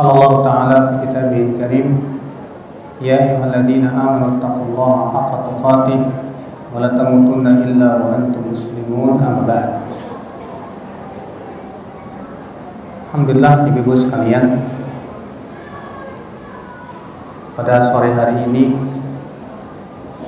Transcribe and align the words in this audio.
قال 0.00 0.08
الله 0.16 0.32
تعالى 0.44 0.76
في 0.88 0.94
كتابه 1.04 1.40
الكريم 1.48 1.88
يا 3.04 3.16
أيها 3.20 3.44
الذين 3.52 3.84
آمنوا 3.84 4.40
اتقوا 4.40 4.66
الله 4.72 4.96
حق 5.12 5.32
تقاته 5.48 6.00
ولا 6.72 6.88
تموتن 6.88 7.46
إلا 7.46 7.88
وأنتم 8.00 8.42
مسلمون 8.52 9.20
أما 9.20 9.44
بعد 9.44 9.68
Alhamdulillah 13.10 13.66
ibu-ibu 13.66 13.90
sekalian 13.90 14.62
Pada 17.58 17.82
sore 17.82 18.14
hari 18.14 18.46
ini 18.46 18.78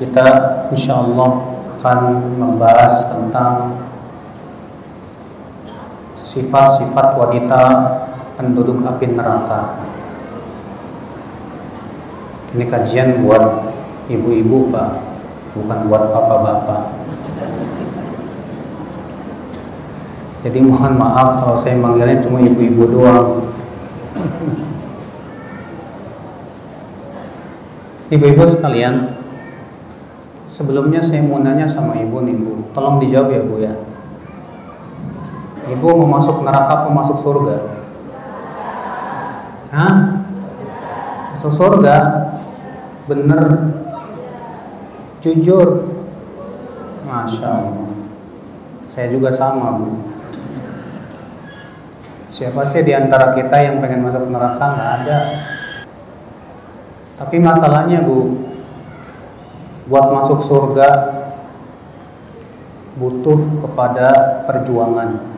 Kita 0.02 0.26
insya 0.74 0.98
Allah 0.98 1.62
akan 1.78 1.98
membahas 2.42 3.06
tentang 3.06 3.78
Sifat-sifat 6.18 7.14
wanita 7.14 7.62
penduduk 8.37 8.85
api 8.85 9.17
neraka. 9.17 9.81
Ini 12.53 12.69
kajian 12.69 13.25
buat 13.25 13.73
ibu-ibu 14.07 14.69
pak, 14.69 15.01
bukan 15.57 15.79
buat 15.89 16.03
bapak-bapak. 16.13 16.81
Jadi 20.45 20.63
mohon 20.63 20.95
maaf 20.95 21.43
kalau 21.43 21.57
saya 21.57 21.75
manggilnya 21.75 22.21
cuma 22.21 22.39
ibu-ibu 22.39 22.87
doang. 22.87 23.51
Ibu-ibu 28.07 28.43
sekalian, 28.47 29.19
sebelumnya 30.47 31.03
saya 31.03 31.19
mau 31.19 31.43
nanya 31.43 31.67
sama 31.67 31.99
ibu 31.99 32.23
nih 32.23 32.37
bu, 32.39 32.63
tolong 32.71 33.03
dijawab 33.03 33.35
ya 33.35 33.41
bu 33.43 33.55
ya. 33.59 33.73
Ibu 35.67 35.83
mau 35.83 36.15
masuk 36.15 36.47
neraka 36.47 36.87
atau 36.87 36.95
masuk 36.95 37.19
surga? 37.19 37.76
Hah? 39.67 40.23
Masuk 41.35 41.51
surga? 41.51 41.97
Bener? 43.11 43.75
Jujur? 45.19 45.91
Masya 47.03 47.47
Allah 47.47 47.91
Saya 48.87 49.11
juga 49.11 49.27
sama 49.31 49.75
Bu 49.79 49.91
Siapa 52.27 52.63
sih 52.67 52.83
di 52.83 52.91
antara 52.91 53.31
kita 53.35 53.55
yang 53.59 53.79
pengen 53.79 54.03
masuk 54.03 54.27
neraka? 54.27 54.65
Nggak 54.75 54.91
ada 55.03 55.19
Tapi 57.19 57.35
masalahnya 57.39 58.03
Bu 58.07 58.39
Buat 59.87 60.15
masuk 60.15 60.39
surga 60.43 60.89
Butuh 62.95 63.39
kepada 63.63 64.41
perjuangan 64.47 65.36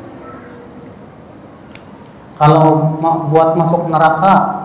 kalau 2.39 2.95
buat 3.27 3.59
masuk 3.59 3.91
neraka 3.91 4.63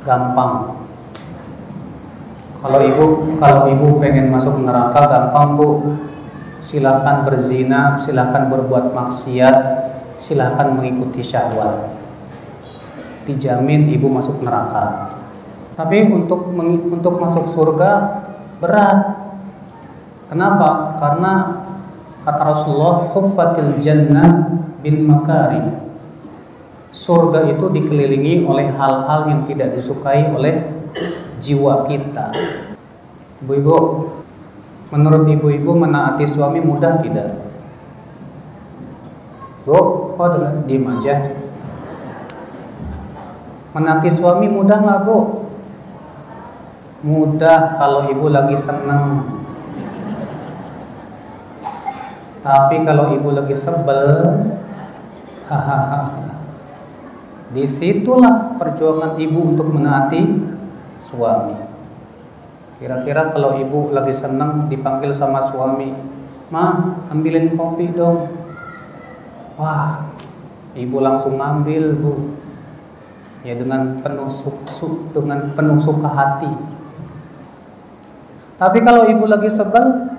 gampang. 0.00 0.80
Kalau 2.64 2.80
ibu 2.80 3.04
kalau 3.36 3.68
ibu 3.68 4.00
pengen 4.00 4.32
masuk 4.32 4.64
neraka 4.64 5.04
gampang 5.04 5.60
bu. 5.60 5.70
Silahkan 6.64 7.22
berzina, 7.28 7.94
silahkan 7.94 8.48
berbuat 8.48 8.90
maksiat, 8.90 9.56
silahkan 10.18 10.72
mengikuti 10.74 11.20
syahwat. 11.20 11.94
Dijamin 13.28 13.92
ibu 13.92 14.08
masuk 14.08 14.40
neraka. 14.40 15.14
Tapi 15.76 16.08
untuk 16.08 16.56
untuk 16.90 17.20
masuk 17.20 17.44
surga 17.46 18.24
berat. 18.58 19.28
Kenapa? 20.26 20.98
Karena 20.98 21.32
kata 22.24 22.42
Rasulullah, 22.42 23.12
"Huffatil 23.14 23.78
jannah 23.78 24.58
bil 24.80 25.04
makarim." 25.06 25.85
Surga 26.90 27.50
itu 27.50 27.66
dikelilingi 27.68 28.46
oleh 28.46 28.70
hal-hal 28.72 29.28
yang 29.28 29.42
tidak 29.44 29.74
disukai 29.74 30.30
oleh 30.30 30.70
jiwa 31.42 31.84
kita. 31.84 32.32
Ibu-ibu, 33.44 33.76
menurut 34.90 35.28
ibu-ibu 35.28 35.72
menaati 35.76 36.24
suami 36.24 36.62
mudah 36.62 36.98
tidak? 37.04 37.36
Bu, 39.66 40.14
kok 40.14 40.28
dengan 40.38 40.54
diem 40.64 40.86
aja? 40.86 41.14
Menaati 43.76 44.08
suami 44.08 44.46
mudah 44.48 44.78
nggak 44.80 45.00
bu? 45.04 45.18
Mudah 47.04 47.76
kalau 47.76 48.08
ibu 48.08 48.32
lagi 48.32 48.56
senang. 48.56 49.36
Tapi 52.40 52.86
kalau 52.86 53.10
ibu 53.12 53.34
lagi 53.34 53.52
sebel, 53.58 54.06
hahaha 55.50 56.26
Di 57.54 57.62
situlah 57.62 58.58
perjuangan 58.58 59.14
ibu 59.22 59.54
untuk 59.54 59.70
menaati 59.70 60.22
suami. 60.98 61.54
Kira-kira 62.76 63.32
kalau 63.32 63.56
ibu 63.56 63.94
lagi 63.94 64.12
senang 64.12 64.66
dipanggil 64.66 65.14
sama 65.14 65.46
suami, 65.48 65.94
"Ma, 66.50 66.98
ambilin 67.08 67.54
kopi 67.54 67.94
dong." 67.94 68.28
Wah, 69.56 70.12
ibu 70.76 70.96
langsung 71.00 71.40
ngambil, 71.40 71.96
Bu. 71.96 72.14
Ya 73.46 73.54
dengan 73.54 73.96
penuh 74.02 74.28
dengan 75.14 75.54
penuh 75.54 75.78
suka 75.78 76.10
hati. 76.10 76.50
Tapi 78.56 78.78
kalau 78.82 79.06
ibu 79.06 79.24
lagi 79.28 79.46
sebel 79.46 80.12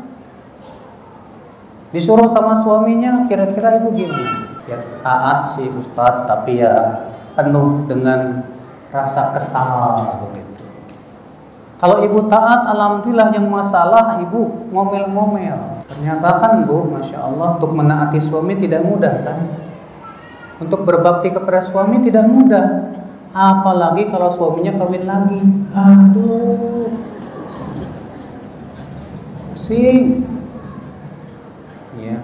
disuruh 1.92 2.30
sama 2.30 2.56
suaminya, 2.56 3.28
kira-kira 3.28 3.84
ibu 3.84 3.92
gimana? 3.92 4.48
Ya 4.66 4.80
taat 5.04 5.48
sih 5.54 5.68
Ustadz, 5.68 6.26
tapi 6.26 6.64
ya 6.64 7.04
penuh 7.38 7.86
dengan 7.86 8.42
rasa 8.90 9.30
kesal 9.38 10.26
begitu. 10.26 10.66
Kalau 11.78 12.02
ibu 12.02 12.26
taat, 12.26 12.66
alhamdulillah 12.74 13.30
yang 13.38 13.46
masalah 13.54 14.18
ibu 14.18 14.66
ngomel-ngomel. 14.74 15.86
Ternyata 15.86 16.42
kan 16.42 16.66
bu, 16.66 16.90
masya 16.90 17.22
Allah, 17.22 17.62
untuk 17.62 17.78
menaati 17.78 18.18
suami 18.18 18.58
tidak 18.58 18.82
mudah 18.82 19.14
kan? 19.22 19.40
Untuk 20.58 20.82
berbakti 20.82 21.30
kepada 21.30 21.62
suami 21.62 22.02
tidak 22.02 22.26
mudah. 22.26 22.90
Apalagi 23.30 24.10
kalau 24.10 24.34
suaminya 24.34 24.74
kawin 24.74 25.06
lagi. 25.06 25.38
Aduh, 25.78 26.90
pusing. 29.54 30.26
Ya. 32.02 32.18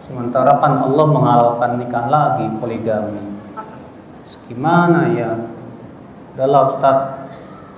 Sementara 0.00 0.56
kan 0.56 0.80
Allah 0.80 1.06
menghalalkan 1.12 1.76
nikah 1.76 2.06
lagi 2.08 2.48
poligami. 2.56 3.31
Gimana 4.48 5.12
ya? 5.12 5.36
Udahlah 6.34 6.72
Ustaz, 6.72 6.98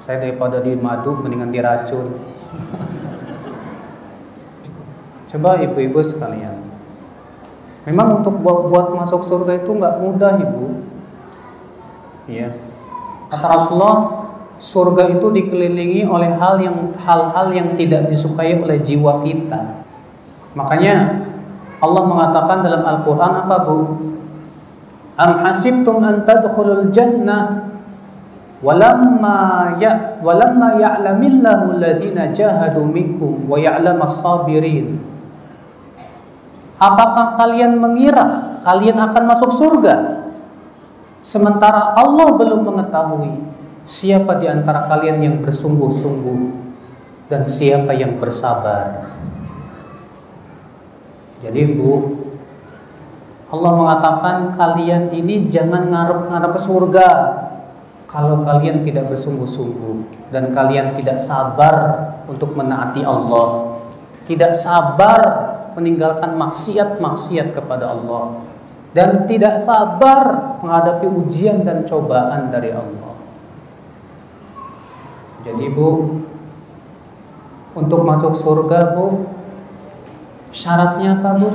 saya 0.05 0.23
daripada 0.23 0.63
di 0.63 0.79
madu 0.79 1.19
mendingan 1.19 1.51
diracun. 1.51 2.15
Coba 5.35 5.59
ibu-ibu 5.59 5.99
sekalian. 5.99 6.63
Memang 7.85 8.23
untuk 8.23 8.41
buat, 8.41 8.73
buat 8.73 8.87
masuk 8.97 9.27
surga 9.27 9.61
itu 9.61 9.75
nggak 9.75 10.01
mudah 10.01 10.41
ibu. 10.41 10.81
Ya. 12.31 12.55
Kata 13.29 13.47
Rasulullah, 13.59 14.25
surga 14.57 15.13
itu 15.13 15.27
dikelilingi 15.29 16.09
oleh 16.09 16.33
hal 16.39 16.63
yang 16.63 16.97
hal-hal 16.97 17.53
yang 17.53 17.77
tidak 17.77 18.09
disukai 18.09 18.57
oleh 18.57 18.81
jiwa 18.81 19.21
kita. 19.21 19.85
Makanya 20.57 21.27
Allah 21.83 22.03
mengatakan 22.07 22.65
dalam 22.65 22.83
Al-Quran 22.87 23.33
apa 23.45 23.57
bu? 23.67 23.79
Am 25.15 25.47
hasibtum 25.47 26.03
an 26.03 26.27
tadkhulul 26.27 26.91
jannah 26.91 27.71
walamma 28.65 29.77
ya 29.79 30.19
walamma 30.19 30.81
ya'lamillahu 30.81 31.79
alladhina 31.79 32.35
jahadu 32.35 32.83
minkum 32.83 33.47
wa 33.47 33.61
ya'lamas 33.61 34.19
sabirin 34.25 34.99
Apakah 36.75 37.39
kalian 37.39 37.79
mengira 37.79 38.59
kalian 38.67 38.99
akan 38.99 39.25
masuk 39.31 39.51
surga? 39.55 40.27
Sementara 41.23 41.95
Allah 41.95 42.35
belum 42.35 42.67
mengetahui 42.67 43.39
siapa 43.87 44.43
di 44.43 44.51
antara 44.51 44.91
kalian 44.91 45.23
yang 45.23 45.37
bersungguh-sungguh 45.41 46.41
dan 47.31 47.47
siapa 47.47 47.95
yang 47.95 48.19
bersabar. 48.19 49.07
Jadi 51.41 51.63
Bu 51.79 52.24
Allah 53.55 53.71
mengatakan 53.79 54.37
kalian 54.51 55.15
ini 55.15 55.47
jangan 55.47 55.87
ngarep-ngarep 55.87 56.51
ke 56.55 56.61
surga. 56.61 57.09
kalau 58.15 58.47
kalian 58.47 58.87
tidak 58.87 59.11
bersungguh-sungguh 59.11 60.31
dan 60.31 60.55
kalian 60.55 60.95
tidak 60.95 61.19
sabar 61.19 61.75
untuk 62.31 62.55
menaati 62.55 63.03
Allah, 63.03 63.75
tidak 64.31 64.55
sabar 64.55 65.21
meninggalkan 65.75 66.39
maksiat-maksiat 66.39 67.51
kepada 67.59 67.91
Allah 67.91 68.39
dan 68.95 69.27
tidak 69.27 69.59
sabar 69.59 70.55
menghadapi 70.63 71.11
ujian 71.11 71.67
dan 71.67 71.83
cobaan 71.83 72.55
dari 72.55 72.71
Allah. 72.71 73.19
Jadi 75.43 75.67
Bu, 75.75 76.23
untuk 77.75 78.01
masuk 78.07 78.33
surga 78.39 78.95
Bu, 78.95 79.27
syaratnya 80.55 81.19
apa 81.19 81.31
Bu? 81.37 81.51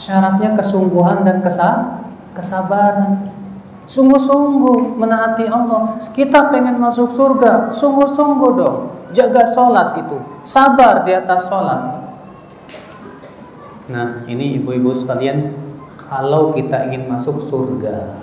Syaratnya 0.00 0.56
kesungguhan 0.56 1.28
dan 1.28 1.44
kesah, 1.44 2.08
kesabaran. 2.32 3.28
Sungguh-sungguh 3.84 4.96
menaati 4.96 5.44
Allah. 5.44 6.00
Kita 6.00 6.48
pengen 6.48 6.80
masuk 6.80 7.12
surga, 7.12 7.68
sungguh-sungguh 7.68 8.50
dong. 8.56 8.76
Jaga 9.12 9.44
sholat 9.52 10.00
itu, 10.00 10.16
sabar 10.46 11.04
di 11.04 11.12
atas 11.12 11.50
sholat. 11.50 12.00
Nah, 13.90 14.24
ini 14.24 14.56
ibu-ibu 14.56 14.88
sekalian, 14.94 15.52
kalau 15.98 16.54
kita 16.54 16.86
ingin 16.88 17.10
masuk 17.10 17.42
surga, 17.42 18.14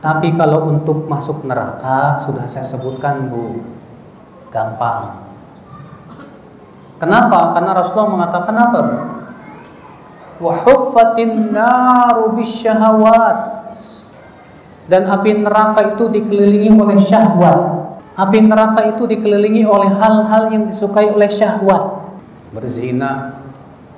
tapi 0.00 0.34
kalau 0.34 0.74
untuk 0.74 1.06
masuk 1.06 1.46
neraka 1.46 2.18
sudah 2.18 2.48
saya 2.48 2.66
sebutkan 2.66 3.28
Bu, 3.28 3.62
gampang. 4.50 5.22
Kenapa? 6.96 7.52
Karena 7.52 7.76
Rasulullah 7.76 8.10
mengatakan 8.10 8.56
apa 8.56 8.78
Bu? 8.80 9.13
Dan 14.84 15.02
api 15.08 15.30
neraka 15.40 15.96
itu 15.96 16.04
dikelilingi 16.10 16.70
oleh 16.76 16.98
syahwat. 17.00 17.60
Api 18.14 18.38
neraka 18.44 18.94
itu 18.94 19.08
dikelilingi 19.08 19.64
oleh 19.64 19.90
hal-hal 19.90 20.52
yang 20.52 20.68
disukai 20.68 21.10
oleh 21.10 21.30
syahwat. 21.30 22.04
Berzina 22.54 23.42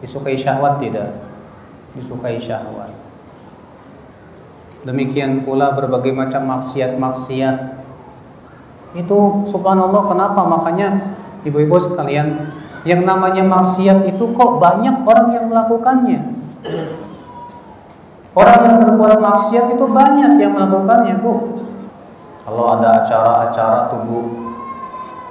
disukai 0.01 0.39
syahwat 0.39 0.81
tidak? 0.81 1.13
Disukai 1.97 2.37
syahwat 2.37 2.93
Demikian 4.87 5.43
pula 5.43 5.75
berbagai 5.75 6.15
macam 6.15 6.47
maksiat-maksiat. 6.47 7.57
Itu 8.95 9.43
subhanallah 9.51 10.07
kenapa 10.07 10.47
makanya 10.47 11.19
ibu-ibu 11.43 11.75
sekalian 11.75 12.55
yang 12.87 13.03
namanya 13.03 13.43
maksiat 13.43 14.07
itu 14.07 14.31
kok 14.31 14.63
banyak 14.63 15.03
orang 15.03 15.29
yang 15.35 15.51
melakukannya. 15.51 16.21
Orang 18.37 18.61
yang 18.63 18.77
berbuat 18.85 19.19
maksiat 19.19 19.75
itu 19.75 19.85
banyak 19.91 20.39
yang 20.39 20.55
melakukannya, 20.55 21.19
Bu. 21.19 21.35
Kalau 22.47 22.79
ada 22.79 23.03
acara-acara 23.03 23.91
tubuh 23.91 24.55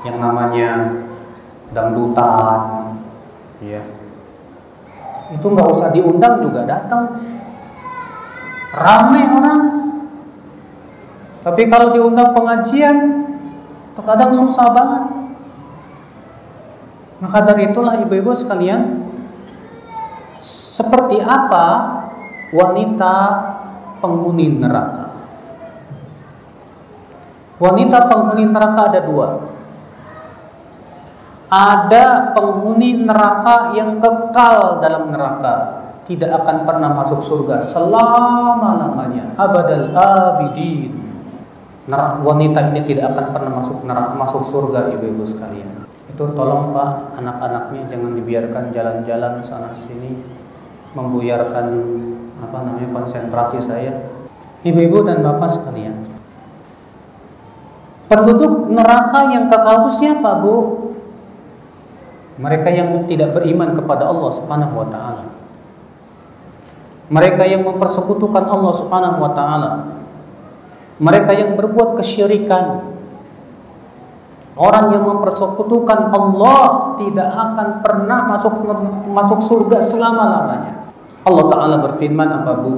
yang 0.03 0.19
namanya 0.19 0.99
dangdutan, 1.71 2.91
ya, 3.63 3.79
itu 5.31 5.45
nggak 5.47 5.69
usah 5.71 5.95
diundang 5.95 6.43
juga 6.43 6.67
datang 6.67 7.23
ramai 8.75 9.23
orang. 9.31 9.61
Tapi 11.39 11.69
kalau 11.71 11.93
diundang 11.93 12.35
pengajian, 12.35 12.97
terkadang 13.95 14.33
susah 14.35 14.67
banget. 14.75 15.03
Maka 17.23 17.39
dari 17.47 17.71
itulah 17.71 17.95
ibu-ibu 18.03 18.35
sekalian, 18.35 19.07
seperti 20.43 21.23
apa 21.23 21.65
wanita 22.51 23.15
penghuni 24.03 24.59
neraka? 24.59 25.15
Wanita 27.55 28.11
penghuni 28.11 28.45
neraka 28.51 28.81
ada 28.91 29.01
dua. 29.03 29.29
Ada 31.47 32.35
penghuni 32.35 32.99
neraka 33.07 33.71
yang 33.79 34.03
kekal 34.03 34.83
dalam 34.83 35.07
neraka 35.07 35.85
tidak 36.05 36.45
akan 36.45 36.57
pernah 36.69 36.93
masuk 36.93 37.19
surga 37.19 37.57
selama-lamanya 37.61 39.33
abadal 39.35 39.89
abidin 39.93 40.93
wanita 42.21 42.73
ini 42.73 42.81
tidak 42.85 43.13
akan 43.13 43.25
pernah 43.33 43.51
masuk 43.57 43.81
neraka 43.85 44.13
masuk 44.13 44.41
surga 44.45 44.93
ibu-ibu 44.93 45.25
sekalian 45.25 45.84
itu 46.15 46.23
tolong 46.31 46.71
Pak. 46.71 47.19
Anak-anaknya 47.19 47.91
jangan 47.91 48.15
dibiarkan 48.15 48.63
jalan-jalan 48.71 49.43
sana 49.43 49.75
sini 49.75 50.15
membuyarkan 50.95 51.67
apa 52.39 52.57
namanya 52.63 52.89
konsentrasi 52.95 53.59
saya. 53.59 54.15
Ibu-ibu 54.63 55.03
dan 55.03 55.19
bapak 55.19 55.51
sekalian. 55.51 56.07
Penduduk 58.07 58.71
neraka 58.71 59.27
yang 59.27 59.51
kekal 59.51 59.85
itu 59.85 59.91
siapa 59.99 60.39
Bu? 60.39 60.87
Mereka 62.39 62.71
yang 62.71 62.95
tidak 63.11 63.35
beriman 63.35 63.75
kepada 63.75 64.07
Allah 64.07 64.31
Subhanahu 64.31 64.73
wa 64.79 64.87
taala. 64.87 65.25
Mereka 67.11 67.43
yang 67.43 67.67
mempersekutukan 67.67 68.47
Allah 68.47 68.73
Subhanahu 68.73 69.19
wa 69.19 69.31
taala. 69.35 69.71
Mereka 70.95 71.31
yang 71.35 71.51
berbuat 71.59 71.99
kesyirikan. 71.99 72.94
Orang 74.55 74.95
yang 74.95 75.03
mempersekutukan 75.03 76.15
Allah 76.15 76.95
tidak 76.95 77.27
akan 77.27 77.83
pernah 77.83 78.23
masuk 78.31 78.63
masuk 79.11 79.39
surga 79.43 79.83
selama-lamanya. 79.83 80.95
Allah 81.27 81.45
taala 81.51 81.75
berfirman 81.83 82.29
apa 82.31 82.51
Bu? 82.63 82.71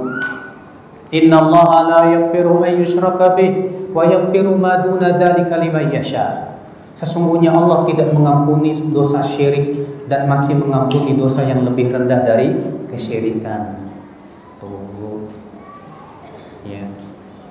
Inna 1.14 1.38
Allah 1.38 1.70
la 1.86 2.00
yaghfiru 2.18 2.66
an 2.66 2.72
yushraka 2.82 3.38
bih 3.38 3.86
wa 3.94 4.02
yaghfiru 4.02 4.58
ma 4.58 4.82
duna 4.82 5.14
dzalika 5.14 5.54
liman 5.54 5.94
yasha. 5.94 6.58
Sesungguhnya 6.98 7.54
Allah 7.54 7.86
tidak 7.86 8.10
mengampuni 8.10 8.74
dosa 8.90 9.22
syirik 9.22 9.86
dan 10.10 10.26
masih 10.26 10.58
mengampuni 10.58 11.14
dosa 11.14 11.46
yang 11.46 11.62
lebih 11.62 11.94
rendah 11.94 12.26
dari 12.26 12.58
kesyirikan. 12.90 13.88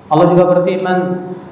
Allah 0.08 0.26
juga 0.32 0.48
berfirman, 0.48 0.98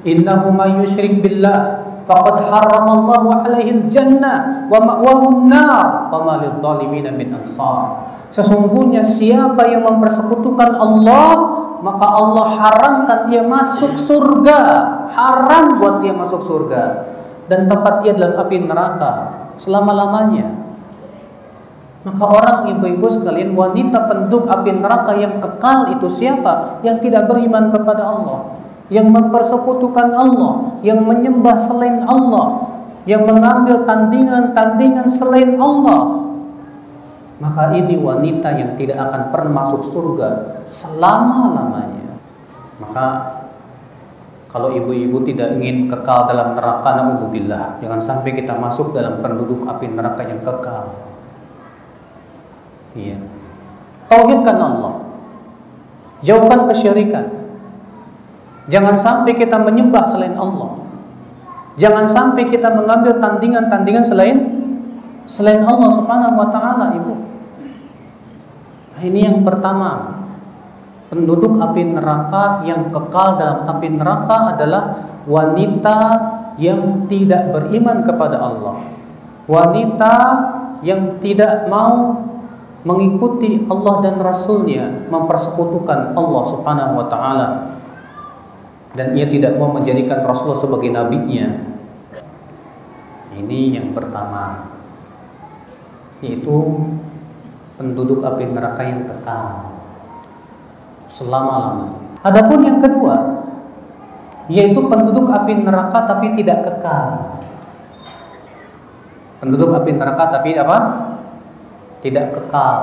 "Innahu 0.01 0.49
may 0.49 0.81
yusyrik 0.81 1.21
billah 1.21 1.85
faqad 2.07 2.47
harrama 2.47 3.03
Allahu 3.03 3.27
'alaihi 3.35 3.83
al-jannah 3.83 4.65
wa 4.71 4.79
ma'wahu 4.79 5.25
an-nar 5.43 6.07
wa 6.07 6.19
ma 6.23 6.33
lidh-dhalimin 6.39 7.11
min 7.13 7.35
ansar." 7.35 8.07
Sesungguhnya 8.31 9.03
siapa 9.03 9.67
yang 9.67 9.83
mempersekutukan 9.83 10.79
Allah, 10.79 11.31
maka 11.83 12.05
Allah 12.07 12.47
haramkan 12.55 13.19
dia 13.31 13.43
masuk 13.43 13.95
surga. 13.99 14.59
Haram 15.11 15.79
buat 15.79 16.03
dia 16.03 16.11
masuk 16.11 16.43
surga 16.43 17.07
dan 17.47 17.67
tempat 17.71 18.03
dia 18.03 18.11
dalam 18.15 18.35
api 18.35 18.57
neraka 18.67 19.11
selama-lamanya. 19.55 20.67
Maka 22.07 22.23
orang 22.23 22.59
ibu-ibu 22.71 23.07
sekalian 23.11 23.51
wanita 23.51 24.07
penduduk 24.07 24.47
api 24.47 24.79
neraka 24.79 25.11
yang 25.19 25.43
kekal 25.43 25.91
itu 25.91 26.07
siapa? 26.07 26.79
Yang 26.79 27.09
tidak 27.09 27.27
beriman 27.27 27.67
kepada 27.67 27.99
Allah, 27.99 28.56
yang 28.87 29.11
mempersekutukan 29.11 30.15
Allah, 30.15 30.79
yang 30.83 31.03
menyembah 31.03 31.59
selain 31.59 32.07
Allah, 32.07 32.71
yang 33.03 33.27
mengambil 33.27 33.83
tandingan-tandingan 33.83 35.07
selain 35.11 35.59
Allah. 35.59 36.27
Maka 37.37 37.69
ini 37.77 37.99
wanita 37.99 38.49
yang 38.57 38.73
tidak 38.79 38.97
akan 38.97 39.21
pernah 39.29 39.51
masuk 39.63 39.85
surga 39.85 40.29
selama-lamanya. 40.65 42.17
Maka 42.81 43.05
kalau 44.47 44.73
ibu-ibu 44.73 45.21
tidak 45.27 45.59
ingin 45.59 45.91
kekal 45.91 46.25
dalam 46.31 46.55
neraka, 46.55 46.97
naudzubillah, 46.97 47.77
jangan 47.83 47.99
sampai 47.99 48.31
kita 48.33 48.55
masuk 48.55 48.95
dalam 48.95 49.19
penduduk 49.19 49.67
api 49.67 49.91
neraka 49.91 50.23
yang 50.23 50.41
kekal. 50.41 50.95
Iya. 52.97 53.19
Tauhidkan 54.07 54.57
Allah. 54.57 54.93
Jauhkan 56.25 56.65
kesyirikan. 56.65 57.46
Jangan 58.67 58.95
sampai 58.99 59.31
kita 59.35 59.63
menyembah 59.63 60.03
selain 60.03 60.35
Allah. 60.35 60.75
Jangan 61.79 62.05
sampai 62.09 62.43
kita 62.51 62.73
mengambil 62.75 63.15
tandingan-tandingan 63.21 64.03
selain 64.03 64.37
selain 65.23 65.63
Allah 65.63 65.91
Subhanahu 65.93 66.35
wa 66.35 66.47
taala, 66.51 66.85
Ibu. 66.97 67.13
Nah, 68.97 69.01
ini 69.03 69.19
yang 69.23 69.43
pertama. 69.47 70.19
Penduduk 71.07 71.55
api 71.55 71.87
neraka 71.87 72.67
yang 72.67 72.91
kekal 72.91 73.39
dalam 73.39 73.63
api 73.63 73.95
neraka 73.95 74.51
adalah 74.51 75.07
wanita 75.23 75.99
yang 76.59 77.07
tidak 77.07 77.47
beriman 77.55 78.03
kepada 78.03 78.35
Allah. 78.35 78.75
Wanita 79.47 80.13
yang 80.83 81.15
tidak 81.23 81.71
mau 81.71 82.27
mengikuti 82.83 83.63
Allah 83.71 83.95
dan 84.03 84.19
Rasulnya 84.19 85.07
mempersekutukan 85.07 86.11
Allah 86.11 86.43
subhanahu 86.43 86.93
wa 86.99 87.05
ta'ala 87.07 87.47
dan 88.97 89.13
ia 89.13 89.29
tidak 89.29 89.55
mau 89.61 89.69
menjadikan 89.69 90.25
Rasulullah 90.25 90.57
sebagai 90.57 90.89
nabinya 90.89 91.47
ini 93.37 93.77
yang 93.77 93.93
pertama 93.93 94.73
yaitu 96.25 96.81
penduduk 97.77 98.25
api 98.25 98.49
neraka 98.49 98.81
yang 98.81 99.05
kekal 99.05 99.77
selama-lamanya 101.05 102.01
adapun 102.25 102.65
yang 102.65 102.81
kedua 102.81 103.37
yaitu 104.47 104.79
penduduk 104.87 105.27
api 105.27 105.59
neraka 105.59 106.07
tapi 106.07 106.31
tidak 106.31 106.63
kekal. 106.63 107.35
Penduduk 109.43 109.75
api 109.75 109.91
neraka 109.93 110.39
tapi 110.39 110.55
apa? 110.55 110.77
Tidak 111.99 112.31
kekal. 112.31 112.79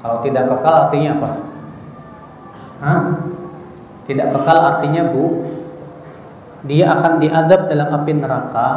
Kalau 0.00 0.18
tidak 0.22 0.44
kekal 0.48 0.74
artinya 0.86 1.10
apa? 1.18 1.30
Hah? 2.82 3.00
Tidak 4.02 4.26
kekal 4.34 4.58
artinya 4.58 5.06
Bu, 5.10 5.46
dia 6.66 6.94
akan 6.94 7.22
diadab 7.22 7.70
dalam 7.70 7.88
api 8.02 8.12
neraka 8.18 8.68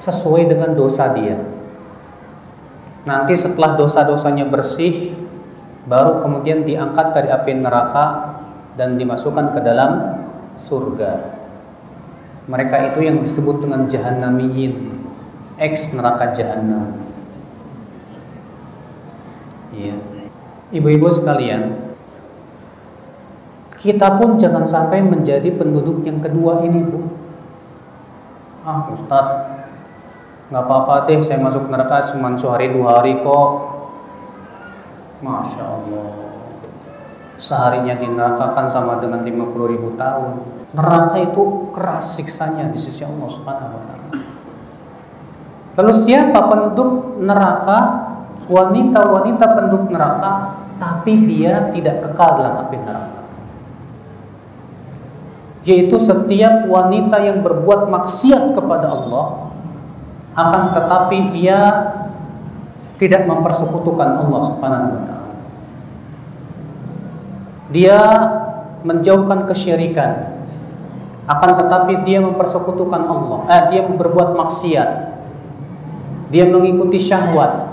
sesuai 0.00 0.48
dengan 0.48 0.72
dosa 0.72 1.12
dia. 1.12 1.36
Nanti 3.04 3.36
setelah 3.36 3.76
dosa-dosanya 3.76 4.48
bersih, 4.48 5.12
baru 5.84 6.24
kemudian 6.24 6.64
diangkat 6.64 7.12
dari 7.12 7.28
api 7.28 7.52
neraka 7.60 8.36
dan 8.80 8.96
dimasukkan 8.96 9.52
ke 9.52 9.60
dalam 9.60 10.20
surga. 10.56 11.36
Mereka 12.48 12.92
itu 12.92 13.00
yang 13.04 13.20
disebut 13.20 13.64
dengan 13.64 13.88
jahannamiyin, 13.88 15.00
ex 15.60 15.92
neraka 15.92 16.32
jahanam. 16.32 16.96
Iya. 19.72 19.96
Ibu-ibu 20.72 21.08
sekalian, 21.12 21.93
kita 23.84 24.16
pun 24.16 24.40
jangan 24.40 24.64
sampai 24.64 25.04
menjadi 25.04 25.52
penduduk 25.60 26.00
yang 26.08 26.16
kedua 26.16 26.64
ini, 26.64 26.80
Bu. 26.88 27.04
Ah, 28.64 28.88
Ustadz, 28.88 29.68
nggak 30.48 30.64
apa-apa 30.64 31.04
deh 31.04 31.20
saya 31.20 31.36
masuk 31.36 31.68
neraka 31.68 32.08
cuma 32.08 32.32
sehari 32.32 32.72
dua 32.72 32.96
hari 32.96 33.20
kok. 33.20 33.48
Masya 35.20 35.64
Allah. 35.68 36.08
Seharinya 37.36 38.00
di 38.00 38.08
neraka 38.08 38.56
kan 38.56 38.72
sama 38.72 38.96
dengan 39.04 39.20
50 39.20 39.52
ribu 39.68 39.92
tahun. 40.00 40.32
Neraka 40.72 41.20
itu 41.20 41.68
keras 41.76 42.16
siksanya 42.16 42.72
di 42.72 42.80
sisi 42.80 43.04
Allah 43.04 43.28
subhanahu 43.28 43.68
wa 43.68 43.82
ta'ala. 43.84 44.16
Lalu 45.76 45.92
siapa 45.92 46.40
penduduk 46.48 47.20
neraka? 47.20 47.78
Wanita-wanita 48.48 49.44
penduduk 49.56 49.92
neraka 49.92 50.56
tapi 50.80 51.28
dia 51.28 51.68
tidak 51.72 52.00
kekal 52.04 52.40
dalam 52.40 52.64
api 52.64 52.76
neraka 52.76 53.13
yaitu 55.64 55.96
setiap 55.96 56.68
wanita 56.68 57.20
yang 57.24 57.40
berbuat 57.40 57.88
maksiat 57.88 58.52
kepada 58.52 58.92
Allah 58.92 59.48
akan 60.36 60.62
tetapi 60.76 61.18
ia 61.40 61.60
tidak 63.00 63.26
mempersekutukan 63.26 64.22
Allah 64.22 64.40
Subhanahu 64.44 64.92
wa 64.92 65.02
taala. 65.02 65.34
Dia 67.74 67.98
menjauhkan 68.86 69.50
kesyirikan. 69.50 70.30
Akan 71.24 71.56
tetapi 71.56 72.04
dia 72.04 72.20
mempersekutukan 72.20 73.02
Allah. 73.08 73.40
Eh, 73.48 73.62
dia 73.74 73.82
berbuat 73.88 74.36
maksiat. 74.36 74.90
Dia 76.28 76.44
mengikuti 76.46 77.00
syahwat. 77.00 77.72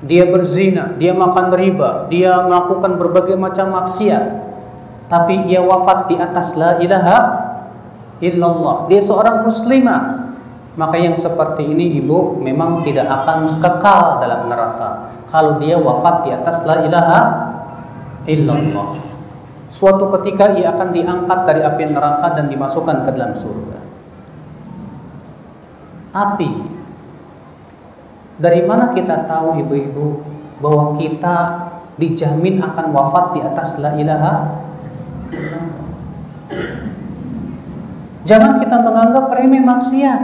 Dia 0.00 0.24
berzina, 0.32 0.96
dia 0.96 1.12
makan 1.12 1.52
riba, 1.52 2.08
dia 2.08 2.40
melakukan 2.40 2.96
berbagai 2.96 3.36
macam 3.36 3.76
maksiat. 3.76 4.39
Tapi 5.10 5.50
ia 5.50 5.58
wafat 5.58 6.06
di 6.06 6.14
atas 6.14 6.54
la 6.54 6.78
ilaha 6.78 7.18
illallah. 8.22 8.86
Dia 8.86 9.02
seorang 9.02 9.42
muslimah 9.42 10.30
maka 10.78 10.96
yang 10.96 11.18
seperti 11.18 11.66
ini 11.66 11.98
ibu 11.98 12.38
memang 12.38 12.86
tidak 12.86 13.10
akan 13.10 13.58
kekal 13.58 14.22
dalam 14.22 14.46
neraka 14.46 15.10
kalau 15.26 15.58
dia 15.58 15.74
wafat 15.74 16.24
di 16.24 16.30
atas 16.30 16.62
la 16.62 16.86
ilaha 16.86 17.20
illallah. 18.30 19.02
Suatu 19.70 20.10
ketika 20.18 20.54
ia 20.54 20.74
akan 20.74 20.94
diangkat 20.94 21.38
dari 21.46 21.62
api 21.62 21.84
neraka 21.90 22.38
dan 22.38 22.50
dimasukkan 22.50 23.06
ke 23.06 23.10
dalam 23.14 23.34
surga. 23.34 23.78
Tapi 26.10 26.50
dari 28.38 28.62
mana 28.66 28.90
kita 28.90 29.30
tahu 29.30 29.62
ibu-ibu 29.62 30.06
bahwa 30.58 30.98
kita 30.98 31.36
dijamin 31.98 32.58
akan 32.62 32.86
wafat 32.90 33.36
di 33.38 33.40
atas 33.42 33.78
la 33.78 33.94
ilaha 33.94 34.34
Jangan 38.30 38.62
kita 38.62 38.78
menganggap 38.78 39.26
remeh 39.34 39.58
maksiat. 39.58 40.22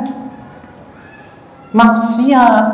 Maksiat 1.75 2.67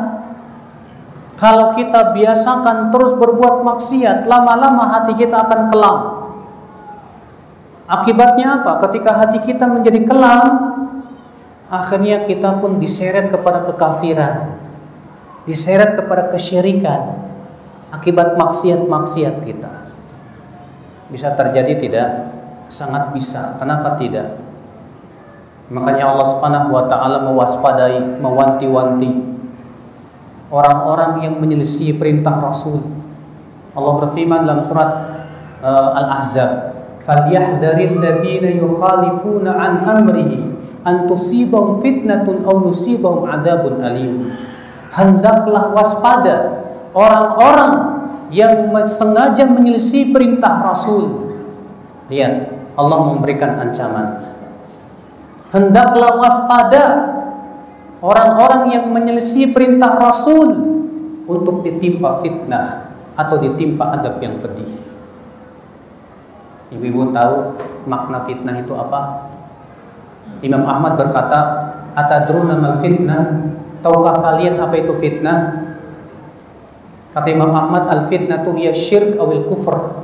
kalau 1.41 1.73
kita 1.73 2.13
biasakan 2.13 2.93
terus 2.93 3.17
berbuat 3.17 3.65
maksiat 3.65 4.29
lama-lama 4.29 4.93
hati 4.93 5.17
kita 5.17 5.41
akan 5.41 5.61
kelam. 5.73 5.99
Akibatnya 7.89 8.61
apa? 8.61 8.77
Ketika 8.85 9.17
hati 9.17 9.41
kita 9.41 9.65
menjadi 9.65 10.05
kelam 10.05 10.45
akhirnya 11.73 12.29
kita 12.29 12.61
pun 12.61 12.77
diseret 12.77 13.33
kepada 13.33 13.65
kekafiran 13.65 14.61
diseret 15.49 15.97
kepada 15.97 16.29
kesyirikan 16.29 17.17
akibat 17.89 18.37
maksiat-maksiat 18.37 19.41
kita. 19.41 19.73
Bisa 21.09 21.33
terjadi 21.33 21.73
tidak? 21.81 22.09
Sangat 22.69 23.09
bisa. 23.11 23.57
Kenapa 23.57 23.97
tidak 23.97 24.42
Makanya 25.73 26.13
Allah 26.13 26.27
Subhanahu 26.29 26.69
wa 26.69 26.85
taala 26.85 27.25
mewaspadai, 27.25 28.21
mewanti-wanti 28.21 29.09
orang-orang 30.53 31.25
yang 31.25 31.41
menyelisih 31.41 31.97
perintah 31.97 32.37
Rasul. 32.37 32.77
Allah 33.73 33.93
berfirman 34.05 34.45
dalam 34.45 34.61
surat 34.61 34.89
uh, 35.65 35.97
Al-Ahzab, 35.97 36.77
"Falyahdharil 37.01 37.97
ladzina 37.97 38.53
yukhalifuna 38.53 39.49
an 39.49 39.73
amrihi 39.81 40.45
an 40.85 41.09
tusibahum 41.09 41.81
fitnatun 41.81 42.45
aw 42.45 42.69
yusibahum 42.69 43.25
adzabun 43.25 43.81
alim." 43.81 44.29
Hendaklah 44.93 45.73
waspada 45.73 46.69
orang-orang 46.93 47.73
yang 48.29 48.69
sengaja 48.85 49.49
menyelisih 49.49 50.13
perintah 50.13 50.61
Rasul. 50.61 51.33
Lihat, 52.13 52.61
Allah 52.77 53.09
memberikan 53.09 53.57
ancaman 53.57 54.32
hendaklah 55.53 56.17
waspada 56.17 56.83
orang-orang 58.01 58.73
yang 58.73 58.85
menyelisih 58.89 59.53
perintah 59.53 59.95
Rasul 60.01 60.49
untuk 61.29 61.61
ditimpa 61.61 62.19
fitnah 62.19 62.91
atau 63.13 63.37
ditimpa 63.37 63.93
adab 64.01 64.17
yang 64.19 64.33
pedih. 64.41 64.67
Ibu-ibu 66.73 67.13
tahu 67.13 67.53
makna 67.85 68.25
fitnah 68.25 68.57
itu 68.57 68.73
apa? 68.73 69.29
Imam 70.41 70.65
Ahmad 70.65 70.97
berkata, 70.97 71.39
"Atadruna 71.93 72.57
mal 72.57 72.81
fitnah?" 72.81 73.53
Tahukah 73.85 74.19
kalian 74.25 74.57
apa 74.57 74.75
itu 74.79 74.95
fitnah? 74.97 75.69
Kata 77.13 77.29
Imam 77.29 77.53
Ahmad, 77.53 77.85
"Al-fitnah 77.93 78.41
itu 78.41 78.51
ya 78.57 78.73
syirk 78.73 79.21
awil 79.21 79.45
kufur." 79.45 80.01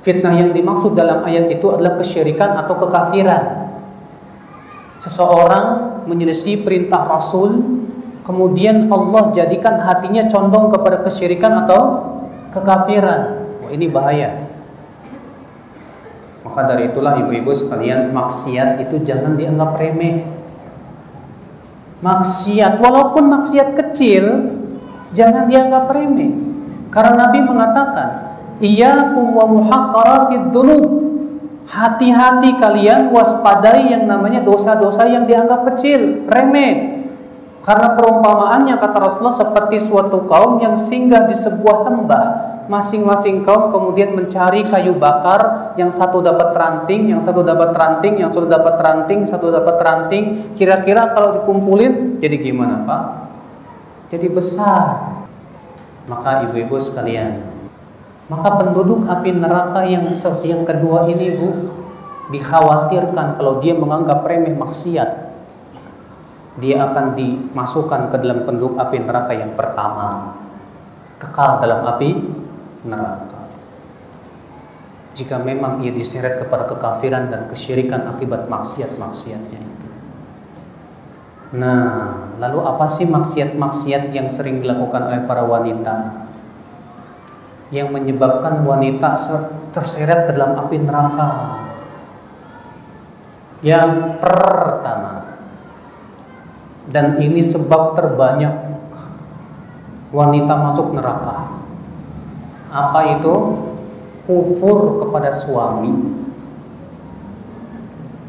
Fitnah 0.00 0.32
yang 0.32 0.56
dimaksud 0.56 0.96
dalam 0.96 1.20
ayat 1.20 1.52
itu 1.52 1.68
adalah 1.68 2.00
kesyirikan 2.00 2.56
atau 2.56 2.80
kekafiran 2.80 3.69
seseorang 5.00 5.66
menyelisih 6.04 6.60
perintah 6.60 7.08
Rasul 7.08 7.80
kemudian 8.22 8.86
Allah 8.92 9.32
jadikan 9.32 9.80
hatinya 9.80 10.28
condong 10.28 10.68
kepada 10.68 11.00
kesyirikan 11.00 11.64
atau 11.64 11.80
kekafiran. 12.52 13.48
Wah, 13.64 13.70
ini 13.72 13.88
bahaya. 13.88 14.44
Maka 16.44 16.60
dari 16.68 16.92
itulah 16.92 17.16
ibu-ibu 17.16 17.52
sekalian 17.52 18.12
maksiat 18.12 18.80
itu 18.84 19.00
jangan 19.00 19.36
dianggap 19.40 19.76
remeh. 19.76 20.24
Maksiat 22.00 22.80
walaupun 22.80 23.28
maksiat 23.28 23.76
kecil 23.76 24.24
jangan 25.16 25.48
dianggap 25.48 25.88
remeh. 25.92 26.32
Karena 26.90 27.28
Nabi 27.28 27.38
mengatakan 27.44 28.08
iyyakum 28.58 29.36
wa 29.36 29.46
muhaqqaratid 29.46 30.50
dzunub 30.50 31.09
Hati-hati 31.70 32.58
kalian 32.58 33.14
waspadai 33.14 33.94
yang 33.94 34.10
namanya 34.10 34.42
dosa-dosa 34.42 35.06
yang 35.06 35.22
dianggap 35.22 35.62
kecil, 35.70 36.26
remeh. 36.26 36.98
Karena 37.62 37.94
perumpamaannya 37.94 38.74
kata 38.74 38.98
Rasulullah 38.98 39.38
seperti 39.38 39.78
suatu 39.78 40.26
kaum 40.26 40.58
yang 40.58 40.74
singgah 40.74 41.30
di 41.30 41.36
sebuah 41.38 41.86
lembah. 41.86 42.24
Masing-masing 42.66 43.46
kaum 43.46 43.70
kemudian 43.70 44.18
mencari 44.18 44.66
kayu 44.66 44.98
bakar, 44.98 45.70
yang 45.78 45.94
satu 45.94 46.18
dapat 46.18 46.50
ranting, 46.58 47.14
yang 47.14 47.22
satu 47.22 47.46
dapat 47.46 47.70
ranting, 47.70 48.18
yang 48.18 48.34
satu 48.34 48.50
dapat 48.50 48.74
ranting, 48.74 49.30
satu 49.30 49.46
dapat 49.54 49.76
ranting. 49.78 50.24
Kira-kira 50.58 51.14
kalau 51.14 51.38
dikumpulin 51.38 52.18
jadi 52.18 52.34
gimana, 52.40 52.82
Pak? 52.82 53.02
Jadi 54.10 54.26
besar. 54.26 55.22
Maka 56.10 56.50
ibu-ibu 56.50 56.74
sekalian, 56.82 57.49
maka 58.30 58.48
penduduk 58.62 59.10
api 59.10 59.34
neraka 59.34 59.82
yang 59.82 60.06
yang 60.46 60.62
kedua 60.62 61.10
ini 61.10 61.34
Bu 61.34 61.50
dikhawatirkan 62.30 63.34
kalau 63.34 63.58
dia 63.58 63.74
menganggap 63.74 64.22
remeh 64.22 64.54
maksiat 64.54 65.34
dia 66.62 66.76
akan 66.86 67.18
dimasukkan 67.18 68.14
ke 68.14 68.16
dalam 68.22 68.46
penduduk 68.46 68.78
api 68.78 69.02
neraka 69.02 69.34
yang 69.34 69.58
pertama 69.58 70.38
kekal 71.18 71.58
dalam 71.58 71.82
api 71.82 72.22
neraka 72.86 73.40
jika 75.10 75.42
memang 75.42 75.82
ia 75.82 75.90
diseret 75.90 76.38
kepada 76.38 76.70
kekafiran 76.70 77.28
dan 77.28 77.50
kesyirikan 77.50 78.06
akibat 78.14 78.46
maksiat-maksiatnya 78.46 79.58
itu. 79.58 79.88
Nah, 81.58 82.30
lalu 82.38 82.62
apa 82.62 82.86
sih 82.86 83.10
maksiat-maksiat 83.10 84.14
yang 84.14 84.30
sering 84.30 84.62
dilakukan 84.62 85.02
oleh 85.10 85.26
para 85.26 85.42
wanita? 85.42 86.29
Yang 87.70 87.88
menyebabkan 87.94 88.66
wanita 88.66 89.14
terseret 89.70 90.26
ke 90.26 90.34
dalam 90.34 90.58
api 90.58 90.76
neraka. 90.82 91.28
Yang 93.62 94.18
pertama, 94.18 95.20
dan 96.90 97.22
ini 97.22 97.38
sebab 97.44 97.94
terbanyak 97.94 98.50
wanita 100.10 100.54
masuk 100.58 100.90
neraka. 100.96 101.62
Apa 102.70 103.18
itu? 103.18 103.34
Kufur 104.26 105.02
kepada 105.02 105.30
suami. 105.34 105.90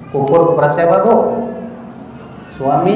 Kufur 0.10 0.54
kepada 0.54 0.70
siapa, 0.70 1.06
Bu? 1.06 1.16
Suami. 2.54 2.96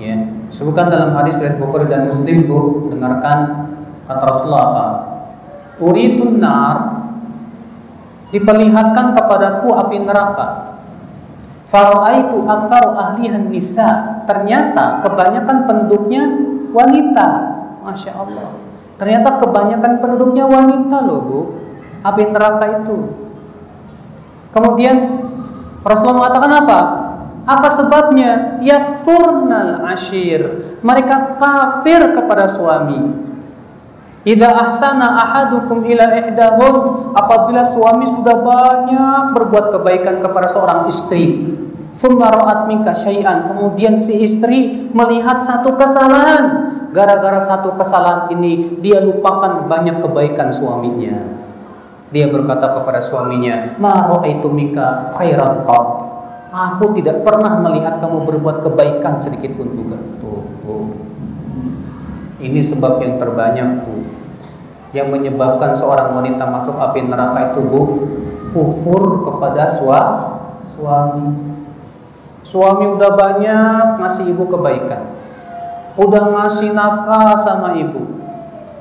Ya, 0.00 0.16
sebutkan 0.48 0.88
dalam 0.88 1.12
hadis 1.16 1.36
riwayat 1.36 1.60
Bukhari 1.60 1.88
dan 1.88 2.08
Muslim, 2.08 2.48
Bu, 2.48 2.88
dengarkan 2.92 3.68
kata 4.10 4.22
Rasulullah 4.26 4.64
apa? 4.66 4.86
Uritun 5.78 6.42
nar 6.42 6.76
diperlihatkan 8.34 9.14
kepadaku 9.14 9.68
api 9.74 9.96
neraka. 10.02 10.46
Faraitu 11.66 12.42
aktsaru 12.50 12.98
ahlihan 12.98 13.46
nisa. 13.46 14.22
Ternyata 14.26 15.06
kebanyakan 15.06 15.70
penduduknya 15.70 16.22
wanita. 16.74 17.28
Masya 17.86 18.10
Allah. 18.18 18.50
Ternyata 18.98 19.38
kebanyakan 19.38 20.02
penduduknya 20.02 20.44
wanita 20.50 20.98
loh 21.06 21.20
bu. 21.22 21.40
Api 22.02 22.22
neraka 22.34 22.82
itu. 22.82 22.96
Kemudian 24.50 24.96
Rasulullah 25.86 26.26
mengatakan 26.26 26.52
apa? 26.58 26.80
Apa 27.46 27.68
sebabnya? 27.70 28.58
Yakfurnal 28.60 29.86
ashir. 29.88 30.74
Mereka 30.82 31.38
kafir 31.38 32.12
kepada 32.12 32.50
suami. 32.50 33.29
Idza 34.20 34.52
ahsana 34.52 35.16
ahadukum 35.16 35.80
ila 35.88 36.12
ihdahun 36.12 36.74
apabila 37.16 37.64
suami 37.64 38.04
sudah 38.04 38.36
banyak 38.36 39.32
berbuat 39.32 39.72
kebaikan 39.80 40.20
kepada 40.20 40.44
seorang 40.44 40.84
istri 40.92 41.40
thumma 41.96 42.28
ra'at 42.28 42.68
minka 42.68 42.92
syai'an 42.92 43.48
kemudian 43.48 43.96
si 43.96 44.20
istri 44.20 44.92
melihat 44.92 45.40
satu 45.40 45.72
kesalahan. 45.72 46.68
Gara-gara 46.90 47.38
satu 47.38 47.78
kesalahan 47.78 48.34
ini 48.34 48.82
dia 48.82 48.98
lupakan 49.00 49.64
banyak 49.70 50.02
kebaikan 50.04 50.50
suaminya. 50.52 51.16
Dia 52.10 52.26
berkata 52.26 52.76
kepada 52.76 53.00
suaminya 53.00 53.78
ma 53.80 54.04
ra'aitu 54.04 54.52
minka 54.52 55.08
khairan 55.16 55.64
qat. 55.64 55.88
Aku 56.50 56.92
tidak 56.92 57.22
pernah 57.24 57.56
melihat 57.62 58.02
kamu 58.02 58.26
berbuat 58.26 58.66
kebaikan 58.68 59.16
sedikit 59.16 59.54
pun 59.54 59.70
juga. 59.70 59.96
Tuh, 60.18 60.44
tuh. 60.66 60.84
Ini 62.42 62.58
sebab 62.58 62.98
yang 63.00 63.22
terbanyak 63.22 63.86
bu 63.86 64.09
Yang 64.90 65.08
menyebabkan 65.14 65.70
seorang 65.74 66.18
wanita 66.18 66.46
masuk 66.50 66.74
api 66.74 67.06
neraka 67.06 67.54
itu 67.54 67.62
bu 67.62 67.82
Kufur 68.50 69.22
kepada 69.22 69.70
sua, 69.70 70.00
suami. 70.74 71.54
Suami 72.42 72.98
udah 72.98 73.14
banyak 73.14 74.02
ngasih 74.02 74.26
ibu 74.34 74.42
kebaikan. 74.50 75.06
Udah 75.94 76.34
ngasih 76.34 76.74
nafkah 76.74 77.38
sama 77.38 77.78
ibu. 77.78 78.02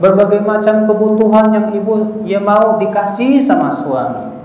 Berbagai 0.02 0.42
macam 0.42 0.90
kebutuhan 0.90 1.54
yang 1.54 1.68
ibu 1.70 2.26
ya 2.26 2.42
mau 2.42 2.82
dikasih 2.82 3.46
sama 3.46 3.70
suami. 3.70 4.42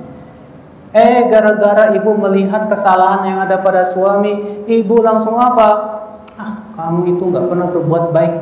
Eh 0.92 1.27
gara-gara 1.33 1.90
ibu 1.96 2.12
melihat 2.20 2.68
kesalahan 2.68 3.27
yang 3.27 3.38
ada 3.42 3.59
pada 3.59 3.83
suami 3.83 4.62
Ibu 4.62 5.03
langsung 5.03 5.35
apa? 5.35 5.68
Ah 6.38 6.70
kamu 6.70 7.18
itu 7.18 7.22
nggak 7.35 7.50
pernah 7.50 7.66
berbuat 7.66 8.05
baik 8.14 8.35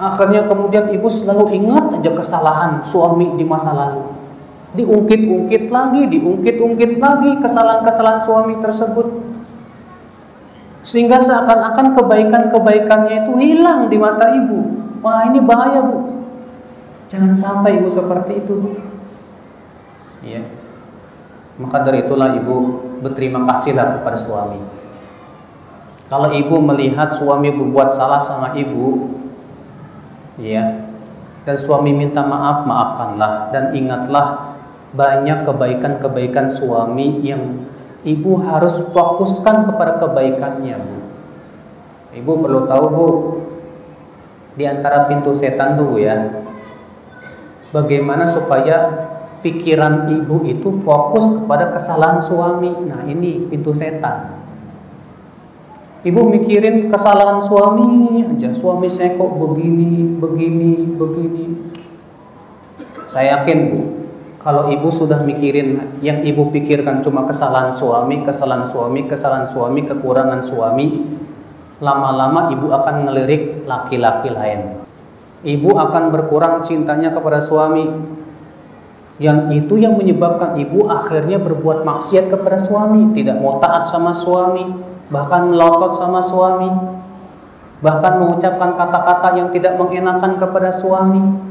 Akhirnya 0.00 0.48
kemudian 0.48 0.88
ibu 0.96 1.04
selalu 1.12 1.60
ingat 1.60 2.00
aja 2.00 2.16
kesalahan 2.16 2.80
suami 2.80 3.36
di 3.36 3.44
masa 3.44 3.76
lalu. 3.76 4.16
Diungkit-ungkit 4.72 5.68
lagi, 5.68 6.08
diungkit-ungkit 6.08 6.96
lagi 6.96 7.36
kesalahan-kesalahan 7.36 8.24
suami 8.24 8.56
tersebut. 8.64 9.04
Sehingga 10.80 11.20
seakan-akan 11.20 11.92
kebaikan-kebaikannya 11.92 13.28
itu 13.28 13.32
hilang 13.36 13.92
di 13.92 14.00
mata 14.00 14.32
ibu. 14.32 14.80
Wah 15.04 15.28
ini 15.28 15.44
bahaya 15.44 15.84
bu. 15.84 16.24
Jangan 17.12 17.36
sampai 17.36 17.76
ibu 17.76 17.92
seperti 17.92 18.40
itu 18.40 18.56
bu. 18.56 18.72
Ya. 20.24 20.40
Maka 21.60 21.84
dari 21.84 22.08
itulah 22.08 22.32
ibu 22.32 22.88
berterima 23.04 23.44
kasihlah 23.52 24.00
kepada 24.00 24.16
suami. 24.16 24.64
Kalau 26.08 26.32
ibu 26.32 26.56
melihat 26.64 27.12
suami 27.12 27.52
berbuat 27.52 27.92
salah 27.92 28.16
sama 28.16 28.56
ibu, 28.56 29.19
ya 30.40 30.90
dan 31.44 31.56
suami 31.56 31.90
minta 31.90 32.20
maaf 32.24 32.68
maafkanlah. 32.68 33.52
Dan 33.52 33.72
ingatlah 33.72 34.56
banyak 34.92 35.46
kebaikan-kebaikan 35.46 36.50
suami 36.50 37.22
yang 37.24 37.64
ibu 38.04 38.40
harus 38.42 38.84
fokuskan 38.90 39.66
kepada 39.66 39.98
kebaikannya 39.98 40.76
bu. 40.76 40.96
Ibu 42.10 42.32
perlu 42.42 42.60
tahu 42.66 42.84
bu 42.90 43.08
di 44.58 44.66
antara 44.66 45.06
pintu 45.06 45.32
setan 45.32 45.78
tuh 45.78 45.96
ya. 45.96 46.16
Bagaimana 47.70 48.26
supaya 48.26 48.90
pikiran 49.46 50.10
ibu 50.10 50.42
itu 50.42 50.74
fokus 50.74 51.30
kepada 51.30 51.70
kesalahan 51.70 52.18
suami? 52.18 52.74
Nah 52.84 53.06
ini 53.06 53.46
pintu 53.46 53.70
setan 53.70 54.39
Ibu 56.00 56.32
mikirin 56.32 56.88
kesalahan 56.88 57.36
suami 57.44 58.24
aja. 58.24 58.48
Suami 58.56 58.88
saya 58.88 59.20
kok 59.20 59.36
begini, 59.36 60.16
begini, 60.16 60.96
begini. 60.96 61.44
Saya 63.04 63.42
yakin 63.42 63.58
bu, 63.68 63.80
kalau 64.40 64.72
ibu 64.72 64.88
sudah 64.88 65.20
mikirin 65.20 66.00
yang 66.00 66.24
ibu 66.24 66.48
pikirkan 66.48 67.04
cuma 67.04 67.28
kesalahan 67.28 67.68
suami, 67.68 68.24
kesalahan 68.24 68.64
suami, 68.64 69.04
kesalahan 69.04 69.44
suami, 69.44 69.84
kekurangan 69.84 70.40
suami, 70.40 71.04
lama-lama 71.84 72.48
ibu 72.48 72.72
akan 72.72 73.04
ngelirik 73.04 73.68
laki-laki 73.68 74.32
lain. 74.32 74.80
Ibu 75.44 75.70
akan 75.76 76.08
berkurang 76.08 76.64
cintanya 76.64 77.12
kepada 77.12 77.44
suami. 77.44 77.84
Yang 79.20 79.68
itu 79.68 79.76
yang 79.76 80.00
menyebabkan 80.00 80.56
ibu 80.56 80.88
akhirnya 80.88 81.36
berbuat 81.36 81.84
maksiat 81.84 82.32
kepada 82.32 82.56
suami, 82.56 83.12
tidak 83.12 83.36
mau 83.36 83.60
taat 83.60 83.84
sama 83.84 84.16
suami, 84.16 84.64
bahkan 85.10 85.50
melotot 85.50 85.92
sama 85.92 86.22
suami, 86.22 86.70
bahkan 87.82 88.22
mengucapkan 88.22 88.78
kata-kata 88.78 89.36
yang 89.36 89.48
tidak 89.50 89.74
mengenakan 89.76 90.38
kepada 90.38 90.70
suami. 90.70 91.50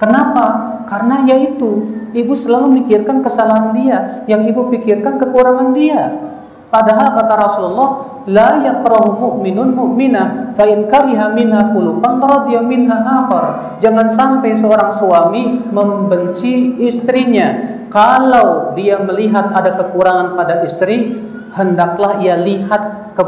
Kenapa? 0.00 0.80
Karena 0.88 1.22
yaitu 1.28 1.86
ibu 2.10 2.34
selalu 2.34 2.82
mikirkan 2.82 3.22
kesalahan 3.22 3.70
dia, 3.76 4.26
yang 4.26 4.42
ibu 4.48 4.66
pikirkan 4.72 5.20
kekurangan 5.20 5.70
dia. 5.76 6.32
Padahal 6.72 7.12
kata 7.12 7.34
Rasulullah, 7.36 7.90
la 8.24 8.64
yakrahu 8.64 9.20
mu'minun 9.20 9.76
mu'minah 9.76 10.56
fa 10.56 10.64
in 10.64 10.88
kariha 10.88 11.28
minha 11.36 11.68
khuluqan 11.68 12.16
radiya 12.16 12.64
minha 12.64 12.96
akhar. 12.96 13.76
Jangan 13.76 14.08
sampai 14.08 14.56
seorang 14.56 14.88
suami 14.88 15.60
membenci 15.68 16.80
istrinya 16.80 17.60
kalau 17.92 18.72
dia 18.72 18.96
melihat 19.04 19.52
ada 19.52 19.76
kekurangan 19.76 20.32
pada 20.32 20.64
istri, 20.64 21.12
hendaklah 21.52 22.20
ia 22.20 22.36
lihat 22.40 23.14
ke 23.16 23.24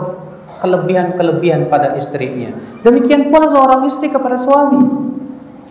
kelebihan-kelebihan 0.65 1.69
pada 1.69 1.93
istrinya. 1.97 2.53
Demikian 2.81 3.29
pula 3.29 3.49
seorang 3.49 3.85
istri 3.85 4.09
kepada 4.09 4.41
suami. 4.41 4.81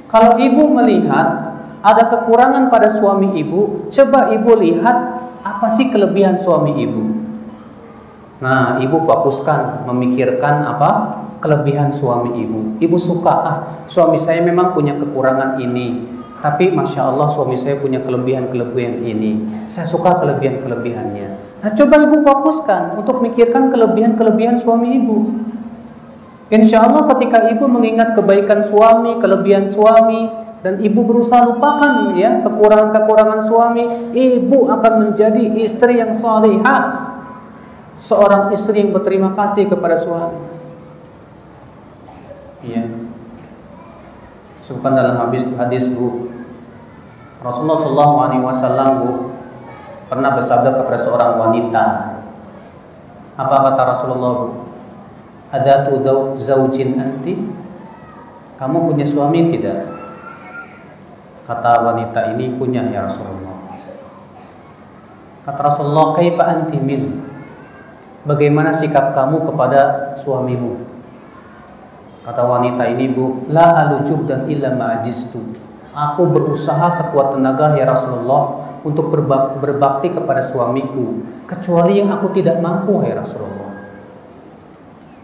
Kalau 0.06 0.38
ibu 0.38 0.70
melihat 0.70 1.58
ada 1.82 2.04
kekurangan 2.06 2.70
pada 2.70 2.86
suami 2.86 3.34
ibu, 3.42 3.89
coba 3.89 4.30
ibu 4.30 4.52
lihat 4.54 4.98
apa 5.42 5.68
sih 5.68 5.89
kelebihan 5.89 6.38
suami 6.38 6.78
ibu. 6.78 7.04
Nah, 8.39 8.78
ibu 8.78 9.02
fokuskan 9.02 9.88
memikirkan 9.89 10.63
apa 10.68 10.89
kelebihan 11.42 11.89
suami 11.89 12.39
ibu. 12.39 12.78
Ibu 12.78 12.98
suka 13.00 13.34
ah 13.34 13.58
suami 13.89 14.22
saya 14.22 14.46
memang 14.46 14.72
punya 14.78 14.94
kekurangan 14.96 15.58
ini, 15.58 16.06
tapi 16.39 16.70
masya 16.70 17.10
Allah 17.10 17.28
suami 17.28 17.58
saya 17.58 17.80
punya 17.82 18.04
kelebihan-kelebihan 18.04 19.02
ini. 19.04 19.32
Saya 19.68 19.88
suka 19.88 20.22
kelebihan-kelebihannya. 20.22 21.33
Nah, 21.63 21.71
coba 21.71 21.95
ibu 22.04 22.19
fokuskan 22.28 22.99
untuk 22.99 23.23
mikirkan 23.23 23.71
kelebihan-kelebihan 23.71 24.60
suami 24.60 24.99
ibu. 24.99 25.32
Insya 26.52 26.84
Allah 26.84 27.08
ketika 27.15 27.47
ibu 27.47 27.71
mengingat 27.71 28.19
kebaikan 28.19 28.60
suami, 28.60 29.15
kelebihan 29.23 29.71
suami, 29.71 30.28
dan 30.60 30.84
ibu 30.84 31.08
berusaha 31.08 31.47
lupakan 31.47 32.19
ya 32.19 32.43
kekurangan-kekurangan 32.43 33.39
suami, 33.39 34.12
ibu 34.12 34.67
akan 34.67 34.93
menjadi 35.08 35.39
istri 35.63 36.04
yang 36.04 36.12
salihah, 36.12 37.15
seorang 37.95 38.52
istri 38.52 38.84
yang 38.84 38.91
berterima 38.91 39.32
kasih 39.32 39.71
kepada 39.71 39.95
suami. 39.95 40.39
Ya. 42.67 42.91
Subhan 44.60 44.95
dalam 44.95 45.19
hadis 45.19 45.43
hadis 45.60 45.84
bu 45.91 46.32
Rasulullah 47.43 47.80
Shallallahu 47.84 48.15
Alaihi 48.23 48.43
Wasallam 48.47 48.89
bu 49.04 49.12
pernah 50.13 50.38
bersabda 50.38 50.78
kepada 50.78 50.99
seorang 51.02 51.41
wanita. 51.41 51.86
Apa 53.34 53.56
kata 53.65 53.82
Rasulullah? 53.97 54.54
Ada 55.49 55.89
tu 55.89 56.06
zaujin 56.38 57.02
anti? 57.02 57.34
Kamu 58.54 58.86
punya 58.86 59.02
suami 59.02 59.49
tidak? 59.49 59.89
Kata 61.49 61.82
wanita 61.82 62.30
ini 62.38 62.54
punya 62.54 62.86
ya 62.93 63.10
Rasulullah. 63.10 63.58
Kata 65.49 65.60
Rasulullah, 65.65 66.13
kaifa 66.13 66.45
anti 66.45 66.78
min? 66.78 67.26
Bagaimana 68.30 68.69
sikap 68.69 69.17
kamu 69.17 69.49
kepada 69.49 70.13
suamimu? 70.13 70.78
Kata 72.21 72.45
wanita 72.45 72.86
ini, 72.86 73.10
Bu, 73.10 73.49
la 73.49 73.82
alujub 73.82 74.30
dan 74.30 74.45
illa 74.45 74.78
ma'ajistu. 74.78 75.41
Aku 75.91 76.30
berusaha 76.30 76.86
sekuat 76.88 77.34
tenaga 77.34 77.76
ya 77.76 77.89
Rasulullah 77.89 78.73
untuk 78.84 79.10
berbakti 79.60 80.12
kepada 80.12 80.43
suamiku, 80.43 81.24
kecuali 81.48 82.04
yang 82.04 82.12
aku 82.12 82.36
tidak 82.36 82.60
mampu 82.60 83.00
ya 83.04 83.15
Rasulullah. 83.15 83.72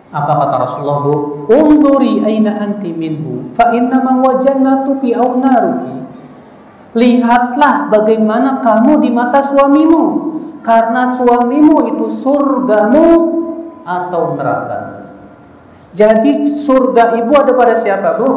Apa 0.09 0.31
kata 0.41 0.55
Rasulullah? 0.63 0.99
Unduri 1.53 2.23
aina 2.25 2.57
anti 2.63 2.89
minhu, 2.89 3.53
fa 3.53 3.69
inna 3.75 4.01
ma 4.01 4.17
wajannatuki 4.23 5.13
au 5.13 5.37
naruki. 5.37 6.01
Lihatlah 6.97 7.93
bagaimana 7.93 8.63
kamu 8.65 9.05
di 9.05 9.13
mata 9.13 9.43
suamimu, 9.43 10.03
karena 10.65 11.05
suamimu 11.13 11.93
itu 11.93 12.09
surgamu 12.09 13.07
atau 13.85 14.33
neraka. 14.33 14.79
Jadi 15.93 16.45
surga 16.45 17.17
ibu 17.21 17.33
ada 17.37 17.53
pada 17.53 17.73
siapa, 17.77 18.17
Bu? 18.17 18.29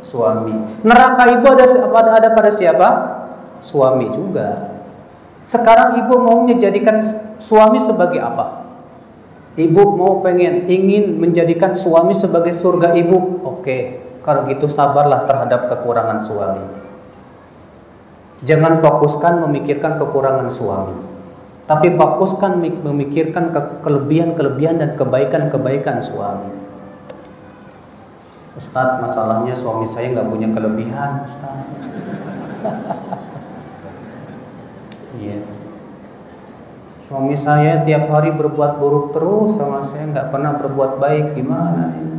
Suami. 0.00 0.80
Neraka 0.80 1.28
ibu 1.34 1.44
ada 1.44 1.66
ada 1.92 2.28
pada 2.32 2.50
siapa? 2.52 2.88
Suami 3.66 4.14
juga. 4.14 4.78
Sekarang 5.42 5.98
ibu 6.06 6.14
mau 6.22 6.46
menjadikan 6.46 7.02
suami 7.42 7.82
sebagai 7.82 8.22
apa? 8.22 8.62
Ibu 9.58 9.82
mau 9.98 10.22
pengen 10.22 10.70
ingin 10.70 11.18
menjadikan 11.18 11.74
suami 11.74 12.14
sebagai 12.14 12.54
surga 12.54 12.94
ibu. 12.94 13.42
Oke, 13.42 14.06
kalau 14.22 14.46
gitu 14.46 14.70
sabarlah 14.70 15.26
terhadap 15.26 15.66
kekurangan 15.66 16.22
suami. 16.22 16.62
Jangan 18.46 18.78
fokuskan 18.78 19.42
memikirkan 19.42 19.98
kekurangan 19.98 20.46
suami 20.46 21.16
tapi 21.66 21.98
fokuskan 21.98 22.62
memikirkan 22.62 23.50
kelebihan-kelebihan 23.82 24.78
dan 24.78 24.94
kebaikan-kebaikan 24.94 25.98
suami. 25.98 26.54
Ustadz, 28.54 29.02
masalahnya 29.02 29.52
suami 29.52 29.84
saya 29.84 30.14
nggak 30.14 30.30
punya 30.30 30.48
kelebihan, 30.54 31.26
Ustadz. 31.26 31.66
Iya. 35.26 35.42
Suami 37.06 37.34
saya 37.38 37.82
tiap 37.82 38.10
hari 38.10 38.34
berbuat 38.34 38.78
buruk 38.78 39.14
terus 39.14 39.58
sama 39.58 39.82
saya 39.82 40.06
nggak 40.10 40.30
pernah 40.30 40.58
berbuat 40.58 41.02
baik, 41.02 41.34
gimana 41.38 41.94
ini? 41.94 42.14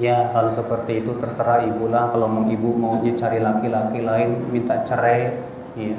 Ya 0.00 0.28
kalau 0.32 0.48
seperti 0.48 1.04
itu 1.04 1.16
terserah 1.20 1.64
ibu 1.64 1.88
lah. 1.88 2.08
Kalau 2.12 2.28
mau 2.28 2.48
ibu 2.48 2.72
maunya 2.76 3.12
cari 3.16 3.40
laki-laki 3.40 4.00
lain, 4.00 4.48
minta 4.48 4.80
cerai, 4.84 5.36
ya 5.76 5.96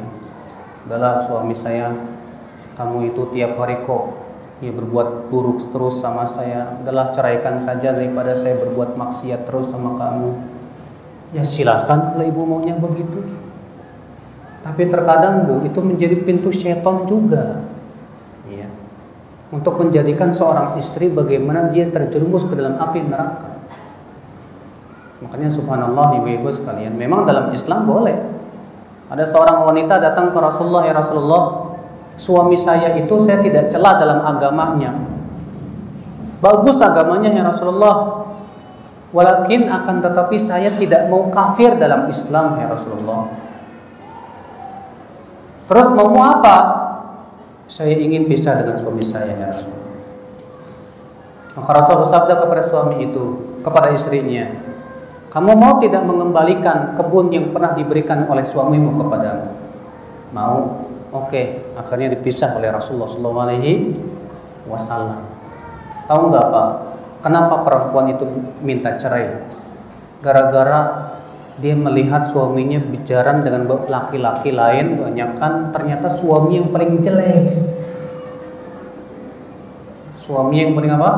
adalah 0.84 1.24
suami 1.24 1.56
saya 1.56 1.96
kamu 2.76 3.14
itu 3.14 3.24
tiap 3.32 3.56
hari 3.56 3.80
kok 3.86 4.20
ya 4.60 4.72
berbuat 4.72 5.32
buruk 5.32 5.64
terus 5.72 6.00
sama 6.00 6.28
saya 6.28 6.80
adalah 6.84 7.12
ceraikan 7.16 7.60
saja 7.60 7.96
daripada 7.96 8.36
saya 8.36 8.60
berbuat 8.60 9.00
maksiat 9.00 9.48
terus 9.48 9.72
sama 9.72 9.96
kamu 9.96 10.32
ya 11.32 11.44
silahkan 11.44 12.12
kalau 12.12 12.26
ibu 12.26 12.42
maunya 12.44 12.76
begitu 12.76 13.24
tapi 14.64 14.88
terkadang 14.88 15.46
bu 15.46 15.68
itu 15.68 15.80
menjadi 15.84 16.16
pintu 16.24 16.50
seton 16.50 17.04
juga 17.06 17.62
ya 18.48 18.66
untuk 19.52 19.78
menjadikan 19.78 20.32
seorang 20.32 20.80
istri 20.80 21.12
bagaimana 21.12 21.70
dia 21.70 21.92
terjerumus 21.92 22.48
ke 22.48 22.56
dalam 22.56 22.80
api 22.80 23.00
neraka 23.04 23.60
makanya 25.20 25.52
subhanallah 25.52 26.24
ibu-ibu 26.24 26.48
sekalian 26.48 26.96
memang 26.96 27.28
dalam 27.28 27.52
Islam 27.52 27.84
boleh 27.86 28.34
ada 29.14 29.30
seorang 29.30 29.62
wanita 29.62 30.02
datang 30.02 30.34
ke 30.34 30.42
Rasulullah, 30.42 30.90
"Ya 30.90 30.98
Rasulullah, 30.98 31.70
suami 32.18 32.58
saya 32.58 32.98
itu 32.98 33.14
saya 33.22 33.38
tidak 33.46 33.70
celah 33.70 34.02
dalam 34.02 34.26
agamanya." 34.26 34.90
Bagus 36.42 36.82
agamanya 36.82 37.30
ya 37.30 37.46
Rasulullah. 37.46 38.26
Walakin 39.14 39.70
akan 39.70 40.02
tetapi 40.02 40.42
saya 40.42 40.74
tidak 40.74 41.06
mau 41.14 41.30
kafir 41.30 41.78
dalam 41.78 42.10
Islam 42.10 42.58
ya 42.58 42.66
Rasulullah. 42.66 43.30
Terus 45.68 45.88
mau 45.96 46.12
apa? 46.20 46.58
Saya 47.68 47.96
ingin 47.96 48.28
pisah 48.28 48.60
dengan 48.60 48.76
suami 48.76 49.02
saya 49.02 49.32
ya 49.34 49.48
Rasulullah. 49.56 49.82
Maka 51.54 51.70
Rasul 51.70 52.02
bersabda 52.02 52.34
kepada 52.36 52.64
suami 52.66 53.06
itu, 53.06 53.24
kepada 53.62 53.94
istrinya, 53.94 54.50
kamu 55.30 55.54
mau 55.58 55.78
tidak 55.78 56.02
mengembalikan 56.06 56.98
kebun 56.98 57.34
yang 57.34 57.54
pernah 57.54 57.78
diberikan 57.78 58.26
oleh 58.26 58.46
suamimu 58.46 58.98
kepadamu? 58.98 59.48
Mau? 60.34 60.58
Oke, 61.14 61.30
okay. 61.30 61.46
akhirnya 61.78 62.18
dipisah 62.18 62.58
oleh 62.58 62.74
Rasulullah 62.74 63.10
SAW. 63.10 63.54
Tahu 66.10 66.22
nggak 66.30 66.46
pak? 66.50 66.70
Kenapa 67.22 67.62
perempuan 67.62 68.10
itu 68.10 68.26
minta 68.66 68.98
cerai? 68.98 69.46
Gara-gara 70.26 71.14
dia 71.62 71.78
melihat 71.78 72.26
suaminya 72.26 72.82
bicara 72.82 73.38
dengan 73.46 73.70
laki-laki 73.70 74.50
lain, 74.50 74.98
banyak 74.98 75.30
kan 75.38 75.70
ternyata 75.70 76.10
suami 76.10 76.58
yang 76.58 76.74
paling 76.74 76.98
jelek. 77.06 77.46
Suami 80.18 80.66
yang 80.66 80.74
paling 80.74 80.92
apa? 80.98 81.12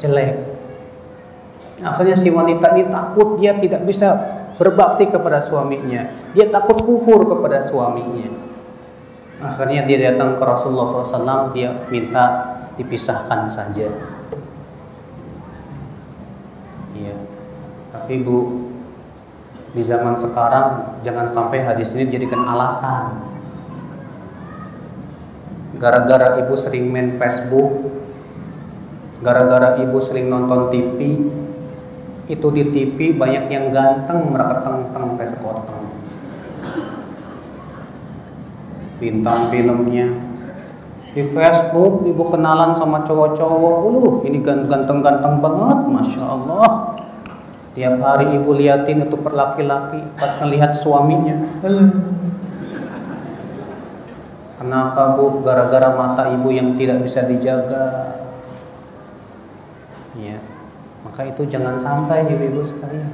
Jelek. 0.00 0.34
Akhirnya 1.84 2.16
si 2.16 2.32
wanita 2.32 2.72
ini 2.72 2.88
takut 2.88 3.36
dia 3.36 3.52
tidak 3.60 3.84
bisa 3.84 4.16
berbakti 4.56 5.10
kepada 5.10 5.42
suaminya. 5.42 6.08
Dia 6.32 6.48
takut 6.48 6.80
kufur 6.80 7.28
kepada 7.28 7.60
suaminya. 7.60 8.30
Akhirnya 9.44 9.84
dia 9.84 10.14
datang 10.14 10.40
ke 10.40 10.44
Rasulullah 10.46 10.88
SAW, 10.88 11.52
dia 11.52 11.84
minta 11.92 12.56
dipisahkan 12.80 13.50
saja. 13.50 13.92
Iya. 16.94 17.16
Tapi 17.92 18.14
Bu, 18.22 18.72
di 19.74 19.82
zaman 19.82 20.14
sekarang 20.14 21.02
jangan 21.02 21.26
sampai 21.26 21.66
hadis 21.66 21.90
ini 21.98 22.06
dijadikan 22.06 22.46
alasan. 22.46 23.18
Gara-gara 25.74 26.38
ibu 26.38 26.54
sering 26.54 26.86
main 26.88 27.18
Facebook, 27.18 27.90
gara-gara 29.20 29.74
ibu 29.82 29.98
sering 29.98 30.30
nonton 30.30 30.70
TV, 30.70 30.98
itu 32.30 32.46
di 32.54 32.62
TV 32.70 33.12
banyak 33.18 33.50
yang 33.50 33.74
ganteng 33.74 34.30
mereka 34.30 34.62
teng 34.62 34.88
kayak 35.18 35.28
sekoteng 35.28 35.84
bintang 39.04 39.50
filmnya. 39.50 40.08
Di 41.14 41.22
Facebook 41.22 42.02
ibu 42.02 42.22
kenalan 42.26 42.74
sama 42.74 43.06
cowok-cowok. 43.06 43.74
Ulu 43.86 44.06
ini 44.26 44.42
ganteng-ganteng 44.42 45.38
banget 45.38 45.78
masya 45.86 46.24
Allah 46.26 46.96
tiap 47.74 47.98
hari 48.00 48.38
ibu 48.38 48.50
liatin 48.54 49.06
itu 49.06 49.16
per 49.18 49.34
laki-laki 49.34 50.00
pas 50.14 50.38
ngelihat 50.40 50.72
suaminya 50.78 51.36
kenapa 54.58 55.18
bu 55.18 55.42
gara-gara 55.42 55.90
mata 55.92 56.30
ibu 56.30 56.48
yang 56.54 56.78
tidak 56.78 57.02
bisa 57.02 57.26
dijaga 57.26 58.14
ya 60.14 60.38
maka 61.14 61.30
itu 61.30 61.46
jangan 61.46 61.78
sampai 61.78 62.26
ibu-ibu 62.26 62.58
sekalian. 62.58 63.12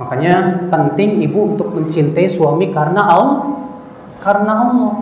Makanya 0.00 0.64
penting 0.72 1.20
ibu 1.20 1.52
untuk 1.52 1.74
mencintai 1.74 2.24
suami 2.30 2.72
karena 2.72 3.04
Allah. 3.04 3.44
Karena 4.24 4.52
Allah. 4.64 4.94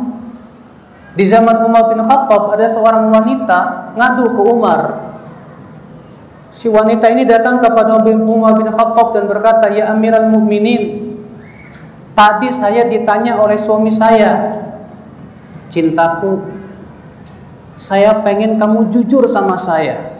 Di 1.15 1.23
zaman 1.29 1.62
Umar 1.62 1.93
bin 1.93 2.03
Khattab 2.03 2.59
ada 2.59 2.67
seorang 2.67 3.12
wanita 3.12 3.93
ngadu 3.95 4.35
ke 4.35 4.43
Umar. 4.43 4.81
Si 6.53 6.69
wanita 6.69 7.09
ini 7.09 7.25
datang 7.25 7.59
kepada 7.59 8.05
Umar 8.05 8.53
bin 8.61 8.69
Khattab 8.69 9.17
dan 9.17 9.25
berkata, 9.25 9.73
"Ya 9.73 9.88
Amirul 9.88 10.29
Mukminin, 10.29 11.17
tadi 12.12 12.53
saya 12.53 12.85
ditanya 12.85 13.41
oleh 13.41 13.57
suami 13.57 13.88
saya, 13.88 14.61
cintaku, 15.73 16.45
saya 17.81 18.21
pengen 18.21 18.61
kamu 18.61 18.93
jujur 18.93 19.25
sama 19.25 19.57
saya." 19.57 20.12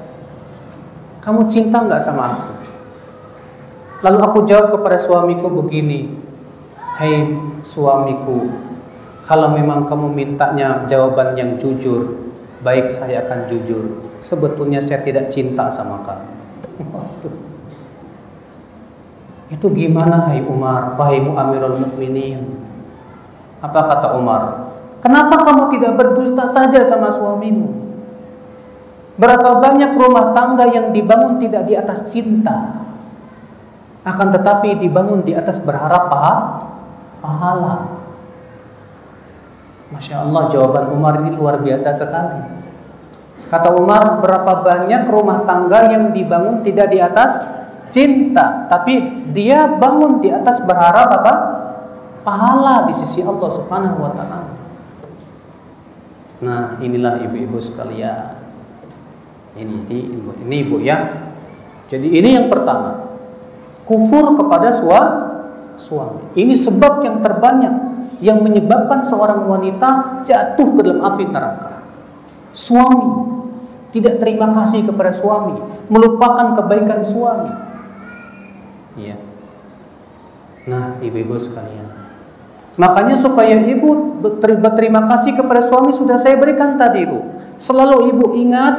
kamu 1.23 1.47
cinta 1.47 1.79
nggak 1.87 2.03
sama 2.03 2.23
aku? 2.35 2.51
Lalu 4.03 4.19
aku 4.27 4.39
jawab 4.43 4.75
kepada 4.75 4.99
suamiku 4.99 5.47
begini, 5.47 6.11
Hei 6.99 7.31
suamiku, 7.63 8.51
kalau 9.23 9.55
memang 9.55 9.87
kamu 9.87 10.11
mintanya 10.11 10.83
jawaban 10.91 11.39
yang 11.39 11.55
jujur, 11.57 12.22
baik 12.63 12.95
saya 12.95 13.27
akan 13.27 13.51
jujur. 13.51 14.07
Sebetulnya 14.23 14.79
saya 14.79 15.03
tidak 15.03 15.29
cinta 15.29 15.67
sama 15.69 16.01
kamu. 16.07 16.31
Itu 19.53 19.69
gimana 19.69 20.33
hai 20.33 20.41
Umar, 20.41 20.97
wahai 20.97 21.21
Amirul 21.21 21.77
Mukminin? 21.77 22.57
Apa 23.61 23.85
kata 23.85 24.17
Umar? 24.17 24.73
Kenapa 25.05 25.45
kamu 25.45 25.69
tidak 25.69 25.93
berdusta 25.99 26.49
saja 26.49 26.81
sama 26.87 27.13
suamimu? 27.13 27.69
Berapa 29.21 29.61
banyak 29.61 29.93
rumah 29.93 30.33
tangga 30.33 30.65
yang 30.73 30.89
dibangun 30.89 31.37
tidak 31.37 31.69
di 31.69 31.77
atas 31.77 32.09
cinta, 32.09 32.81
akan 34.09 34.29
tetapi 34.33 34.81
dibangun 34.81 35.21
di 35.21 35.37
atas 35.37 35.61
berharap 35.61 36.09
pahala. 37.21 37.92
Masya 39.93 40.25
Allah 40.25 40.49
jawaban 40.49 40.89
Umar 40.97 41.21
ini 41.21 41.37
luar 41.37 41.61
biasa 41.61 41.93
sekali. 41.93 42.41
Kata 43.53 43.69
Umar, 43.77 44.25
berapa 44.25 44.65
banyak 44.65 45.05
rumah 45.13 45.45
tangga 45.45 45.93
yang 45.93 46.09
dibangun 46.17 46.65
tidak 46.65 46.89
di 46.89 46.97
atas 47.05 47.53
cinta, 47.93 48.65
tapi 48.73 49.29
dia 49.37 49.69
bangun 49.69 50.25
di 50.25 50.33
atas 50.33 50.65
berharap 50.65 51.21
apa? 51.21 51.35
Pahala 52.25 52.89
di 52.89 52.97
sisi 52.97 53.21
Allah 53.21 53.51
Subhanahu 53.53 54.01
wa 54.01 54.13
taala. 54.17 54.49
Nah, 56.41 56.81
inilah 56.81 57.21
ibu-ibu 57.29 57.61
sekalian. 57.61 58.41
Ini 59.53 59.85
ini 59.85 59.99
ibu, 60.01 60.31
ini 60.49 60.57
ibu 60.65 60.77
ya. 60.81 60.97
Jadi 61.93 62.09
ini 62.09 62.33
yang 62.33 62.49
pertama. 62.49 63.05
Kufur 63.85 64.33
kepada 64.33 64.73
suami. 64.73 66.25
Ini 66.33 66.57
sebab 66.57 67.05
yang 67.05 67.21
terbanyak 67.21 68.02
yang 68.23 68.39
menyebabkan 68.39 69.03
seorang 69.03 69.51
wanita 69.51 70.23
jatuh 70.23 70.69
ke 70.79 70.81
dalam 70.87 71.03
api 71.03 71.27
neraka. 71.27 71.83
Suami 72.55 73.11
tidak 73.91 74.23
terima 74.23 74.55
kasih 74.55 74.87
kepada 74.87 75.11
suami, 75.11 75.59
melupakan 75.91 76.55
kebaikan 76.55 77.03
suami. 77.03 77.51
Iya. 78.95 79.19
Nah, 80.71 81.03
ibu-ibu 81.03 81.35
sekalian. 81.35 81.91
Makanya 82.79 83.19
supaya 83.19 83.59
ibu 83.59 84.23
berterima 84.63 85.05
kasih 85.05 85.37
kepada 85.37 85.61
suami 85.61 85.93
sudah 85.93 86.17
saya 86.17 86.39
berikan 86.39 86.81
tadi, 86.81 87.05
ibu. 87.05 87.21
Selalu 87.61 88.15
ibu 88.15 88.27
ingat 88.39 88.75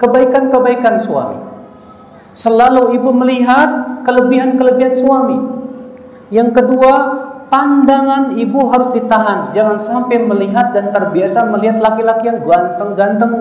kebaikan-kebaikan 0.00 0.96
suami. 0.96 1.36
Selalu 2.32 2.96
ibu 2.96 3.10
melihat 3.12 4.00
kelebihan-kelebihan 4.06 4.94
suami. 4.94 5.38
Yang 6.32 6.62
kedua, 6.62 6.94
pandangan 7.48 8.36
ibu 8.36 8.68
harus 8.72 8.92
ditahan. 8.94 9.52
Jangan 9.52 9.76
sampai 9.76 10.22
melihat 10.22 10.72
dan 10.72 10.92
terbiasa 10.94 11.48
melihat 11.48 11.80
laki-laki 11.80 12.28
yang 12.28 12.40
ganteng-ganteng 12.44 13.32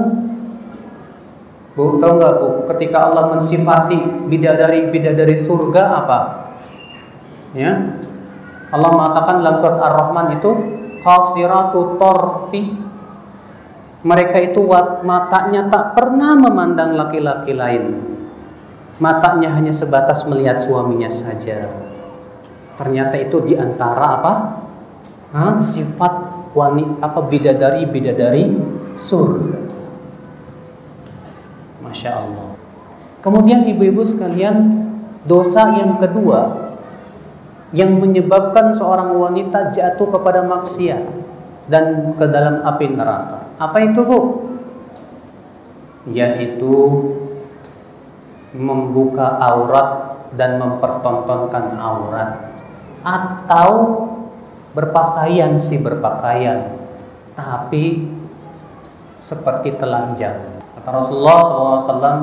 Bu, 1.77 2.01
tahu 2.01 2.17
nggak 2.17 2.33
Bu, 2.41 2.47
ketika 2.73 3.05
Allah 3.05 3.29
mensifati 3.37 4.25
bidadari-bidadari 4.25 5.37
surga 5.37 5.83
apa? 6.01 6.19
Ya. 7.53 8.01
Allah 8.73 8.89
mengatakan 8.97 9.45
dalam 9.45 9.61
surat 9.61 9.77
Ar-Rahman 9.77 10.41
itu 10.41 10.51
qasiratu 11.05 12.01
tarfi. 12.01 12.73
Mereka 14.01 14.37
itu 14.41 14.65
matanya 15.05 15.69
tak 15.69 15.93
pernah 15.93 16.33
memandang 16.33 16.97
laki-laki 16.97 17.53
lain. 17.53 18.01
Matanya 18.97 19.53
hanya 19.53 19.69
sebatas 19.69 20.25
melihat 20.25 20.57
suaminya 20.57 21.13
saja. 21.13 21.86
Ternyata 22.77 23.17
itu 23.17 23.41
di 23.41 23.57
antara 23.57 24.21
apa? 24.21 24.33
Hah? 25.33 25.57
Sifat 25.57 26.13
wanita 26.53 27.01
apa 27.01 27.19
bidadari 27.25 27.83
bidadari 27.89 28.43
surga. 28.93 29.57
Masya 31.81 32.11
Allah. 32.13 32.47
Kemudian 33.25 33.65
ibu-ibu 33.65 34.05
sekalian, 34.05 34.69
dosa 35.25 35.73
yang 35.81 35.97
kedua 35.97 36.69
yang 37.75 37.99
menyebabkan 37.99 38.71
seorang 38.71 39.11
wanita 39.11 39.73
jatuh 39.73 40.07
kepada 40.07 40.45
maksiat 40.45 41.03
dan 41.67 42.15
ke 42.15 42.25
dalam 42.29 42.63
api 42.63 42.95
neraka. 42.95 43.43
Apa 43.59 43.77
itu, 43.83 43.99
Bu? 44.07 44.19
Yaitu 46.07 46.73
membuka 48.55 49.35
aurat 49.43 50.15
dan 50.39 50.55
mempertontonkan 50.55 51.75
aurat 51.75 52.56
atau 53.07 54.03
berpakaian 54.75 55.55
sih 55.55 55.79
berpakaian 55.79 56.75
tapi 57.39 58.03
seperti 59.23 59.79
telanjang 59.79 60.57
Kata 60.87 61.03
Rasulullah 61.03 61.39
SAW, 61.83 62.19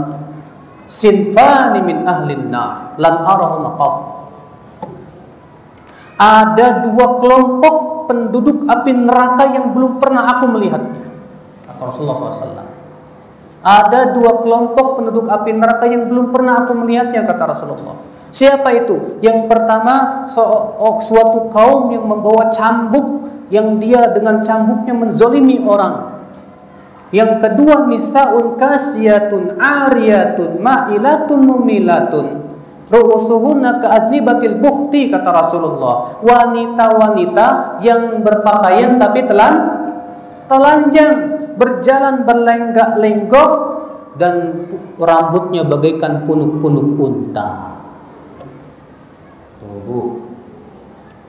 Sinfani 0.88 1.84
min 1.84 2.08
ahlin 2.08 2.48
nar, 2.48 2.96
lan 2.96 3.14
arahu 3.20 3.60
maqab. 3.60 3.94
Ada 6.16 6.80
dua 6.88 7.20
kelompok 7.20 8.08
penduduk 8.08 8.64
api 8.64 8.96
neraka 8.96 9.52
yang 9.52 9.76
belum 9.76 10.00
pernah 10.00 10.32
aku 10.32 10.48
melihatnya. 10.48 10.96
Kata 11.68 11.92
Rasulullah 11.92 12.16
SAW. 12.32 12.73
Ada 13.64 14.12
dua 14.12 14.44
kelompok 14.44 15.00
penduduk 15.00 15.24
api 15.32 15.56
neraka 15.56 15.88
yang 15.88 16.12
belum 16.12 16.36
pernah 16.36 16.62
aku 16.62 16.76
melihatnya, 16.76 17.24
kata 17.24 17.48
Rasulullah. 17.48 17.96
Siapa 18.28 18.68
itu? 18.76 19.18
Yang 19.24 19.48
pertama, 19.48 20.28
suatu 21.00 21.48
kaum 21.48 21.88
yang 21.88 22.04
membawa 22.04 22.52
cambuk 22.52 23.32
yang 23.48 23.80
dia 23.80 24.12
dengan 24.12 24.44
cambuknya 24.44 24.92
menzolimi 24.92 25.64
orang 25.64 26.14
yang 27.14 27.38
kedua 27.38 27.86
nisaun 27.86 28.58
kasiyatun 28.58 29.54
ariyatun 29.54 30.58
ma'ilatun 30.58 31.38
mumilatun. 31.46 32.26
Ru'usuhunna 32.90 33.78
ka'adnibatil 33.78 34.58
bukhti 34.58 35.14
kata 35.14 35.30
Rasulullah. 35.30 36.18
Wanita-wanita 36.20 37.78
yang 37.86 38.18
berpakaian 38.18 38.98
tapi 38.98 39.22
telan 39.30 39.54
telanjang, 40.50 41.33
berjalan 41.58 42.26
berlenggak-lenggok 42.26 43.50
dan 44.20 44.66
rambutnya 44.98 45.66
bagaikan 45.66 46.22
punuk-punuk 46.26 46.98
unta. 46.98 47.74
Tuh, 49.58 50.24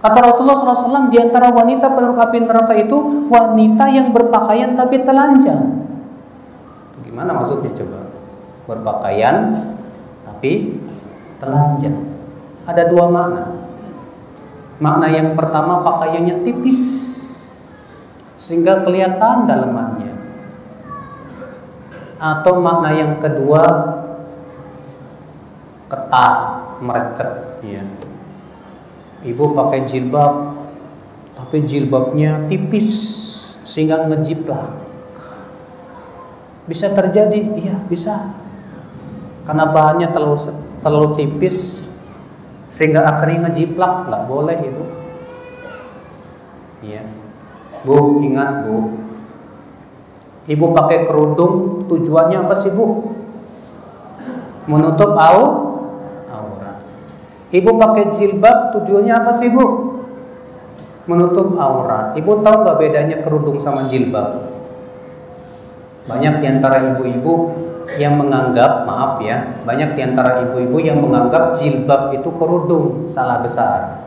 Kata 0.06 0.22
Rasulullah 0.22 0.60
SAW 0.62 1.10
di 1.10 1.18
antara 1.18 1.50
wanita 1.50 1.90
penduduk 1.98 2.22
api 2.22 2.46
neraka 2.46 2.78
itu 2.78 3.26
wanita 3.26 3.90
yang 3.90 4.14
berpakaian 4.14 4.78
tapi 4.78 5.02
telanjang. 5.02 5.82
Gimana 7.02 7.34
maksudnya 7.34 7.74
coba? 7.74 8.06
Berpakaian 8.70 9.66
tapi 10.22 10.78
telanjang. 11.42 12.06
Ada 12.70 12.94
dua 12.94 13.10
makna. 13.10 13.44
Makna 14.78 15.08
yang 15.10 15.34
pertama 15.34 15.82
pakaiannya 15.82 16.46
tipis 16.46 16.82
sehingga 18.38 18.86
kelihatan 18.86 19.50
dalamannya. 19.50 20.15
Atau 22.26 22.58
makna 22.58 22.90
yang 22.98 23.22
kedua 23.22 23.62
ketat, 25.86 26.36
merecet, 26.82 27.62
ya 27.62 27.86
ibu 29.26 29.58
pakai 29.58 29.90
jilbab 29.90 30.54
tapi 31.34 31.66
jilbabnya 31.66 32.46
tipis 32.46 32.90
sehingga 33.66 34.06
ngejiplak 34.10 34.70
bisa 36.66 36.90
terjadi? 36.94 37.46
Iya 37.58 37.76
bisa. 37.86 38.34
Karena 39.46 39.70
bahannya 39.70 40.10
terlalu 40.10 40.38
terlalu 40.82 41.10
tipis 41.22 41.86
sehingga 42.74 43.06
akhirnya 43.06 43.50
ngejiplak 43.50 44.10
nggak 44.10 44.24
boleh 44.26 44.58
itu 44.62 44.84
iya. 46.82 47.06
Bu 47.86 48.26
ingat 48.26 48.66
bu 48.66 49.05
ibu 50.46 50.66
pakai 50.74 51.10
kerudung 51.10 51.86
tujuannya 51.90 52.46
apa 52.46 52.54
sih 52.54 52.70
bu 52.74 53.14
menutup 54.66 55.14
au 55.18 55.66
Ibu 57.56 57.72
pakai 57.80 58.12
jilbab 58.12 58.76
tujuannya 58.76 59.14
apa 59.16 59.32
sih 59.32 59.48
bu? 59.48 59.96
Menutup 61.08 61.56
aurat. 61.56 62.18
Ibu 62.20 62.44
tahu 62.44 62.56
nggak 62.66 62.78
bedanya 62.82 63.18
kerudung 63.24 63.62
sama 63.64 63.88
jilbab? 63.88 64.52
Banyak 66.10 66.44
di 66.44 66.46
antara 66.52 66.84
ibu-ibu 66.84 67.34
yang 68.02 68.18
menganggap, 68.18 68.84
maaf 68.90 69.22
ya, 69.22 69.62
banyak 69.64 69.94
di 69.94 70.02
antara 70.02 70.42
ibu-ibu 70.44 70.78
yang 70.82 71.00
menganggap 71.00 71.54
jilbab 71.54 72.12
itu 72.12 72.30
kerudung, 72.34 73.06
salah 73.06 73.40
besar. 73.40 74.05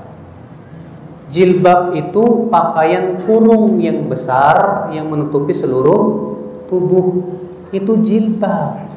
Jilbab 1.29 1.93
itu 1.93 2.49
pakaian 2.49 3.21
kurung 3.29 3.77
yang 3.85 4.09
besar 4.09 4.89
yang 4.97 5.13
menutupi 5.13 5.53
seluruh 5.53 6.35
tubuh. 6.65 7.37
Itu 7.69 8.01
jilbab. 8.01 8.89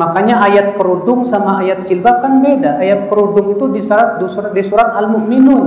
Makanya 0.00 0.40
ayat 0.48 0.72
kerudung 0.72 1.28
sama 1.28 1.60
ayat 1.60 1.84
jilbab 1.84 2.24
kan 2.24 2.40
beda. 2.40 2.80
Ayat 2.80 3.12
kerudung 3.12 3.52
itu 3.52 3.68
di 3.68 3.84
surat 3.84 4.16
di 4.56 4.62
surat 4.64 4.96
Al-Mu'minun. 4.96 5.66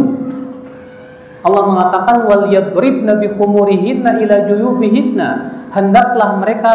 Allah 1.41 1.63
mengatakan 1.65 2.25
wal 2.25 2.49
yadribna 2.49 3.21
bi 3.21 3.29
khumurihinna 3.29 4.17
ila 4.17 4.35
juyubihinna. 4.49 5.29
Hendaklah 5.73 6.41
mereka 6.41 6.71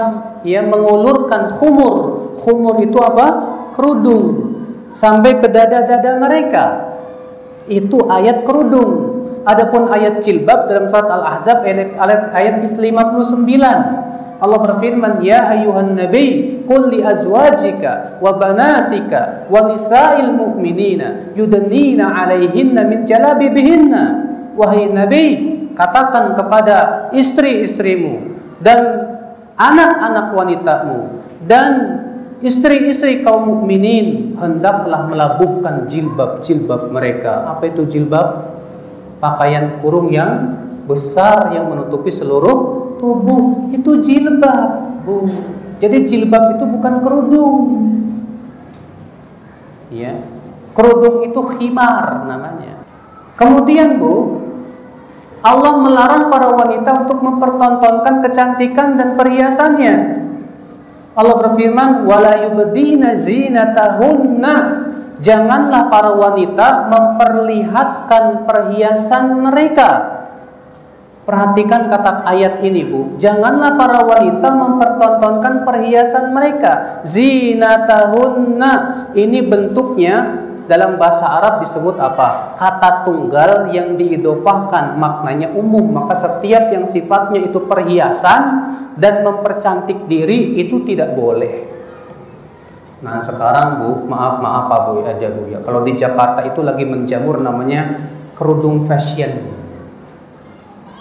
ya 0.47 0.63
mengulurkan 0.63 1.51
khumur. 1.51 2.31
Khumur 2.39 2.79
itu 2.87 3.03
apa? 3.03 3.27
Kerudung 3.75 4.55
sampai 4.95 5.35
ke 5.41 5.51
dada-dada 5.51 6.23
mereka. 6.23 6.86
Itu 7.67 8.07
ayat 8.07 8.47
kerudung. 8.47 9.15
Adapun 9.47 9.87
ayat 9.91 10.19
jilbab 10.19 10.67
dalam 10.67 10.91
surat 10.91 11.07
Al-Ahzab 11.07 11.63
ayat, 11.63 11.95
ayat 12.35 12.55
59 12.59 13.47
Allah 14.37 14.59
berfirman, 14.61 15.25
"Ya 15.25 15.49
ayuhan 15.49 15.97
nabi, 15.97 16.61
qul 16.69 16.93
li 16.93 17.01
azwajika 17.01 18.21
wa 18.21 18.37
banatika 18.37 19.49
wa 19.49 19.65
nisa'il 19.65 20.35
mu'minina 20.37 21.33
yudnina 21.33 22.13
'alaihinna 22.13 22.85
min 22.85 23.09
jalabibihinna." 23.09 24.05
Wahai 24.53 24.93
nabi, 24.93 25.25
katakan 25.73 26.37
kepada 26.37 27.09
istri-istrimu 27.17 28.37
dan 28.61 29.09
anak-anak 29.57 30.37
wanitamu 30.37 31.21
dan 31.45 32.05
istri-istri 32.45 33.25
kaum 33.25 33.49
mukminin 33.49 34.37
hendaklah 34.37 35.09
melabuhkan 35.09 35.89
jilbab-jilbab 35.89 36.93
mereka. 36.93 37.49
Apa 37.53 37.73
itu 37.73 37.87
jilbab? 37.89 38.57
pakaian 39.17 39.81
kurung 39.81 40.13
yang 40.13 40.61
besar 40.85 41.51
yang 41.53 41.67
menutupi 41.67 42.13
seluruh 42.13 42.97
tubuh. 43.01 43.73
Itu 43.73 44.01
jilbab 44.01 45.03
bu. 45.05 45.29
Jadi 45.81 46.09
jilbab 46.09 46.57
itu 46.57 46.65
bukan 46.65 46.95
kerudung. 47.05 47.57
Ya. 49.93 50.21
Kerudung 50.77 51.25
itu 51.25 51.41
khimar 51.57 52.29
namanya. 52.29 52.85
Kemudian 53.37 54.01
bu 54.01 54.45
Allah 55.45 55.79
melarang 55.79 56.27
para 56.33 56.51
wanita 56.51 57.07
untuk 57.07 57.23
mempertontonkan 57.23 58.25
kecantikan 58.25 58.99
dan 58.99 59.15
perhiasannya 59.15 60.26
Allah 61.17 61.35
berfirman 61.41 62.05
wala 62.05 62.45
yubdina 62.45 63.17
zinatahunna 63.17 64.55
janganlah 65.17 65.89
para 65.89 66.13
wanita 66.13 66.93
memperlihatkan 66.93 68.45
perhiasan 68.45 69.41
mereka. 69.41 70.13
Perhatikan 71.27 71.91
kata 71.91 72.23
ayat 72.23 72.63
ini, 72.63 72.87
Bu. 72.87 73.19
Janganlah 73.19 73.75
para 73.75 74.07
wanita 74.07 74.47
mempertontonkan 74.47 75.67
perhiasan 75.67 76.31
mereka. 76.31 77.03
Zinatahunna. 77.03 78.73
Ini 79.11 79.43
bentuknya 79.43 80.46
dalam 80.67 80.99
bahasa 80.99 81.31
Arab 81.31 81.63
disebut 81.63 81.97
apa? 81.99 82.59
Kata 82.59 83.07
tunggal 83.07 83.71
yang 83.71 83.95
diidofahkan 83.95 84.99
maknanya 84.99 85.55
umum. 85.55 85.95
Maka 85.95 86.15
setiap 86.15 86.75
yang 86.75 86.85
sifatnya 86.85 87.47
itu 87.47 87.63
perhiasan 87.65 88.43
dan 88.99 89.23
mempercantik 89.23 90.11
diri 90.11 90.59
itu 90.59 90.83
tidak 90.83 91.15
boleh. 91.15 91.67
Nah 93.07 93.23
sekarang 93.23 93.85
Bu, 93.85 94.09
maaf 94.09 94.43
maaf 94.43 94.67
Pak 94.67 94.81
Bu 94.91 95.05
aja 95.05 95.29
Bu 95.31 95.53
ya. 95.53 95.63
Kalau 95.63 95.87
di 95.87 95.95
Jakarta 95.95 96.43
itu 96.43 96.65
lagi 96.65 96.83
menjamur 96.83 97.39
namanya 97.39 98.11
kerudung 98.35 98.83
fashion. 98.83 99.55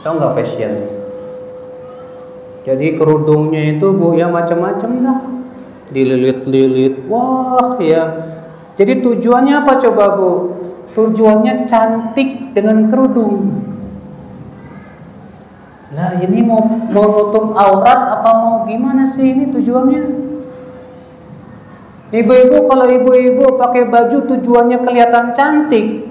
Tahu 0.06 0.14
nggak 0.22 0.34
fashion? 0.38 0.74
Jadi 2.68 2.98
kerudungnya 3.00 3.78
itu 3.78 3.96
Bu 3.96 4.14
ya 4.14 4.30
macam-macam 4.30 4.92
dah. 5.02 5.20
Dililit-lilit. 5.90 7.08
Wah 7.08 7.80
ya. 7.80 8.35
Jadi 8.76 9.00
tujuannya 9.00 9.64
apa 9.64 9.80
coba 9.80 10.06
Bu? 10.20 10.32
Tujuannya 10.92 11.64
cantik 11.64 12.52
dengan 12.52 12.88
kerudung. 12.92 13.64
Nah 15.96 16.20
ini 16.20 16.44
mau 16.44 16.60
mau 16.92 17.08
nutup 17.08 17.56
aurat 17.56 18.20
apa 18.20 18.32
mau 18.36 18.56
gimana 18.68 19.08
sih 19.08 19.32
ini 19.32 19.48
tujuannya? 19.48 20.04
Ibu-ibu 22.16 22.58
kalau 22.68 22.88
ibu-ibu 22.92 23.56
pakai 23.56 23.88
baju 23.88 24.18
tujuannya 24.28 24.84
kelihatan 24.84 25.32
cantik. 25.32 26.04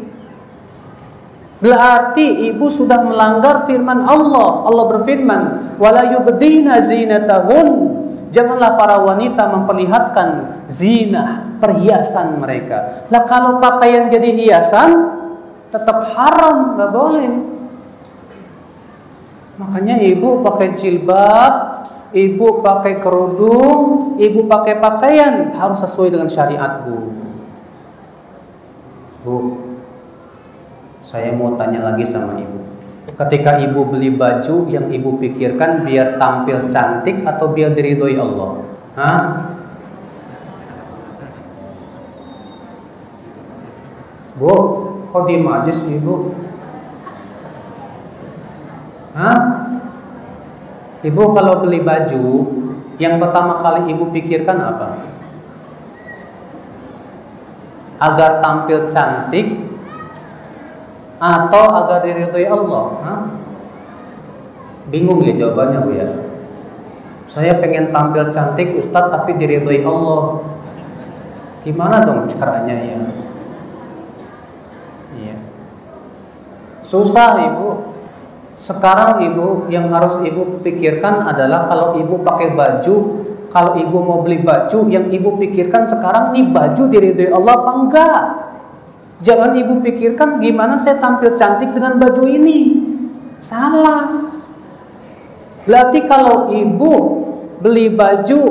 Berarti 1.65 2.53
ibu 2.53 2.69
sudah 2.69 3.01
melanggar 3.09 3.65
firman 3.65 4.05
Allah. 4.05 4.69
Allah 4.69 4.85
berfirman, 4.91 5.43
"Wala 5.81 6.13
yubdina 6.13 6.81
zinatahun." 6.85 7.94
Janganlah 8.35 8.75
para 8.75 8.99
wanita 8.99 9.47
memperlihatkan 9.47 10.29
zina, 10.67 11.55
perhiasan 11.63 12.43
mereka. 12.43 13.07
Lah 13.07 13.23
kalau 13.31 13.63
pakaian 13.63 14.11
jadi 14.11 14.35
hiasan, 14.35 14.91
tetap 15.71 16.11
haram, 16.19 16.75
nggak 16.75 16.91
boleh. 16.91 17.31
Makanya 19.55 20.03
ibu 20.03 20.43
pakai 20.43 20.75
jilbab, 20.75 21.87
ibu 22.11 22.59
pakai 22.59 22.99
kerudung, 22.99 24.19
ibu 24.19 24.51
pakai 24.51 24.83
pakaian 24.83 25.55
harus 25.55 25.79
sesuai 25.87 26.11
dengan 26.11 26.27
syariat 26.27 26.83
bu. 26.83 27.15
Bu, 29.23 29.37
saya 31.07 31.31
mau 31.31 31.55
tanya 31.55 31.87
lagi 31.87 32.03
sama 32.03 32.35
ibu. 32.35 32.74
Ketika 33.05 33.61
ibu 33.61 33.85
beli 33.85 34.17
baju 34.17 34.65
yang 34.73 34.89
ibu 34.89 35.21
pikirkan 35.21 35.85
biar 35.85 36.17
tampil 36.17 36.73
cantik 36.73 37.21
atau 37.29 37.53
biar 37.53 37.77
diridhoi 37.77 38.17
Allah? 38.17 38.51
Hah? 38.97 39.21
Bu, 44.41 44.55
kok 45.13 45.23
diem 45.29 45.47
aja 45.47 45.71
sih 45.71 46.01
ibu? 46.01 46.33
Hah? 49.15 49.39
Ibu 51.05 51.23
kalau 51.37 51.61
beli 51.61 51.85
baju, 51.85 52.25
yang 52.97 53.21
pertama 53.21 53.61
kali 53.61 53.93
ibu 53.93 54.11
pikirkan 54.11 54.59
apa? 54.59 55.07
Agar 58.01 58.43
tampil 58.43 58.91
cantik 58.91 59.74
atau 61.19 61.65
agar 61.71 62.03
diridhoi 62.03 62.47
Allah? 62.47 62.85
Hah? 63.03 63.21
Bingung 64.91 65.25
ya 65.25 65.33
jawabannya 65.35 65.79
Bu 65.81 65.91
ya. 65.97 66.09
Saya 67.25 67.57
pengen 67.57 67.89
tampil 67.89 68.29
cantik 68.29 68.77
Ustadz 68.77 69.11
tapi 69.11 69.35
diridhoi 69.41 69.81
Allah. 69.81 70.45
Gimana 71.65 72.05
dong 72.05 72.29
caranya 72.29 72.77
ya? 72.77 72.99
Iya. 75.17 75.37
Susah 76.85 77.41
Ibu. 77.41 77.97
Sekarang 78.55 79.19
ibu 79.19 79.67
yang 79.67 79.91
harus 79.91 80.23
ibu 80.23 80.63
pikirkan 80.63 81.27
adalah 81.27 81.67
kalau 81.67 81.99
ibu 81.99 82.23
pakai 82.23 82.55
baju, 82.55 82.95
kalau 83.51 83.75
ibu 83.75 83.99
mau 83.99 84.23
beli 84.23 84.47
baju, 84.47 84.87
yang 84.87 85.11
ibu 85.11 85.35
pikirkan 85.43 85.83
sekarang 85.83 86.31
nih 86.31 86.47
baju 86.55 86.83
diridhoi 86.87 87.35
Allah 87.35 87.55
apa 87.59 87.71
enggak? 87.75 88.23
Jangan 89.23 89.55
ibu 89.55 89.79
pikirkan 89.79 90.43
gimana 90.43 90.75
saya 90.75 90.99
tampil 90.99 91.39
cantik 91.39 91.71
dengan 91.71 92.01
baju 92.01 92.25
ini. 92.27 92.83
Salah. 93.39 94.31
Berarti 95.65 96.03
kalau 96.09 96.51
ibu 96.51 96.93
beli 97.63 97.89
baju 97.93 98.43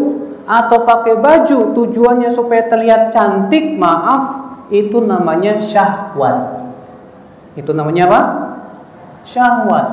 atau 0.44 0.84
pakai 0.84 1.20
baju 1.20 1.76
tujuannya 1.76 2.28
supaya 2.32 2.68
terlihat 2.68 3.12
cantik, 3.12 3.76
maaf, 3.76 4.40
itu 4.72 5.04
namanya 5.04 5.60
syahwat. 5.60 6.64
Itu 7.54 7.72
namanya 7.76 8.10
apa? 8.10 8.22
syahwat. 9.24 9.88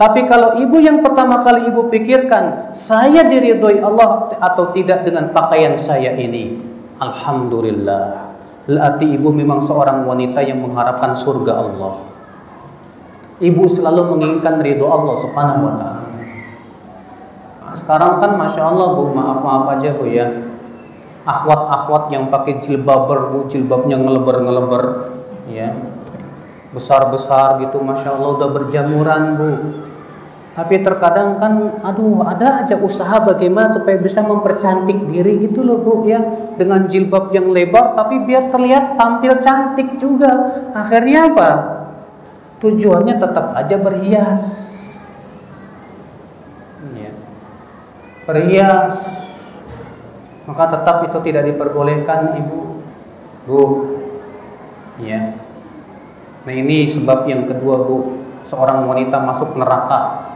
Tapi 0.00 0.26
kalau 0.26 0.58
ibu 0.58 0.82
yang 0.82 0.98
pertama 0.98 1.44
kali 1.46 1.70
ibu 1.70 1.86
pikirkan, 1.86 2.74
saya 2.74 3.22
diridhoi 3.22 3.78
Allah 3.78 4.34
atau 4.40 4.74
tidak 4.74 5.06
dengan 5.06 5.30
pakaian 5.30 5.78
saya 5.78 6.10
ini, 6.18 6.58
alhamdulillah. 6.98 8.31
Berarti 8.66 9.10
ibu 9.18 9.34
memang 9.34 9.58
seorang 9.58 10.06
wanita 10.06 10.38
yang 10.42 10.62
mengharapkan 10.62 11.14
surga 11.14 11.52
Allah. 11.58 11.98
Ibu 13.42 13.64
selalu 13.66 14.14
menginginkan 14.14 14.62
ridho 14.62 14.86
Allah 14.86 15.16
Subhanahu 15.18 15.60
wa 15.66 15.74
taala. 15.74 16.06
Sekarang 17.74 18.22
kan 18.22 18.38
masya 18.38 18.68
Allah 18.68 18.94
bu, 18.94 19.10
maaf 19.10 19.42
maaf 19.42 19.64
aja 19.74 19.96
bu 19.96 20.06
ya. 20.06 20.28
Akhwat-akhwat 21.22 22.10
yang 22.14 22.30
pakai 22.30 22.62
jilbab 22.62 23.10
bu, 23.10 23.46
jilbabnya 23.50 23.98
ngeleber-ngeleber, 23.98 24.84
ya 25.50 25.74
besar-besar 26.72 27.60
gitu 27.60 27.78
Masya 27.84 28.16
Allah 28.16 28.30
udah 28.40 28.48
berjamuran 28.48 29.22
Bu 29.36 29.50
tapi 30.52 30.84
terkadang 30.84 31.40
kan 31.40 31.80
aduh 31.80 32.28
ada 32.28 32.60
aja 32.60 32.76
usaha 32.76 33.24
bagaimana 33.24 33.72
supaya 33.72 33.96
bisa 33.96 34.20
mempercantik 34.20 35.08
diri 35.08 35.40
gitu 35.48 35.64
loh 35.64 35.80
Bu 35.80 36.04
ya. 36.04 36.20
Dengan 36.60 36.84
jilbab 36.84 37.32
yang 37.32 37.48
lebar 37.48 37.96
tapi 37.96 38.20
biar 38.20 38.52
terlihat 38.52 39.00
tampil 39.00 39.40
cantik 39.40 39.96
juga. 39.96 40.30
Akhirnya 40.76 41.32
apa? 41.32 41.50
Tujuannya 42.60 43.16
tetap 43.16 43.56
aja 43.56 43.76
berhias. 43.80 44.42
Ya. 46.92 47.10
berhias. 48.28 49.08
Maka 50.44 50.64
tetap 50.68 51.08
itu 51.08 51.18
tidak 51.24 51.48
diperbolehkan 51.48 52.36
Ibu. 52.38 52.60
Bu. 53.48 53.62
Ya 55.00 55.32
Nah 56.42 56.54
ini 56.54 56.90
sebab 56.90 57.22
yang 57.30 57.46
kedua 57.46 57.86
bu, 57.86 58.18
seorang 58.42 58.86
wanita 58.90 59.22
masuk 59.22 59.54
neraka. 59.54 60.30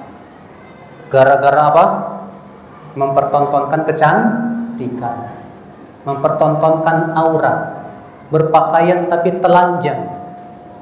Gara-gara 1.13 1.63
apa? 1.71 1.85
Mempertontonkan 2.97 3.81
kecantikan, 3.85 5.17
mempertontonkan 6.09 7.13
aura. 7.15 7.55
berpakaian 8.27 9.07
tapi 9.07 9.39
telanjang 9.39 10.11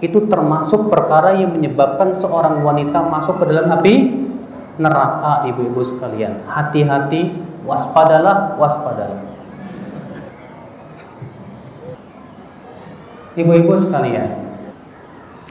itu 0.01 0.29
termasuk 0.29 0.93
perkara 0.93 1.33
yang 1.33 1.57
menyebabkan 1.57 2.13
seorang 2.13 2.61
wanita 2.61 3.05
masuk 3.05 3.41
ke 3.41 3.45
dalam 3.53 3.73
api 3.73 3.95
neraka 4.77 5.47
ibu-ibu 5.49 5.81
sekalian. 5.81 6.45
Hati-hati, 6.51 7.33
waspadalah, 7.65 8.59
waspadalah. 8.59 9.23
Ibu-ibu 13.35 13.75
sekalian. 13.75 14.45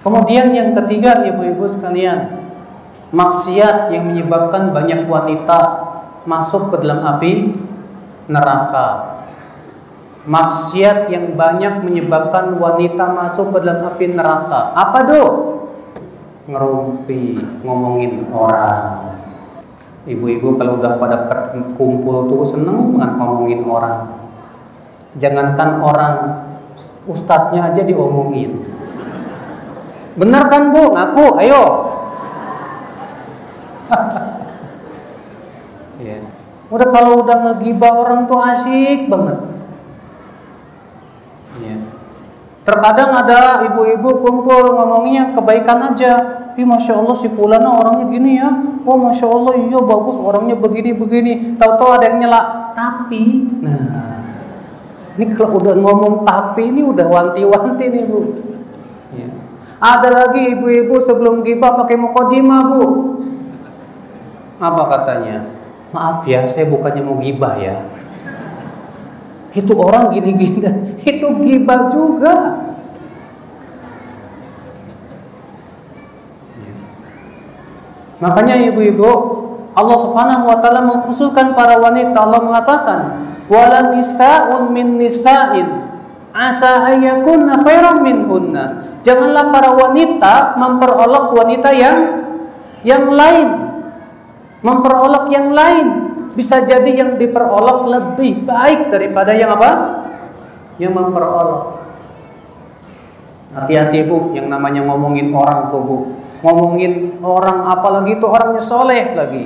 Kemudian 0.03 0.51
yang 0.51 0.75
ketiga 0.75 1.23
ibu-ibu 1.23 1.63
sekalian, 1.67 2.42
maksiat 3.13 3.93
yang 3.93 4.09
menyebabkan 4.09 4.73
banyak 4.73 5.05
wanita 5.05 5.59
masuk 6.25 6.73
ke 6.73 6.81
dalam 6.81 7.05
api 7.05 7.53
neraka 8.25 9.13
maksiat 10.23 11.11
yang 11.11 11.35
banyak 11.35 11.83
menyebabkan 11.83 12.55
wanita 12.55 13.11
masuk 13.11 13.51
ke 13.51 13.57
dalam 13.63 13.91
api 13.91 14.05
neraka. 14.15 14.71
Apa 14.71 14.99
do? 15.03 15.23
Ngerumpi, 16.47 17.39
ngomongin 17.63 18.27
orang. 18.31 19.15
Ibu-ibu 20.03 20.59
kalau 20.59 20.79
udah 20.79 20.99
pada 20.99 21.31
kumpul 21.79 22.27
tuh 22.27 22.43
seneng 22.43 22.95
banget 22.95 23.11
ngomongin 23.19 23.61
orang. 23.63 23.95
Jangankan 25.15 25.79
orang, 25.79 26.15
ustadznya 27.07 27.71
aja 27.71 27.83
diomongin. 27.87 28.59
Benar 30.19 30.51
kan 30.51 30.75
bu? 30.75 30.91
Ngaku, 30.91 31.25
ayo. 31.39 31.63
yeah. 36.03 36.23
Udah 36.73 36.87
kalau 36.89 37.21
udah 37.21 37.37
ngegibah 37.43 37.93
orang 37.93 38.25
tuh 38.25 38.41
asik 38.41 39.11
banget 39.11 39.53
Terkadang 42.63 43.11
ada 43.11 43.59
ibu-ibu 43.67 44.23
kumpul 44.23 44.71
ngomongnya 44.71 45.35
kebaikan 45.35 45.91
aja. 45.91 46.11
Ih 46.55 46.63
masya 46.63 46.95
Allah 46.95 47.15
si 47.19 47.27
fulana 47.27 47.67
orangnya 47.67 48.05
gini 48.07 48.39
ya. 48.39 48.49
Oh 48.87 48.95
masya 48.95 49.27
Allah 49.27 49.59
iya 49.59 49.79
bagus 49.83 50.15
orangnya 50.15 50.55
begini 50.55 50.95
begini. 50.95 51.33
Tahu-tahu 51.59 51.99
ada 51.99 52.07
yang 52.07 52.23
nyela. 52.23 52.71
Tapi, 52.71 53.23
nah 53.61 54.23
ini 55.19 55.29
kalau 55.35 55.59
udah 55.59 55.75
ngomong 55.75 56.23
tapi 56.23 56.71
ini 56.71 56.87
udah 56.87 57.05
wanti-wanti 57.05 57.85
nih 57.85 58.03
bu. 58.07 58.19
Ya. 59.11 59.27
Ada 59.83 60.09
lagi 60.09 60.55
ibu-ibu 60.55 61.03
sebelum 61.03 61.43
gibah 61.43 61.75
pakai 61.83 61.99
mukodima 61.99 62.63
bu. 62.63 62.81
Apa 64.63 64.83
katanya? 64.87 65.43
Maaf 65.91 66.23
ya, 66.23 66.47
saya 66.47 66.71
bukannya 66.71 67.03
mau 67.03 67.19
gibah 67.19 67.59
ya. 67.59 67.83
Itu 69.51 69.75
orang 69.77 70.09
gini-gini 70.09 70.63
itu 71.11 71.27
gibah 71.43 71.91
juga. 71.91 72.63
Makanya 78.23 78.55
ibu-ibu 78.71 79.11
Allah 79.75 79.97
subhanahu 79.99 80.47
wa 80.47 80.57
ta'ala 80.63 80.81
mengkhususkan 80.85 81.51
para 81.53 81.75
wanita. 81.77 82.23
Allah 82.23 82.41
mengatakan 82.41 82.99
wala 83.51 83.91
nisa'un 83.91 84.71
min 84.71 84.95
nisa'in 84.95 85.67
asa 86.31 86.87
ayyakunna 86.87 87.61
khairan 87.61 88.01
minhunna. 88.01 88.95
Janganlah 89.03 89.51
para 89.51 89.75
wanita 89.75 90.55
memperolok 90.55 91.35
wanita 91.35 91.69
yang 91.75 91.97
yang 92.87 93.11
lain 93.11 93.62
memperolok 94.63 95.27
yang 95.29 95.51
lain 95.51 95.87
bisa 96.33 96.65
jadi 96.65 96.89
yang 96.89 97.11
diperolok 97.21 97.79
lebih 97.91 98.47
baik 98.47 98.89
daripada 98.89 99.37
yang 99.37 99.53
apa? 99.53 99.71
Yang 100.81 100.93
memperolok. 100.97 101.61
Hati-hati 103.53 104.01
bu, 104.09 104.33
yang 104.33 104.49
namanya 104.49 104.81
ngomongin 104.81 105.29
orang 105.29 105.69
tuh 105.69 105.81
bu, 105.85 105.97
ngomongin 106.41 107.21
orang 107.21 107.69
apalagi 107.69 108.17
itu 108.17 108.25
orangnya 108.25 108.63
soleh 108.63 109.13
lagi. 109.13 109.45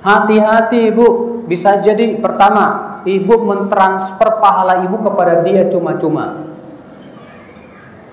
Hati-hati 0.00 0.88
bu, 0.96 1.06
bisa 1.44 1.76
jadi 1.76 2.16
pertama 2.16 2.98
ibu 3.04 3.36
mentransfer 3.44 4.40
pahala 4.40 4.80
ibu 4.80 4.96
kepada 5.04 5.44
dia 5.44 5.68
cuma-cuma. 5.68 6.48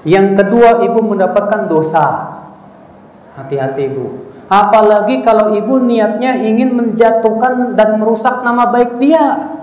Yang 0.04 0.44
kedua 0.44 0.84
ibu 0.84 1.00
mendapatkan 1.00 1.72
dosa. 1.72 2.36
Hati-hati 3.40 3.88
bu. 3.88 4.29
Apalagi 4.50 5.22
kalau 5.22 5.54
ibu 5.54 5.78
niatnya 5.78 6.42
ingin 6.42 6.74
menjatuhkan 6.74 7.78
dan 7.78 8.02
merusak 8.02 8.42
nama 8.42 8.66
baik 8.74 8.98
dia. 8.98 9.56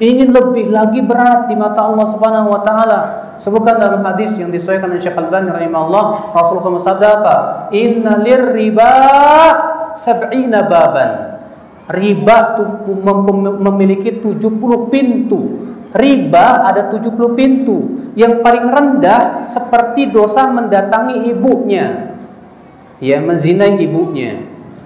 Ingin 0.00 0.32
lebih 0.32 0.72
lagi 0.72 1.04
berat 1.04 1.46
di 1.46 1.54
mata 1.54 1.84
Allah 1.84 2.08
Subhanahu 2.08 2.48
wa 2.48 2.64
taala. 2.64 3.00
Sebutkan 3.36 3.76
dalam 3.76 4.00
hadis 4.02 4.34
yang 4.40 4.48
disahihkan 4.48 4.88
oleh 4.88 4.98
Syekh 4.98 5.14
Al-Albani 5.14 5.52
rahimahullah, 5.52 6.34
Rasulullah 6.34 6.80
SAW 6.80 6.98
apa? 6.98 7.36
Inna 7.76 8.18
riba 8.24 8.92
sab'ina 9.92 10.64
baban. 10.64 11.10
Riba 11.92 12.56
memiliki 13.60 14.18
70 14.18 14.88
pintu. 14.88 15.40
Riba 15.92 16.72
ada 16.72 16.88
70 16.88 17.38
pintu. 17.38 18.08
Yang 18.16 18.40
paling 18.40 18.66
rendah 18.66 19.44
seperti 19.46 20.08
dosa 20.08 20.48
mendatangi 20.48 21.28
ibunya 21.28 22.13
ya 23.04 23.20
menzinai 23.20 23.76
ibunya. 23.76 24.40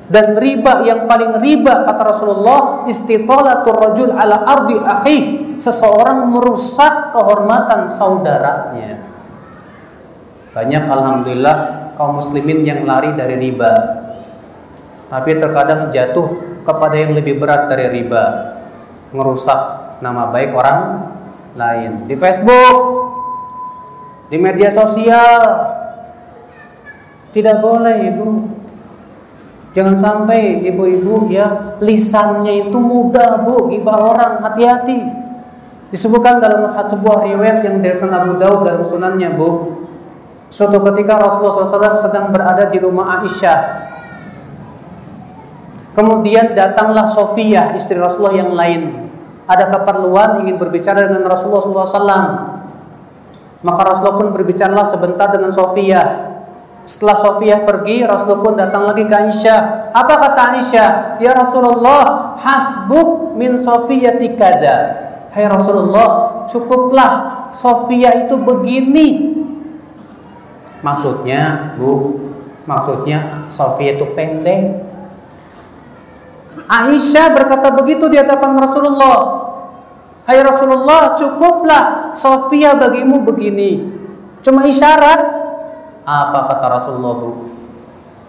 Dan 0.08 0.40
riba 0.40 0.88
yang 0.88 1.04
paling 1.04 1.36
riba 1.38 1.84
kata 1.84 2.02
Rasulullah 2.02 2.88
istitolatul 2.88 3.76
rajul 3.76 4.10
ala 4.16 4.40
ardi 4.40 4.80
akhi 4.80 5.18
seseorang 5.60 6.32
merusak 6.32 7.12
kehormatan 7.12 7.86
saudaranya. 7.86 9.04
Banyak 10.56 10.84
alhamdulillah 10.88 11.56
kaum 11.94 12.18
muslimin 12.18 12.64
yang 12.64 12.88
lari 12.88 13.12
dari 13.14 13.36
riba. 13.36 13.72
Tapi 15.12 15.36
terkadang 15.36 15.92
jatuh 15.92 16.60
kepada 16.64 16.96
yang 16.96 17.12
lebih 17.12 17.36
berat 17.36 17.68
dari 17.68 18.00
riba. 18.00 18.56
Merusak 19.12 20.00
nama 20.00 20.32
baik 20.32 20.56
orang 20.56 20.80
lain. 21.52 22.08
Di 22.08 22.16
Facebook 22.16 22.80
di 24.32 24.40
media 24.40 24.72
sosial 24.72 25.40
tidak 27.32 27.60
boleh 27.60 28.08
ibu. 28.08 28.28
Jangan 29.76 29.94
sampai 29.94 30.64
ibu-ibu 30.64 31.28
ya 31.28 31.76
lisannya 31.78 32.66
itu 32.66 32.78
mudah 32.80 33.44
bu 33.44 33.68
gibah 33.68 33.98
orang 34.00 34.40
hati-hati. 34.42 34.98
Disebutkan 35.88 36.40
dalam 36.40 36.68
sebuah 36.72 37.24
riwayat 37.24 37.64
yang 37.64 37.80
dari 37.80 37.96
Abu 37.96 38.36
Daud 38.36 38.64
dalam 38.64 38.82
sunannya 38.84 39.32
bu. 39.36 39.78
Suatu 40.48 40.80
ketika 40.80 41.20
Rasulullah 41.20 41.64
SAW 41.64 42.00
sedang 42.00 42.32
berada 42.32 42.72
di 42.72 42.80
rumah 42.80 43.20
Aisyah. 43.20 43.88
Kemudian 45.92 46.56
datanglah 46.56 47.08
Sofia 47.08 47.76
istri 47.76 48.00
Rasulullah 48.00 48.36
yang 48.36 48.52
lain. 48.56 49.10
Ada 49.48 49.68
keperluan 49.72 50.44
ingin 50.44 50.60
berbicara 50.60 51.08
dengan 51.08 51.24
Rasulullah 51.28 51.84
SAW. 51.84 52.28
Maka 53.64 53.80
Rasulullah 53.82 54.16
pun 54.20 54.28
berbicaralah 54.32 54.86
sebentar 54.86 55.32
dengan 55.32 55.50
Sofia. 55.52 56.27
Setelah 56.88 57.20
Sofia 57.20 57.68
pergi, 57.68 58.00
Rasulullah 58.00 58.40
pun 58.40 58.56
datang 58.56 58.88
lagi 58.88 59.04
ke 59.04 59.12
Aisyah. 59.12 59.92
Apa 59.92 60.14
kata 60.24 60.56
Aisyah? 60.56 61.20
Ya 61.20 61.36
Rasulullah, 61.36 62.32
hasbuk 62.40 63.36
min 63.36 63.60
Sofia 63.60 64.16
tikada. 64.16 64.96
Hai 65.28 65.44
Rasulullah, 65.44 66.42
cukuplah 66.48 67.44
Sofia 67.52 68.24
itu 68.24 68.40
begini. 68.40 69.36
Maksudnya, 70.80 71.76
Bu, 71.76 72.24
maksudnya 72.64 73.44
Sofia 73.52 74.00
itu 74.00 74.08
pendek. 74.16 74.80
Aisyah 76.72 77.36
berkata 77.36 77.68
begitu 77.68 78.08
di 78.08 78.16
hadapan 78.16 78.56
Rasulullah. 78.56 79.18
Hai 80.24 80.40
Rasulullah, 80.40 81.12
cukuplah 81.20 82.16
Sofia 82.16 82.80
bagimu 82.80 83.28
begini. 83.28 84.00
Cuma 84.40 84.64
isyarat, 84.64 85.37
apa 86.08 86.48
kata 86.48 86.66
Rasulullah 86.72 87.14
bu? 87.20 87.30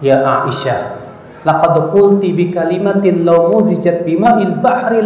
Ya 0.03 0.19
Aisyah, 0.19 0.99
laqad 1.47 1.91
qulti 1.95 2.35
bi 2.35 2.51
kalimatin 2.51 3.23
law 3.23 3.47
muzijat 3.55 4.03
bima'il 4.03 4.59
bahri. 4.59 4.99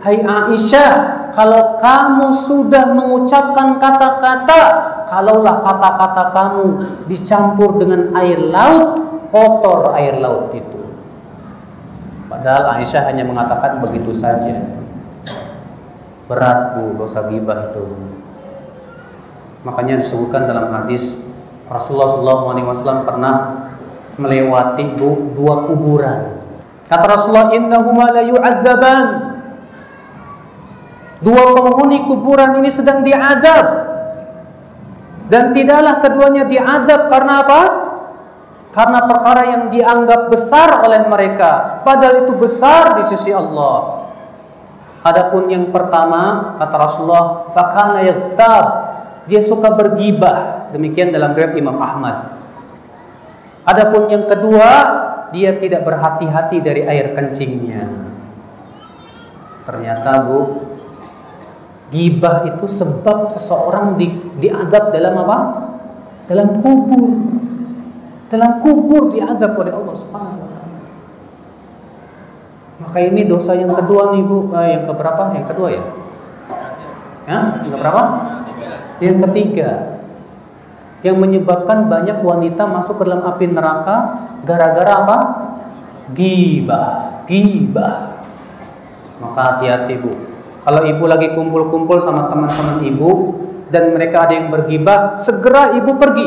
Hai 0.00 0.22
Aisyah, 0.22 0.92
kalau 1.36 1.76
kamu 1.76 2.32
sudah 2.32 2.92
mengucapkan 2.96 3.76
kata-kata, 3.76 4.60
kalaulah 5.08 5.60
kata-kata 5.60 6.32
kamu 6.32 6.64
dicampur 7.10 7.80
dengan 7.80 8.12
air 8.16 8.40
laut, 8.40 8.96
kotor 9.28 9.92
air 9.96 10.16
laut 10.20 10.52
itu. 10.56 10.80
Padahal 12.32 12.80
Aisyah 12.80 13.08
hanya 13.12 13.24
mengatakan 13.24 13.80
begitu 13.84 14.12
saja. 14.12 14.56
Berat 16.26 16.74
bu 16.76 16.98
dosa 16.98 17.22
gibah 17.30 17.70
itu. 17.70 17.86
Makanya 19.66 19.98
disebutkan 19.98 20.46
dalam 20.46 20.70
hadis 20.70 21.14
Rasulullah 21.66 22.14
SAW 22.14 23.02
pernah 23.02 23.34
melewati 24.16 24.96
dua 25.34 25.66
kuburan. 25.66 26.20
Kata 26.86 27.04
Rasulullah, 27.04 27.50
innahuma 27.52 28.14
la 28.14 28.22
yu'adzaban. 28.22 29.06
Dua 31.18 31.42
penghuni 31.56 32.06
kuburan 32.06 32.62
ini 32.62 32.70
sedang 32.70 33.02
diadab. 33.02 33.66
Dan 35.26 35.50
tidaklah 35.50 35.98
keduanya 35.98 36.46
diadab 36.46 37.10
karena 37.10 37.42
apa? 37.42 37.62
Karena 38.70 39.08
perkara 39.08 39.42
yang 39.50 39.62
dianggap 39.72 40.30
besar 40.30 40.84
oleh 40.86 41.08
mereka, 41.08 41.82
padahal 41.82 42.28
itu 42.28 42.32
besar 42.36 42.94
di 43.00 43.08
sisi 43.08 43.32
Allah. 43.34 44.06
Adapun 45.02 45.50
yang 45.50 45.74
pertama, 45.74 46.54
kata 46.60 46.76
Rasulullah, 46.76 47.48
fakana 47.50 48.04
yaktab, 48.04 48.64
dia 49.26 49.42
suka 49.42 49.74
bergibah. 49.74 50.70
Demikian 50.70 51.10
dalam 51.10 51.34
riwayat 51.34 51.54
Imam 51.58 51.78
Ahmad. 51.78 52.38
Adapun 53.66 54.06
yang 54.10 54.30
kedua, 54.30 54.70
dia 55.34 55.58
tidak 55.58 55.82
berhati-hati 55.82 56.62
dari 56.62 56.86
air 56.86 57.10
kencingnya. 57.14 57.86
Ternyata 59.66 60.22
Bu, 60.22 60.38
Gibah 61.90 62.42
itu 62.46 62.66
sebab 62.66 63.30
seseorang 63.30 63.94
di, 63.94 64.10
diadab 64.42 64.90
dalam 64.90 65.14
apa? 65.22 65.38
Dalam 66.26 66.58
kubur. 66.62 67.10
Dalam 68.26 68.58
kubur 68.58 69.14
diadab 69.14 69.54
oleh 69.54 69.70
Allah 69.70 69.94
Subhanahu 69.94 70.42
wa 70.42 70.50
taala. 70.50 70.78
Maka 72.82 72.98
ini 73.06 73.22
dosa 73.26 73.54
yang 73.54 73.70
kedua 73.70 74.14
nih 74.14 74.22
Bu, 74.26 74.50
eh, 74.58 74.78
yang 74.78 74.82
keberapa? 74.86 75.30
Yang 75.34 75.46
kedua 75.54 75.68
ya? 75.70 75.82
Ya, 77.26 77.38
yang 77.62 77.72
keberapa? 77.74 78.02
Yang 79.02 79.28
ketiga. 79.28 80.00
Yang 81.04 81.16
menyebabkan 81.22 81.86
banyak 81.86 82.24
wanita 82.24 82.66
masuk 82.66 82.98
ke 82.98 83.02
dalam 83.06 83.22
api 83.22 83.46
neraka 83.52 83.96
gara-gara 84.42 84.92
apa? 85.04 85.18
Gibah, 86.16 87.22
gibah. 87.28 88.24
Maka 89.20 89.40
hati-hati 89.54 89.96
Bu. 90.00 90.12
Kalau 90.66 90.82
ibu 90.82 91.04
lagi 91.06 91.30
kumpul-kumpul 91.30 92.02
sama 92.02 92.26
teman-teman 92.26 92.82
ibu 92.82 93.38
dan 93.70 93.94
mereka 93.94 94.26
ada 94.26 94.34
yang 94.34 94.50
bergibah, 94.50 95.14
segera 95.14 95.78
ibu 95.78 95.94
pergi. 95.94 96.26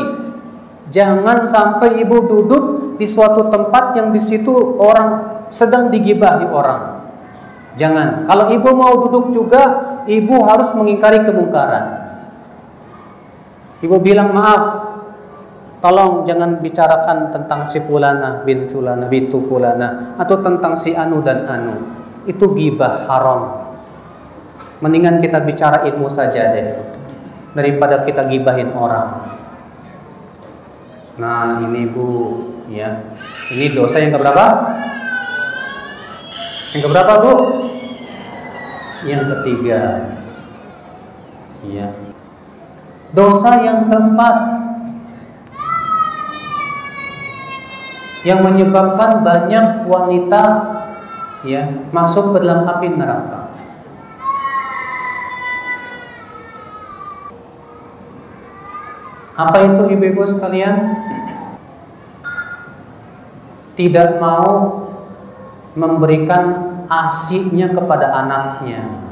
Jangan 0.90 1.44
sampai 1.44 2.00
ibu 2.00 2.24
duduk 2.24 2.96
di 2.96 3.04
suatu 3.04 3.52
tempat 3.52 4.00
yang 4.00 4.10
di 4.10 4.20
situ 4.20 4.80
orang 4.80 5.44
sedang 5.52 5.92
digibahi 5.92 6.48
orang. 6.48 7.04
Jangan. 7.76 8.26
Kalau 8.26 8.50
ibu 8.50 8.68
mau 8.74 8.96
duduk 9.06 9.30
juga, 9.30 9.62
ibu 10.08 10.42
harus 10.42 10.72
mengingkari 10.74 11.22
kemungkaran. 11.22 12.09
Ibu 13.80 13.96
bilang 14.04 14.36
maaf, 14.36 14.64
tolong 15.80 16.28
jangan 16.28 16.60
bicarakan 16.60 17.32
tentang 17.32 17.64
si 17.64 17.80
fulana 17.80 18.44
bin 18.44 18.68
fulana 18.68 19.08
bintu 19.08 19.40
fulana 19.40 20.14
atau 20.20 20.36
tentang 20.44 20.76
si 20.76 20.92
anu 20.92 21.24
dan 21.24 21.48
anu. 21.48 21.74
Itu 22.28 22.52
gibah 22.52 23.08
haram. 23.08 23.72
Mendingan 24.84 25.20
kita 25.24 25.40
bicara 25.44 25.84
ilmu 25.88 26.08
saja 26.12 26.52
deh 26.52 26.68
daripada 27.56 28.04
kita 28.04 28.28
gibahin 28.28 28.72
orang. 28.76 29.32
Nah, 31.20 31.60
ini 31.68 31.84
Bu, 31.88 32.08
ya. 32.72 32.96
Ini 33.52 33.76
dosa 33.76 34.00
yang 34.00 34.12
keberapa? 34.16 34.44
Yang 36.72 36.82
keberapa, 36.88 37.12
Bu? 37.20 37.32
Yang 39.04 39.24
ketiga. 39.36 39.80
Ya. 41.68 42.09
Dosa 43.10 43.58
yang 43.58 43.90
keempat 43.90 44.36
yang 48.22 48.44
menyebabkan 48.44 49.24
banyak 49.24 49.88
wanita 49.88 50.42
ya 51.42 51.72
masuk 51.90 52.36
ke 52.36 52.44
dalam 52.44 52.68
api 52.68 52.86
neraka. 52.92 53.50
Apa 59.40 59.56
itu 59.64 59.82
ibu-ibu 59.96 60.22
sekalian? 60.28 61.00
Tidak 63.72 64.20
mau 64.20 64.84
memberikan 65.72 66.76
asiknya 66.92 67.72
kepada 67.72 68.12
anaknya. 68.20 69.09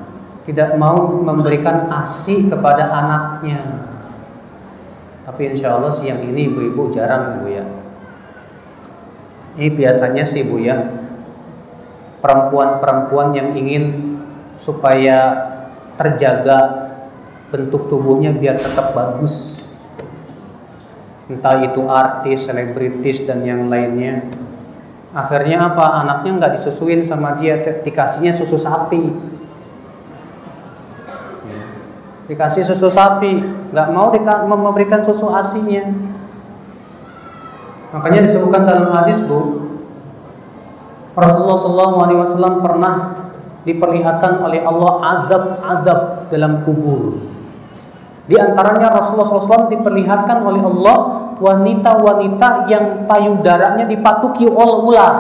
Tidak 0.49 0.81
mau 0.81 1.13
memberikan 1.13 1.93
asik 2.01 2.49
kepada 2.49 2.89
anaknya. 2.89 3.85
Tapi 5.29 5.53
insya 5.53 5.77
Allah 5.77 5.93
siang 5.93 6.25
ini 6.25 6.49
ibu-ibu 6.49 6.89
jarang 6.89 7.45
bu 7.45 7.53
ya. 7.53 7.65
Ini 9.61 9.69
biasanya 9.77 10.25
sih 10.25 10.49
bu 10.49 10.57
ya. 10.57 10.89
Perempuan-perempuan 12.25 13.37
yang 13.37 13.53
ingin 13.53 14.17
supaya 14.57 15.37
terjaga 16.01 16.89
bentuk 17.53 17.93
tubuhnya 17.93 18.33
biar 18.33 18.57
tetap 18.57 18.97
bagus 18.97 19.69
entah 21.29 21.61
itu 21.61 21.85
artis, 21.87 22.49
selebritis 22.49 23.29
dan 23.29 23.45
yang 23.45 23.69
lainnya. 23.69 24.25
Akhirnya 25.13 25.69
apa? 25.73 26.01
Anaknya 26.05 26.41
nggak 26.41 26.53
disusuin 26.57 27.05
sama 27.05 27.37
dia, 27.37 27.61
dikasihnya 27.61 28.33
susu 28.33 28.57
sapi. 28.57 29.37
Dikasih 32.29 32.61
susu 32.61 32.93
sapi, 32.93 33.41
nggak 33.73 33.89
mau 33.89 34.13
memberikan 34.53 35.01
susu 35.01 35.33
asinya. 35.33 35.89
Makanya 37.89 38.29
disebutkan 38.29 38.69
dalam 38.69 38.93
hadis 38.93 39.25
bu, 39.25 39.65
Rasulullah 41.17 41.59
SAW 41.59 42.61
pernah 42.61 42.95
diperlihatkan 43.65 44.45
oleh 44.45 44.61
Allah 44.61 44.93
adab-adab 45.19 46.01
dalam 46.29 46.63
kubur. 46.63 47.17
Di 48.29 48.37
antaranya 48.37 48.93
Rasulullah 48.93 49.27
SAW 49.27 49.73
diperlihatkan 49.73 50.45
oleh 50.45 50.61
Allah 50.61 50.97
wanita-wanita 51.41 52.69
yang 52.69 53.09
payudaranya 53.09 53.89
dipatuki 53.89 54.45
oleh 54.45 54.77
ular 54.85 55.15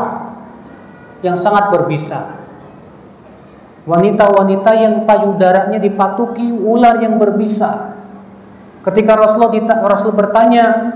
yang 1.24 1.34
sangat 1.34 1.72
berbisa. 1.72 2.37
Wanita-wanita 3.88 4.70
yang 4.76 4.94
payudaranya 5.08 5.80
dipatuki 5.80 6.52
ular 6.52 7.00
yang 7.00 7.16
berbisa. 7.16 7.96
Ketika 8.84 9.16
Rasulullah 9.16 9.80
Rasul 9.88 10.12
bertanya, 10.12 10.92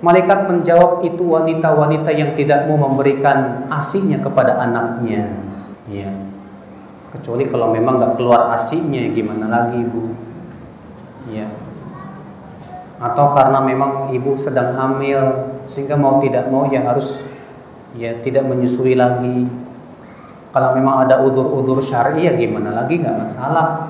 malaikat 0.00 0.48
menjawab 0.48 1.04
itu 1.04 1.28
wanita-wanita 1.28 2.08
yang 2.16 2.32
tidak 2.32 2.64
mau 2.64 2.88
memberikan 2.88 3.68
asinya 3.68 4.16
kepada 4.16 4.56
anaknya. 4.56 5.28
Ya. 5.92 6.08
Kecuali 7.12 7.44
kalau 7.44 7.68
memang 7.68 8.00
nggak 8.00 8.16
keluar 8.16 8.48
asinya, 8.56 9.04
gimana 9.12 9.52
lagi, 9.52 9.84
Bu? 9.84 10.32
ya 11.30 11.46
atau 13.02 13.34
karena 13.34 13.58
memang 13.58 14.14
ibu 14.14 14.38
sedang 14.38 14.78
hamil 14.78 15.50
sehingga 15.66 15.98
mau 15.98 16.22
tidak 16.22 16.46
mau 16.46 16.70
ya 16.70 16.86
harus 16.86 17.18
ya 17.98 18.14
tidak 18.22 18.46
menyusui 18.46 18.94
lagi 18.94 19.46
kalau 20.52 20.76
memang 20.76 21.08
ada 21.08 21.24
udur-udur 21.24 21.80
syar'i 21.80 22.28
ya 22.28 22.36
gimana 22.36 22.84
lagi? 22.84 23.00
Nggak 23.00 23.24
masalah. 23.24 23.88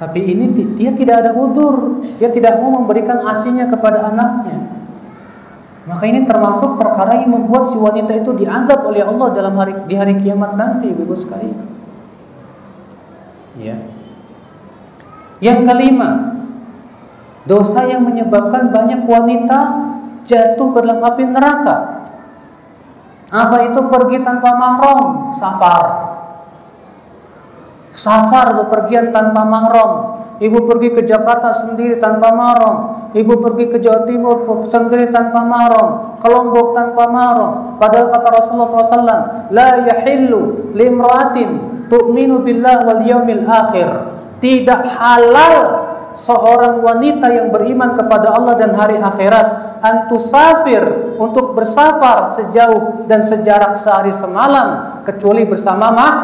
Tapi 0.00 0.24
ini 0.24 0.50
dia 0.74 0.90
tidak 0.96 1.26
ada 1.26 1.30
udur. 1.36 2.00
Dia 2.16 2.32
tidak 2.32 2.58
mau 2.64 2.80
memberikan 2.80 3.20
asinya 3.28 3.68
kepada 3.68 4.08
anaknya. 4.08 4.78
Maka 5.88 6.04
ini 6.04 6.24
termasuk 6.28 6.76
perkara 6.76 7.24
yang 7.24 7.32
membuat 7.32 7.68
si 7.68 7.76
wanita 7.80 8.12
itu 8.12 8.36
dianggap 8.36 8.84
oleh 8.84 9.00
Allah 9.00 9.28
dalam 9.32 9.56
hari 9.56 9.72
di 9.88 9.96
hari 9.96 10.20
kiamat 10.20 10.52
nanti 10.56 10.92
ibu 10.92 11.16
sekali 11.16 11.48
ya. 13.56 13.76
Yang 15.40 15.58
kelima 15.64 16.10
Dosa 17.48 17.88
yang 17.88 18.04
menyebabkan 18.04 18.68
banyak 18.68 19.08
wanita 19.08 19.60
jatuh 20.28 20.68
ke 20.68 20.78
dalam 20.84 21.00
api 21.00 21.24
neraka. 21.32 21.97
Apa 23.28 23.68
itu 23.68 23.80
pergi 23.92 24.24
tanpa 24.24 24.56
mahram? 24.56 25.30
Safar. 25.36 25.84
Safar 27.92 28.56
bepergian 28.64 29.12
tanpa 29.12 29.44
mahram. 29.44 30.16
Ibu 30.38 30.70
pergi 30.70 30.94
ke 30.94 31.02
Jakarta 31.02 31.50
sendiri 31.50 31.98
tanpa 31.98 32.30
mahram. 32.30 33.10
Ibu 33.10 33.42
pergi 33.42 33.74
ke 33.74 33.76
Jawa 33.82 34.06
Timur 34.06 34.46
sendiri 34.70 35.10
tanpa 35.10 35.42
mahram. 35.42 36.16
Ke 36.22 36.28
Lombok 36.30 36.78
tanpa 36.78 37.04
mahram. 37.10 37.76
Padahal 37.76 38.06
kata 38.14 38.28
Rasulullah 38.32 38.68
SAW, 38.70 39.22
La 39.50 39.82
yahillu 39.82 40.72
limratin 40.72 41.84
tu'minu 41.90 42.40
billah 42.46 42.86
wal 42.86 43.02
yaumil 43.02 43.44
akhir. 43.44 43.88
Tidak 44.38 44.82
halal 44.94 45.77
seorang 46.18 46.82
wanita 46.82 47.30
yang 47.30 47.54
beriman 47.54 47.94
kepada 47.94 48.34
Allah 48.34 48.58
dan 48.58 48.74
hari 48.74 48.98
akhirat 48.98 49.78
antusafir 49.78 51.14
untuk 51.14 51.54
bersafar 51.54 52.34
sejauh 52.34 53.06
dan 53.06 53.22
sejarak 53.22 53.78
sehari 53.78 54.10
semalam 54.10 55.00
kecuali 55.06 55.46
bersama 55.46 55.94
mah 55.94 56.14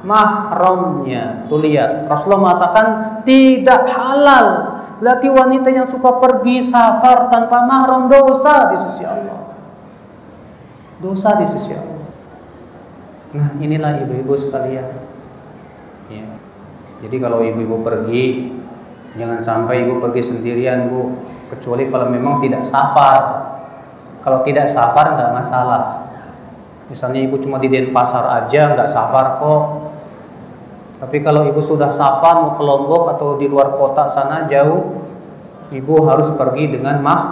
mahramnya. 0.00 1.44
Tuh 1.52 1.60
lihat, 1.60 2.08
Rasulullah 2.08 2.52
mengatakan 2.52 2.86
tidak 3.28 3.84
halal 3.92 4.80
laki 5.04 5.28
wanita 5.28 5.68
yang 5.68 5.88
suka 5.92 6.16
pergi 6.16 6.64
safar 6.64 7.28
tanpa 7.28 7.68
mahram 7.68 8.08
dosa 8.08 8.72
di 8.72 8.76
sisi 8.80 9.04
Allah. 9.04 9.52
Dosa 11.04 11.36
di 11.36 11.46
sisi 11.52 11.72
Allah. 11.76 12.08
Nah, 13.34 13.48
inilah 13.60 14.00
ibu-ibu 14.06 14.32
sekalian. 14.32 14.88
Ya 16.08 16.28
Jadi 17.02 17.16
kalau 17.20 17.42
ibu-ibu 17.44 17.82
pergi, 17.84 18.54
jangan 19.14 19.40
sampai 19.42 19.86
ibu 19.86 20.02
pergi 20.02 20.22
sendirian 20.34 20.90
bu, 20.90 21.14
kecuali 21.50 21.90
kalau 21.90 22.10
memang 22.10 22.42
tidak 22.42 22.66
safar. 22.66 23.22
Kalau 24.24 24.40
tidak 24.40 24.66
safar 24.66 25.14
nggak 25.14 25.30
masalah. 25.36 26.08
Misalnya 26.88 27.20
ibu 27.24 27.36
cuma 27.40 27.56
di 27.60 27.68
Denpasar 27.68 28.44
aja 28.44 28.72
nggak 28.72 28.88
safar 28.88 29.40
kok. 29.40 29.62
Tapi 31.00 31.20
kalau 31.20 31.44
ibu 31.44 31.60
sudah 31.60 31.92
safar 31.92 32.40
mau 32.40 32.56
ke 32.56 32.62
Lombok 32.64 33.12
atau 33.12 33.36
di 33.36 33.44
luar 33.44 33.76
kota 33.76 34.08
sana 34.08 34.48
jauh, 34.48 35.04
ibu 35.68 35.94
harus 36.08 36.32
pergi 36.32 36.72
dengan 36.72 37.00
mah 37.04 37.22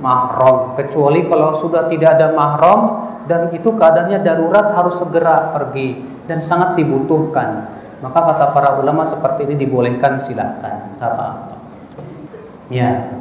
mahram. 0.00 0.72
Kecuali 0.78 1.28
kalau 1.28 1.52
sudah 1.52 1.84
tidak 1.88 2.16
ada 2.16 2.32
mahram 2.32 2.80
dan 3.28 3.52
itu 3.52 3.68
keadaannya 3.76 4.24
darurat 4.24 4.72
harus 4.72 4.96
segera 4.96 5.52
pergi 5.52 6.00
dan 6.24 6.40
sangat 6.40 6.80
dibutuhkan. 6.80 7.79
Maka 8.00 8.18
kata 8.32 8.56
para 8.56 8.80
ulama 8.80 9.04
seperti 9.04 9.44
ini 9.44 9.60
dibolehkan 9.60 10.16
silahkan. 10.16 10.96
Ya. 12.72 13.12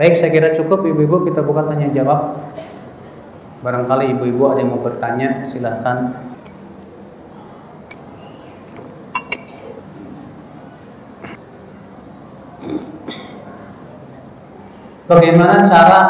Baik, 0.00 0.16
saya 0.16 0.30
kira 0.32 0.48
cukup 0.56 0.86
ibu-ibu 0.88 1.28
kita 1.28 1.44
buka 1.44 1.68
tanya 1.68 1.92
jawab. 1.92 2.40
Barangkali 3.60 4.16
ibu-ibu 4.16 4.48
ada 4.48 4.64
yang 4.64 4.72
mau 4.72 4.80
bertanya, 4.80 5.42
silahkan. 5.44 6.14
Bagaimana 15.08 15.64
cara 15.66 16.00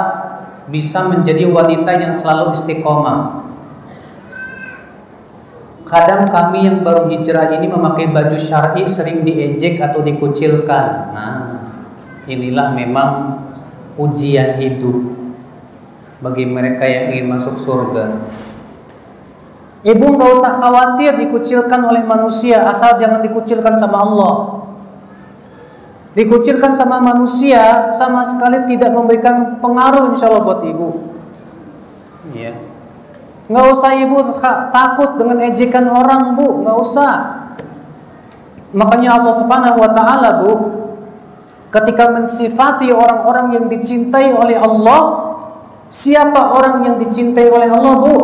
bisa 0.68 1.06
menjadi 1.08 1.48
wanita 1.48 1.96
yang 1.96 2.12
selalu 2.12 2.52
istiqomah? 2.52 3.47
Kadang 5.88 6.28
kami 6.28 6.68
yang 6.68 6.84
baru 6.84 7.08
hijrah 7.08 7.48
ini 7.56 7.64
memakai 7.64 8.12
baju 8.12 8.36
syar'i 8.36 8.84
sering 8.84 9.24
diejek 9.24 9.80
atau 9.80 10.04
dikucilkan. 10.04 10.86
Nah, 11.16 11.64
inilah 12.28 12.76
memang 12.76 13.40
ujian 13.96 14.60
hidup 14.60 15.16
bagi 16.20 16.44
mereka 16.44 16.84
yang 16.84 17.16
ingin 17.16 17.26
masuk 17.32 17.56
surga. 17.56 18.20
Ibu 19.80 20.06
nggak 20.12 20.30
usah 20.36 20.52
khawatir 20.60 21.16
dikucilkan 21.16 21.80
oleh 21.80 22.04
manusia 22.04 22.68
asal 22.68 23.00
jangan 23.00 23.24
dikucilkan 23.24 23.80
sama 23.80 24.04
Allah. 24.04 24.34
Dikucilkan 26.12 26.76
sama 26.76 27.00
manusia 27.00 27.88
sama 27.96 28.26
sekali 28.28 28.68
tidak 28.68 28.92
memberikan 28.92 29.56
pengaruh 29.64 30.12
insya 30.12 30.28
Allah 30.28 30.44
buat 30.44 30.60
ibu. 30.68 30.88
Iya. 32.36 32.67
Nggak 33.48 33.66
usah 33.72 33.90
ibu 33.96 34.16
takut 34.72 35.16
dengan 35.16 35.40
ejekan 35.48 35.88
orang 35.88 36.36
bu, 36.36 36.62
nggak 36.62 36.76
usah. 36.76 37.12
Makanya 38.76 39.16
Allah 39.16 39.34
Subhanahu 39.40 39.78
Wa 39.80 39.90
Taala 39.96 40.30
bu, 40.44 40.52
ketika 41.72 42.12
mensifati 42.12 42.92
orang-orang 42.92 43.56
yang 43.56 43.64
dicintai 43.72 44.36
oleh 44.36 44.60
Allah, 44.60 45.28
Siapa 45.88 46.52
orang 46.52 46.84
yang 46.84 46.96
dicintai 47.00 47.48
oleh 47.48 47.68
Allah, 47.72 47.96
Bu? 47.96 48.16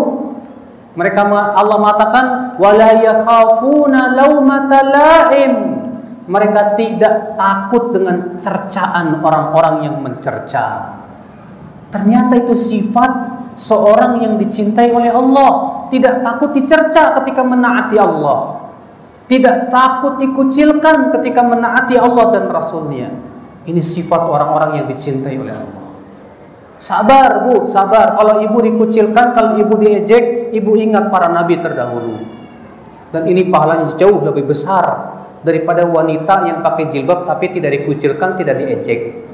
Mereka 0.94 1.26
Allah 1.32 1.76
mengatakan 1.80 2.26
wala 2.60 3.00
yakhafuna 3.00 4.12
laumata 4.14 4.78
laim. 4.84 5.52
Mereka 6.24 6.76
tidak 6.78 7.36
takut 7.36 7.92
dengan 7.92 8.40
cercaan 8.40 9.20
orang-orang 9.20 9.90
yang 9.90 9.96
mencerca. 10.00 10.96
Ternyata 11.92 12.40
itu 12.40 12.54
sifat 12.56 13.33
seorang 13.54 14.22
yang 14.22 14.34
dicintai 14.38 14.90
oleh 14.90 15.10
Allah, 15.10 15.86
tidak 15.90 16.22
takut 16.22 16.50
dicerca 16.54 17.14
ketika 17.22 17.42
menaati 17.42 17.96
Allah. 17.98 18.66
Tidak 19.24 19.72
takut 19.72 20.20
dikucilkan 20.20 21.08
ketika 21.16 21.40
menaati 21.40 21.96
Allah 21.96 22.28
dan 22.28 22.44
Rasulnya. 22.52 23.08
Ini 23.64 23.80
sifat 23.80 24.20
orang-orang 24.20 24.84
yang 24.84 24.86
dicintai 24.86 25.40
oleh 25.40 25.56
Allah. 25.56 25.84
Sabar 26.76 27.40
bu, 27.40 27.64
sabar. 27.64 28.12
Kalau 28.12 28.44
ibu 28.44 28.60
dikucilkan, 28.60 29.32
kalau 29.32 29.56
ibu 29.56 29.72
diejek, 29.80 30.52
ibu 30.52 30.76
ingat 30.76 31.08
para 31.08 31.32
nabi 31.32 31.56
terdahulu. 31.56 32.20
Dan 33.08 33.24
ini 33.24 33.48
pahalanya 33.48 33.88
jauh 33.96 34.20
lebih 34.20 34.52
besar 34.52 35.16
daripada 35.40 35.88
wanita 35.88 36.44
yang 36.44 36.60
pakai 36.60 36.92
jilbab 36.92 37.24
tapi 37.24 37.48
tidak 37.56 37.80
dikucilkan, 37.80 38.36
tidak 38.36 38.60
diejek. 38.60 39.24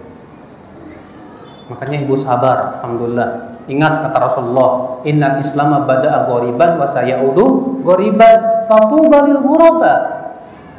Makanya 1.67 1.99
ibu 2.03 2.15
sabar, 2.15 2.79
alhamdulillah. 2.79 3.50
Ingat 3.69 4.07
kata 4.07 4.19
Rasulullah, 4.19 5.03
Inna 5.05 5.37
Islam 5.37 5.85
bada'a 5.85 6.25
ghoriban 6.25 6.81
wa 6.81 6.87
sayaudu 6.89 7.81
ghoriban 7.85 8.65
fatuba 8.65 9.29
lil 9.29 9.41
ghuraba. 9.43 9.95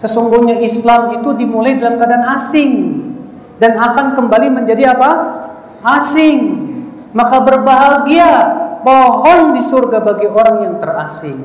Sesungguhnya 0.02 0.58
Islam 0.66 1.22
itu 1.22 1.30
dimulai 1.38 1.78
dalam 1.78 2.02
keadaan 2.02 2.26
asing 2.34 2.72
dan 3.62 3.78
akan 3.78 4.18
kembali 4.18 4.50
menjadi 4.50 4.98
apa? 4.98 5.12
asing. 5.82 6.70
Maka 7.12 7.44
berbahagia 7.44 8.32
pohon 8.82 9.52
di 9.52 9.62
surga 9.62 10.00
bagi 10.00 10.26
orang 10.32 10.58
yang 10.64 10.76
terasing. 10.80 11.44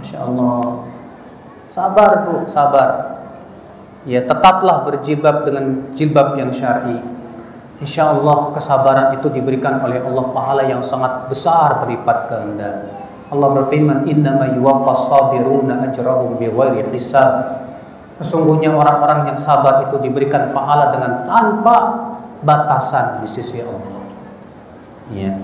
Masya 0.00 0.18
Allah. 0.26 0.84
Sabar 1.70 2.10
bu, 2.26 2.36
sabar. 2.44 2.90
Ya 4.04 4.20
tetaplah 4.20 4.84
berjilbab 4.84 5.48
dengan 5.48 5.88
jilbab 5.96 6.36
yang 6.36 6.52
syar'i. 6.52 7.13
Insya 7.82 8.14
Allah 8.14 8.54
kesabaran 8.54 9.18
itu 9.18 9.26
diberikan 9.34 9.82
oleh 9.82 9.98
Allah 9.98 10.30
pahala 10.30 10.62
yang 10.62 10.78
sangat 10.78 11.26
besar 11.26 11.82
berlipat 11.82 12.18
ganda. 12.30 12.70
Allah 13.34 13.48
berfirman, 13.50 14.06
Innama 14.06 14.54
yuwaffas 14.54 15.10
sabiruna 15.10 15.90
ajrahum 15.90 16.38
biwairi 16.38 16.86
hisab. 16.94 17.66
Sesungguhnya 18.22 18.70
orang-orang 18.70 19.34
yang 19.34 19.38
sabar 19.40 19.90
itu 19.90 19.98
diberikan 19.98 20.54
pahala 20.54 20.94
dengan 20.94 21.26
tanpa 21.26 21.76
batasan 22.46 23.18
di 23.18 23.26
sisi 23.26 23.58
Allah. 23.58 24.06
Ya. 25.10 25.34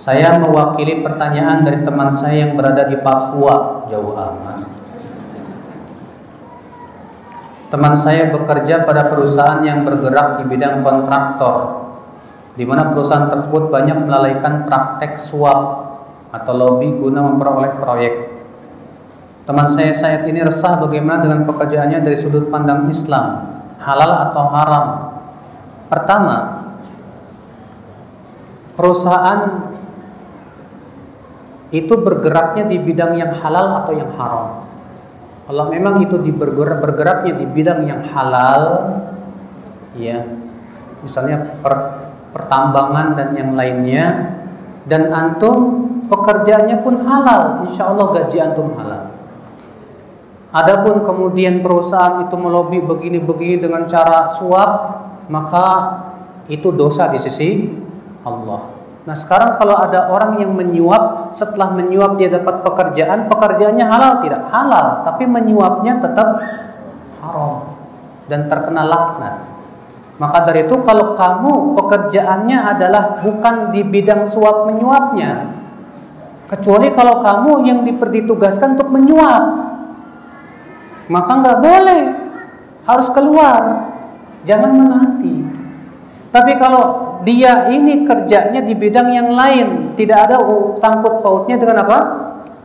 Saya 0.00 0.40
mewakili 0.40 1.04
pertanyaan 1.04 1.60
dari 1.60 1.84
teman 1.84 2.08
saya 2.08 2.48
yang 2.48 2.56
berada 2.56 2.88
di 2.88 2.96
Papua, 3.04 3.84
jauh 3.92 4.16
amat. 4.16 4.79
Teman 7.70 7.94
saya 7.94 8.34
bekerja 8.34 8.82
pada 8.82 9.06
perusahaan 9.06 9.62
yang 9.62 9.86
bergerak 9.86 10.42
di 10.42 10.44
bidang 10.50 10.82
kontraktor, 10.82 11.86
di 12.58 12.66
mana 12.66 12.90
perusahaan 12.90 13.30
tersebut 13.30 13.70
banyak 13.70 14.10
melalaikan 14.10 14.66
praktek 14.66 15.14
suap 15.14 15.60
atau 16.34 16.52
lobby 16.52 16.90
guna 16.98 17.22
memperoleh 17.22 17.78
proyek. 17.78 18.14
Teman 19.46 19.70
saya 19.70 19.94
saat 19.94 20.26
ini 20.26 20.42
resah 20.42 20.82
bagaimana 20.82 21.22
dengan 21.22 21.46
pekerjaannya 21.46 22.02
dari 22.02 22.18
sudut 22.18 22.50
pandang 22.50 22.90
Islam, 22.90 23.46
halal 23.78 24.30
atau 24.30 24.44
haram, 24.50 24.86
Pertama, 25.90 26.62
perusahaan 28.78 29.74
itu 31.74 31.90
bergeraknya 31.98 32.70
di 32.70 32.78
bidang 32.78 33.18
yang 33.18 33.34
halal 33.42 33.82
atau 33.82 33.92
yang 33.98 34.14
haram. 34.14 34.69
Kalau 35.50 35.66
memang 35.66 35.98
itu 35.98 36.14
bergerak, 36.30 36.78
bergeraknya 36.78 37.34
di 37.34 37.42
bidang 37.42 37.82
yang 37.82 38.06
halal, 38.14 38.62
ya, 39.98 40.22
misalnya 41.02 41.42
per, 41.58 41.74
pertambangan 42.30 43.18
dan 43.18 43.34
yang 43.34 43.58
lainnya, 43.58 44.30
dan 44.86 45.10
antum 45.10 45.90
pekerjaannya 46.06 46.86
pun 46.86 47.02
halal, 47.02 47.66
insya 47.66 47.90
Allah 47.90 48.14
gaji 48.14 48.38
antum 48.38 48.78
halal. 48.78 49.10
Adapun 50.54 51.02
kemudian 51.02 51.66
perusahaan 51.66 52.22
itu 52.22 52.38
melobi 52.38 52.78
begini-begini 52.78 53.58
dengan 53.58 53.90
cara 53.90 54.30
suap, 54.30 54.70
maka 55.26 55.66
itu 56.46 56.70
dosa 56.70 57.10
di 57.10 57.18
sisi 57.18 57.74
Allah. 58.22 58.79
Nah 59.10 59.18
sekarang 59.18 59.58
kalau 59.58 59.74
ada 59.74 60.06
orang 60.06 60.38
yang 60.38 60.54
menyuap 60.54 61.34
setelah 61.34 61.74
menyuap 61.74 62.14
dia 62.14 62.30
dapat 62.30 62.62
pekerjaan 62.62 63.26
pekerjaannya 63.26 63.82
halal 63.82 64.22
tidak 64.22 64.46
halal 64.54 65.02
tapi 65.02 65.26
menyuapnya 65.26 65.98
tetap 65.98 66.38
haram 67.18 67.74
dan 68.30 68.46
terkena 68.46 68.86
laknat. 68.86 69.50
Maka 70.14 70.46
dari 70.46 70.62
itu 70.62 70.78
kalau 70.86 71.18
kamu 71.18 71.74
pekerjaannya 71.74 72.54
adalah 72.70 73.18
bukan 73.18 73.74
di 73.74 73.82
bidang 73.82 74.22
suap 74.30 74.70
menyuapnya 74.70 75.58
kecuali 76.46 76.94
kalau 76.94 77.18
kamu 77.18 77.66
yang 77.66 77.82
ditugaskan 77.82 78.78
untuk 78.78 78.94
menyuap 78.94 79.42
maka 81.10 81.30
nggak 81.34 81.58
boleh 81.58 82.02
harus 82.86 83.10
keluar 83.10 83.90
jangan 84.46 84.70
menaati. 84.70 85.59
Tapi 86.30 86.54
kalau 86.58 87.18
dia 87.26 87.66
ini 87.74 88.06
kerjanya 88.06 88.62
di 88.62 88.74
bidang 88.78 89.10
yang 89.10 89.34
lain, 89.34 89.98
tidak 89.98 90.30
ada 90.30 90.38
sangkut 90.78 91.20
pautnya 91.20 91.58
dengan 91.58 91.82
apa? 91.82 91.98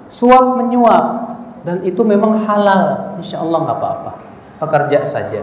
Suap 0.05 0.61
menyuap 0.61 1.05
dan 1.65 1.81
itu 1.81 2.05
memang 2.05 2.45
halal, 2.45 3.17
insya 3.17 3.41
Allah 3.41 3.65
nggak 3.65 3.77
apa-apa, 3.81 4.11
pekerja 4.61 5.01
saja. 5.01 5.41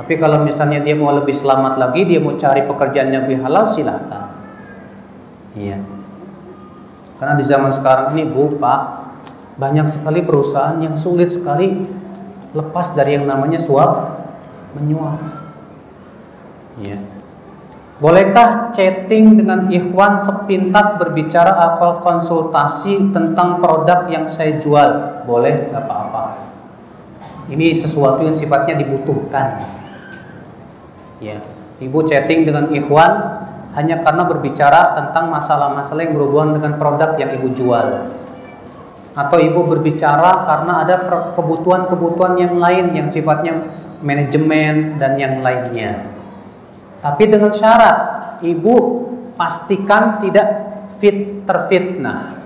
Tapi 0.00 0.16
kalau 0.16 0.40
misalnya 0.40 0.80
dia 0.80 0.96
mau 0.96 1.12
lebih 1.12 1.36
selamat 1.36 1.76
lagi, 1.76 2.08
dia 2.08 2.16
mau 2.16 2.32
cari 2.40 2.64
pekerjaan 2.64 3.12
yang 3.12 3.28
lebih 3.28 3.44
halal, 3.44 3.68
silahkan. 3.68 4.32
Iya. 5.52 5.76
Karena 7.20 7.36
di 7.36 7.44
zaman 7.44 7.68
sekarang 7.68 8.16
ini 8.16 8.24
bu, 8.24 8.48
pak, 8.56 9.00
Banyak 9.60 9.92
sekali 9.92 10.24
perusahaan 10.24 10.80
yang 10.80 10.96
sulit 10.96 11.28
sekali 11.28 11.84
lepas 12.56 12.96
dari 12.96 13.20
yang 13.20 13.28
namanya 13.28 13.60
suap 13.60 14.24
menyuap. 14.72 15.39
Ya. 16.80 16.98
Bolehkah 18.00 18.72
chatting 18.72 19.36
dengan 19.36 19.68
ikhwan 19.68 20.16
sepintas 20.16 20.96
berbicara 20.96 21.52
atau 21.52 22.00
konsultasi 22.00 23.12
tentang 23.12 23.60
produk 23.60 24.08
yang 24.08 24.24
saya 24.24 24.56
jual? 24.56 25.20
Boleh, 25.28 25.68
nggak 25.68 25.84
apa-apa. 25.84 26.48
Ini 27.52 27.76
sesuatu 27.76 28.24
yang 28.24 28.32
sifatnya 28.32 28.80
dibutuhkan. 28.80 29.68
Ya, 31.20 31.44
ibu 31.76 32.00
chatting 32.00 32.48
dengan 32.48 32.72
ikhwan 32.72 33.44
hanya 33.76 34.00
karena 34.00 34.24
berbicara 34.24 34.96
tentang 34.96 35.28
masalah-masalah 35.28 36.00
yang 36.00 36.16
berhubungan 36.16 36.56
dengan 36.56 36.80
produk 36.80 37.20
yang 37.20 37.36
ibu 37.36 37.52
jual. 37.52 38.16
Atau 39.12 39.38
ibu 39.44 39.60
berbicara 39.68 40.48
karena 40.48 40.88
ada 40.88 41.04
kebutuhan-kebutuhan 41.36 42.40
yang 42.40 42.56
lain 42.56 42.96
yang 42.96 43.12
sifatnya 43.12 43.60
manajemen 44.00 44.96
dan 44.96 45.20
yang 45.20 45.36
lainnya. 45.44 46.19
Tapi 47.00 47.24
dengan 47.32 47.48
syarat 47.48 47.96
ibu 48.44 49.08
pastikan 49.40 50.20
tidak 50.20 50.48
fit 51.00 51.48
terfitnah. 51.48 52.36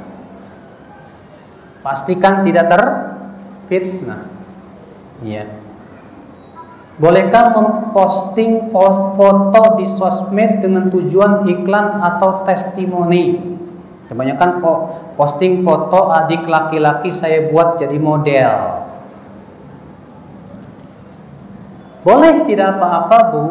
Pastikan 1.83 2.47
tidak 2.47 2.71
terfitnah. 2.71 4.31
Ya. 5.27 5.45
Bolehkah 6.95 7.51
memposting 7.51 8.71
foto 8.71 9.63
di 9.83 9.91
sosmed 9.91 10.63
dengan 10.63 10.87
tujuan 10.87 11.43
iklan 11.51 11.99
atau 11.99 12.47
testimoni? 12.47 13.55
Kebanyakan 14.07 14.63
posting 15.19 15.67
foto 15.67 16.15
adik 16.15 16.47
laki-laki 16.47 17.11
saya 17.11 17.51
buat 17.51 17.83
jadi 17.83 17.99
model. 17.99 18.53
Boleh 22.07 22.45
tidak 22.47 22.79
apa-apa 22.79 23.19
bu, 23.33 23.45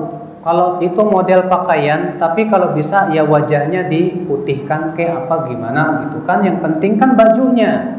kalau 0.44 0.84
itu 0.84 1.00
model 1.08 1.48
pakaian, 1.48 2.20
tapi 2.20 2.52
kalau 2.52 2.76
bisa 2.76 3.08
ya 3.16 3.24
wajahnya 3.24 3.88
diputihkan 3.88 4.92
kayak 4.92 5.24
apa 5.24 5.48
gimana 5.48 6.04
gitu 6.04 6.20
kan. 6.28 6.44
Yang 6.44 6.60
penting 6.60 7.00
kan 7.00 7.16
bajunya. 7.16 7.96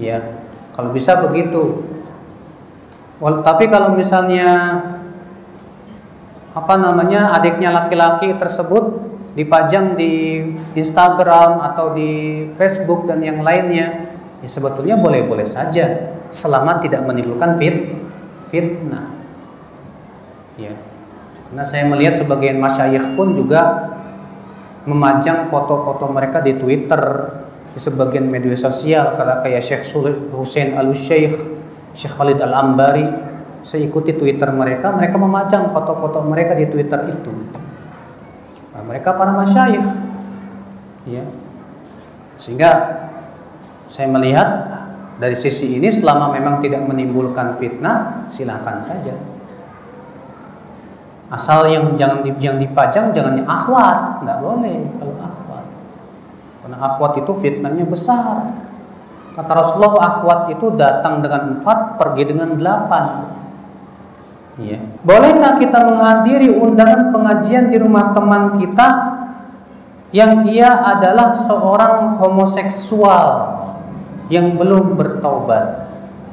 Ya, 0.00 0.40
kalau 0.72 0.96
bisa 0.96 1.20
begitu. 1.20 1.84
Tapi 3.20 3.68
kalau 3.68 3.92
misalnya 3.92 4.48
apa 6.56 6.74
namanya 6.80 7.36
adiknya 7.36 7.68
laki-laki 7.76 8.32
tersebut 8.40 8.96
dipajang 9.36 10.00
di 10.00 10.40
Instagram 10.72 11.60
atau 11.60 11.92
di 11.92 12.44
Facebook 12.56 13.04
dan 13.04 13.20
yang 13.20 13.44
lainnya, 13.44 14.16
ya 14.40 14.48
sebetulnya 14.48 14.96
boleh-boleh 14.96 15.44
saja 15.44 16.16
selama 16.32 16.80
tidak 16.80 17.04
menimbulkan 17.04 17.60
fit 17.60 18.00
fitnah. 18.48 19.12
Ya. 20.56 20.85
Karena 21.46 21.64
saya 21.64 21.84
melihat 21.86 22.18
sebagian 22.18 22.58
masyayikh 22.58 23.14
pun 23.14 23.38
juga 23.38 23.92
memajang 24.86 25.50
foto-foto 25.50 26.10
mereka 26.10 26.42
di 26.42 26.54
Twitter, 26.58 27.02
di 27.74 27.80
sebagian 27.82 28.26
media 28.26 28.54
sosial, 28.54 29.14
kayak 29.18 29.62
Syekh 29.62 29.82
Hussein 30.34 30.78
Al 30.78 30.94
Syekh, 30.94 31.38
Khalid 31.94 32.38
Al 32.42 32.54
Ambari, 32.54 33.06
saya 33.66 33.82
ikuti 33.82 34.14
Twitter 34.14 34.46
mereka, 34.54 34.94
mereka 34.94 35.18
memajang 35.18 35.74
foto-foto 35.74 36.22
mereka 36.22 36.54
di 36.54 36.70
Twitter 36.70 37.02
itu. 37.10 37.34
Nah, 38.74 38.82
mereka 38.86 39.14
para 39.18 39.34
masyayikh, 39.34 39.86
ya. 41.10 41.24
Sehingga 42.38 42.70
saya 43.90 44.06
melihat 44.06 44.48
dari 45.16 45.34
sisi 45.34 45.78
ini 45.80 45.88
selama 45.88 46.30
memang 46.30 46.60
tidak 46.62 46.84
menimbulkan 46.84 47.56
fitnah, 47.56 48.28
silakan 48.28 48.84
saja. 48.84 49.35
Asal 51.26 51.66
yang 51.74 51.98
jangan 51.98 52.22
yang 52.38 52.54
dipajang 52.54 53.10
jangan 53.10 53.34
yang 53.34 53.48
akhwat, 53.50 54.22
nggak 54.22 54.38
boleh 54.38 54.78
kalau 55.02 55.16
akhwat. 55.18 55.64
Karena 56.62 56.76
akhwat 56.86 57.12
itu 57.18 57.32
fitnahnya 57.34 57.82
besar. 57.82 58.46
Kata 59.34 59.52
Rasulullah 59.52 60.06
akhwat 60.06 60.54
itu 60.54 60.70
datang 60.78 61.20
dengan 61.20 61.58
empat, 61.58 61.98
pergi 61.98 62.22
dengan 62.30 62.54
delapan. 62.54 63.26
Ya. 64.56 64.80
Bolehkah 65.04 65.60
kita 65.60 65.84
menghadiri 65.84 66.48
undangan 66.48 67.12
pengajian 67.12 67.68
di 67.68 67.76
rumah 67.76 68.16
teman 68.16 68.56
kita 68.56 68.88
yang 70.16 70.48
ia 70.48 70.72
adalah 70.96 71.36
seorang 71.36 72.16
homoseksual 72.16 73.28
yang 74.32 74.56
belum 74.56 74.96
bertaubat? 74.96 75.85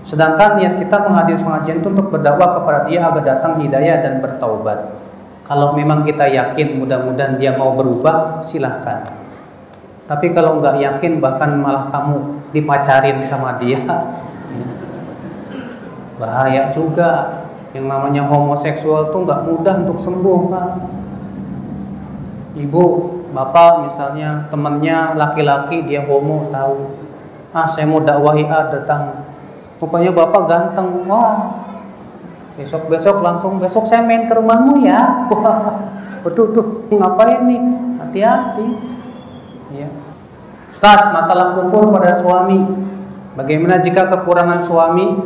Sedangkan 0.03 0.59
niat 0.59 0.75
kita 0.75 0.99
menghadiri 0.99 1.39
pengajian 1.39 1.79
itu 1.79 1.87
untuk 1.87 2.11
berdakwah 2.11 2.59
kepada 2.59 2.83
dia 2.83 3.07
agar 3.07 3.23
datang 3.23 3.55
hidayah 3.63 4.03
dan 4.03 4.19
bertaubat. 4.19 4.99
Kalau 5.47 5.75
memang 5.75 6.03
kita 6.03 6.27
yakin 6.27 6.79
mudah-mudahan 6.79 7.39
dia 7.39 7.55
mau 7.55 7.75
berubah, 7.75 8.43
silahkan. 8.43 9.03
Tapi 10.03 10.35
kalau 10.35 10.59
nggak 10.59 10.83
yakin 10.83 11.23
bahkan 11.23 11.55
malah 11.55 11.87
kamu 11.87 12.43
dipacarin 12.51 13.23
sama 13.23 13.55
dia, 13.55 13.79
bahaya 16.19 16.67
juga. 16.71 17.39
Yang 17.73 17.89
namanya 17.89 18.29
homoseksual 18.29 19.09
tuh 19.09 19.25
nggak 19.25 19.49
mudah 19.49 19.81
untuk 19.81 19.97
sembuh, 19.97 20.39
Pak. 20.51 20.69
Ibu, 22.53 22.83
bapak 23.33 23.89
misalnya 23.89 24.45
temannya 24.53 25.17
laki-laki 25.17 25.81
dia 25.89 26.05
homo 26.05 26.53
tahu, 26.53 26.93
ah 27.49 27.65
saya 27.65 27.89
mau 27.89 28.05
dakwahi 28.05 28.45
ah 28.45 28.69
datang 28.69 29.32
Rupanya 29.83 30.15
bapak 30.15 30.47
ganteng. 30.47 31.03
Wah, 31.11 31.59
besok-besok 32.55 33.19
langsung 33.19 33.59
besok 33.59 33.83
saya 33.83 33.99
main 33.99 34.31
ke 34.31 34.33
rumahmu 34.39 34.79
ya. 34.79 35.11
Wah, 35.35 35.91
betul 36.23 36.55
tuh 36.55 36.87
ngapain 36.87 37.43
nih? 37.43 37.59
Hati-hati. 37.99 38.67
Ya. 39.75 39.91
Ustaz, 40.71 41.11
masalah 41.11 41.59
kufur 41.59 41.91
pada 41.91 42.15
suami. 42.15 42.63
Bagaimana 43.35 43.83
jika 43.83 44.07
kekurangan 44.07 44.63
suami 44.63 45.19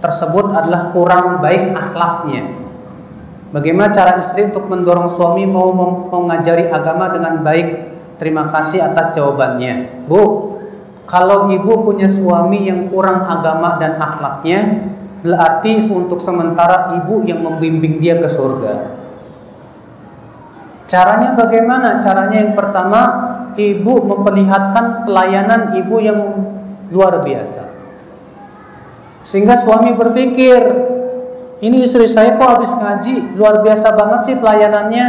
tersebut 0.00 0.56
adalah 0.56 0.88
kurang 0.96 1.44
baik 1.44 1.76
akhlaknya? 1.76 2.48
Bagaimana 3.52 3.92
cara 3.92 4.16
istri 4.16 4.48
untuk 4.48 4.72
mendorong 4.72 5.12
suami 5.12 5.44
mau 5.44 5.68
mengajari 6.08 6.72
agama 6.72 7.12
dengan 7.12 7.44
baik? 7.44 7.92
Terima 8.16 8.48
kasih 8.48 8.88
atas 8.88 9.12
jawabannya. 9.12 10.04
Bu, 10.08 10.57
kalau 11.08 11.48
ibu 11.48 11.88
punya 11.88 12.04
suami 12.04 12.68
yang 12.68 12.84
kurang 12.92 13.24
agama 13.24 13.80
dan 13.80 13.96
akhlaknya, 13.96 14.92
berarti 15.24 15.80
untuk 15.88 16.20
sementara 16.20 17.00
ibu 17.00 17.24
yang 17.24 17.40
membimbing 17.40 17.96
dia 17.96 18.20
ke 18.20 18.28
surga. 18.28 18.92
Caranya 20.84 21.32
bagaimana? 21.32 21.96
Caranya 22.04 22.44
yang 22.44 22.52
pertama, 22.52 23.00
ibu 23.56 24.04
memperlihatkan 24.04 25.08
pelayanan 25.08 25.80
ibu 25.80 25.96
yang 25.96 26.20
luar 26.92 27.24
biasa. 27.24 27.64
Sehingga 29.24 29.56
suami 29.56 29.96
berpikir, 29.96 30.60
ini 31.64 31.88
istri 31.88 32.04
saya 32.04 32.36
kok 32.36 32.48
habis 32.48 32.72
ngaji, 32.72 33.36
luar 33.36 33.64
biasa 33.64 33.96
banget 33.96 34.20
sih 34.28 34.34
pelayanannya. 34.36 35.06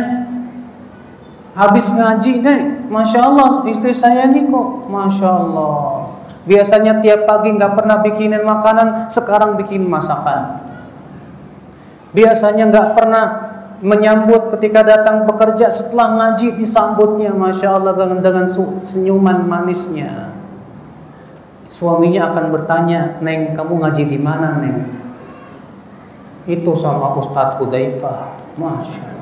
Habis 1.58 1.92
ngaji 1.92 2.46
nih, 2.46 2.62
masya 2.88 3.26
Allah 3.26 3.66
istri 3.66 3.90
saya 3.90 4.30
nih 4.30 4.46
kok, 4.46 4.86
masya 4.86 5.28
Allah. 5.28 6.06
Biasanya 6.46 7.02
tiap 7.02 7.26
pagi 7.26 7.54
nggak 7.54 7.74
pernah 7.78 8.02
bikinin 8.02 8.46
makanan, 8.46 9.10
sekarang 9.10 9.58
bikin 9.58 9.86
masakan. 9.86 10.62
Biasanya 12.14 12.70
nggak 12.70 12.88
pernah 12.98 13.26
menyambut 13.80 14.52
ketika 14.58 14.84
datang 14.84 15.24
bekerja 15.24 15.72
setelah 15.72 16.16
ngaji 16.20 16.58
disambutnya, 16.60 17.32
masya 17.32 17.80
Allah 17.80 17.94
dengan, 17.96 18.20
dengan 18.20 18.46
senyuman 18.84 19.46
manisnya. 19.46 20.36
Suaminya 21.70 22.34
akan 22.34 22.46
bertanya, 22.50 23.22
Neng 23.22 23.54
kamu 23.54 23.86
ngaji 23.86 24.04
di 24.10 24.18
mana 24.18 24.58
Neng? 24.58 24.90
Itu 26.50 26.74
sama 26.74 27.14
Ustadz 27.14 27.62
Hudzaifah, 27.62 28.42
masya 28.58 29.02
Allah. 29.06 29.19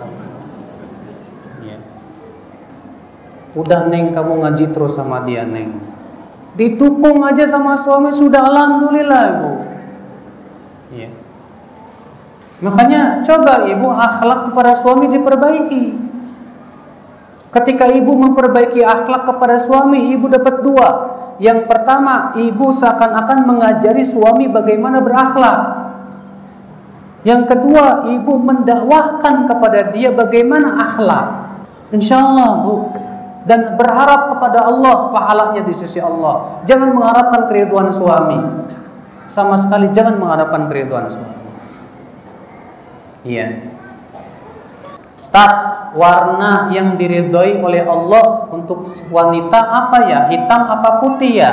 Udah 3.58 3.90
neng 3.90 4.14
kamu 4.14 4.46
ngaji 4.46 4.70
terus 4.70 4.94
sama 4.94 5.26
dia 5.26 5.42
neng. 5.42 5.82
Didukung 6.54 7.26
aja 7.26 7.50
sama 7.50 7.74
suami 7.74 8.14
sudah 8.14 8.46
alhamdulillah 8.46 9.24
ibu. 9.34 9.52
Iya. 10.94 11.10
Makanya 12.62 13.26
coba 13.26 13.66
ibu 13.66 13.90
akhlak 13.90 14.54
kepada 14.54 14.78
suami 14.78 15.10
diperbaiki. 15.10 15.84
Ketika 17.54 17.90
ibu 17.90 18.14
memperbaiki 18.14 18.86
akhlak 18.86 19.26
kepada 19.26 19.58
suami, 19.58 20.14
ibu 20.14 20.30
dapat 20.30 20.62
dua. 20.62 20.90
Yang 21.42 21.66
pertama, 21.70 22.34
ibu 22.38 22.70
seakan-akan 22.70 23.46
mengajari 23.46 24.06
suami 24.06 24.46
bagaimana 24.50 25.02
berakhlak. 25.02 25.60
Yang 27.26 27.42
kedua, 27.50 28.10
ibu 28.14 28.38
mendakwahkan 28.38 29.50
kepada 29.50 29.90
dia 29.90 30.14
bagaimana 30.14 30.82
akhlak. 30.86 31.28
Insya 31.94 32.20
Allah, 32.20 32.52
bu, 32.62 32.74
dan 33.48 33.80
berharap 33.80 34.36
kepada 34.36 34.68
Allah 34.68 35.08
pahalanya 35.08 35.64
di 35.64 35.72
sisi 35.72 36.04
Allah. 36.04 36.62
Jangan 36.68 36.92
mengharapkan 36.92 37.48
keriduan 37.48 37.88
suami. 37.88 38.68
Sama 39.32 39.56
sekali 39.56 39.88
jangan 39.96 40.20
mengharapkan 40.20 40.68
keriduan 40.68 41.08
suami. 41.08 41.36
Iya. 43.24 43.72
Ustaz, 45.16 45.52
warna 45.96 46.72
yang 46.76 47.00
diridhoi 47.00 47.60
oleh 47.60 47.84
Allah 47.88 48.52
untuk 48.52 48.88
wanita 49.12 49.60
apa 49.60 50.08
ya? 50.08 50.20
Hitam 50.32 50.68
apa 50.68 51.00
putih 51.04 51.40
ya? 51.40 51.52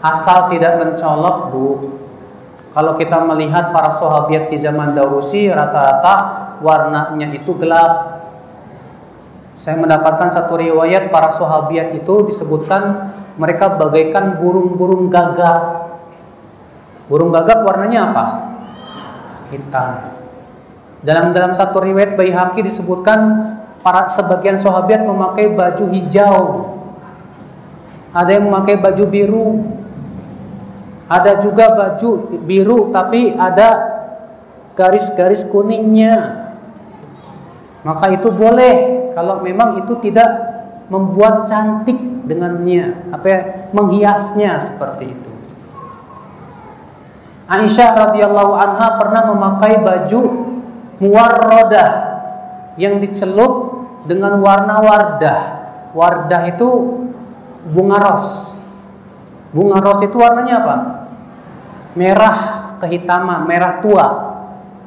Asal 0.00 0.48
tidak 0.48 0.80
mencolok, 0.80 1.36
Bu. 1.52 1.66
Kalau 2.70 2.94
kita 2.94 3.18
melihat 3.26 3.74
para 3.74 3.90
sahabat 3.90 4.46
di 4.46 4.56
zaman 4.56 4.94
Dausi 4.94 5.50
rata-rata 5.50 6.14
warnanya 6.62 7.34
itu 7.34 7.50
gelap. 7.58 8.19
Saya 9.60 9.76
mendapatkan 9.76 10.32
satu 10.32 10.56
riwayat 10.56 11.12
para 11.12 11.28
sahabat 11.28 11.92
itu 11.92 12.14
disebutkan 12.24 13.12
mereka 13.36 13.76
bagaikan 13.76 14.40
burung-burung 14.40 15.12
gagak. 15.12 15.92
Burung 17.12 17.28
gagak 17.28 17.60
warnanya 17.60 18.08
apa? 18.08 18.24
Hitam. 19.52 20.16
Dalam 21.04 21.36
dalam 21.36 21.52
satu 21.52 21.76
riwayat 21.76 22.16
Baihaqi 22.16 22.64
disebutkan 22.64 23.20
para 23.84 24.08
sebagian 24.08 24.56
sahabat 24.56 25.04
memakai 25.04 25.52
baju 25.52 25.84
hijau. 25.92 26.40
Ada 28.16 28.40
yang 28.40 28.48
memakai 28.48 28.80
baju 28.80 29.04
biru. 29.12 29.48
Ada 31.04 31.36
juga 31.36 31.68
baju 31.76 32.32
biru 32.48 32.88
tapi 32.96 33.36
ada 33.36 33.68
garis-garis 34.72 35.44
kuningnya. 35.44 36.48
Maka 37.84 38.16
itu 38.16 38.32
boleh 38.32 38.99
kalau 39.14 39.42
memang 39.42 39.82
itu 39.82 39.96
tidak 40.02 40.28
membuat 40.90 41.46
cantik 41.46 41.96
dengannya, 42.26 43.10
apa 43.14 43.26
ya, 43.26 43.40
menghiasnya 43.70 44.58
seperti 44.58 45.10
itu. 45.10 45.30
Aisyah 47.50 47.90
radhiyallahu 48.10 48.52
anha 48.54 48.88
pernah 48.94 49.22
memakai 49.34 49.82
baju 49.82 50.20
muwarrodah 51.02 51.90
yang 52.78 53.02
dicelup 53.02 53.82
dengan 54.06 54.38
warna 54.38 54.78
wardah. 54.78 55.40
Wardah 55.90 56.42
itu 56.54 56.68
bunga 57.74 57.98
ros. 57.98 58.26
Bunga 59.50 59.82
ros 59.82 59.98
itu 60.06 60.14
warnanya 60.14 60.54
apa? 60.62 60.76
Merah 61.98 62.36
kehitaman, 62.78 63.50
merah 63.50 63.82
tua. 63.82 64.06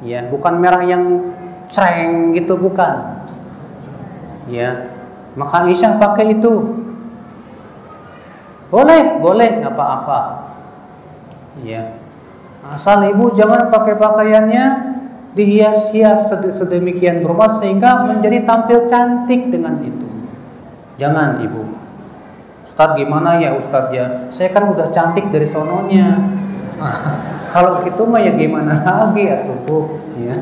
Ya, 0.00 0.24
bukan 0.24 0.56
merah 0.56 0.80
yang 0.88 1.36
cereng 1.68 2.32
gitu 2.32 2.56
bukan. 2.56 3.23
Ya. 4.50 4.92
Maka 5.34 5.66
Aisyah 5.66 5.98
pakai 5.98 6.38
itu. 6.38 6.84
Boleh, 8.70 9.18
boleh, 9.22 9.62
nggak 9.62 9.74
apa-apa. 9.74 10.20
Ya. 11.62 11.94
Asal 12.64 13.06
ibu 13.12 13.28
jangan 13.30 13.68
pakai 13.68 13.94
pakaiannya 13.94 14.64
dihias-hias 15.36 16.30
sedemikian 16.30 17.20
rupa 17.20 17.50
sehingga 17.50 18.06
menjadi 18.06 18.46
tampil 18.46 18.88
cantik 18.88 19.52
dengan 19.52 19.78
itu. 19.84 20.08
Jangan 20.96 21.42
ibu. 21.44 21.62
Ustadz 22.64 22.96
gimana 22.96 23.36
ya 23.42 23.52
Ustadz 23.52 23.92
ya? 23.92 24.06
Saya 24.32 24.48
kan 24.54 24.72
udah 24.72 24.88
cantik 24.88 25.28
dari 25.28 25.44
sononya. 25.44 26.16
kalau 27.54 27.84
gitu 27.86 28.02
mah 28.08 28.18
ya 28.18 28.34
gimana 28.34 28.82
lagi 28.82 29.28
ya 29.28 29.46
tubuh 29.46 30.00
ya. 30.18 30.34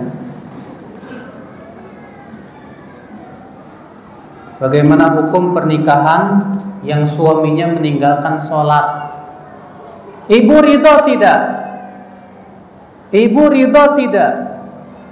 Bagaimana 4.63 5.11
hukum 5.19 5.51
pernikahan 5.51 6.55
yang 6.87 7.03
suaminya 7.03 7.75
meninggalkan 7.75 8.39
sholat? 8.39 9.11
Ibu 10.31 10.55
ridho 10.63 10.95
tidak? 11.03 11.41
Ibu 13.11 13.43
ridho 13.51 13.85
tidak? 13.99 14.53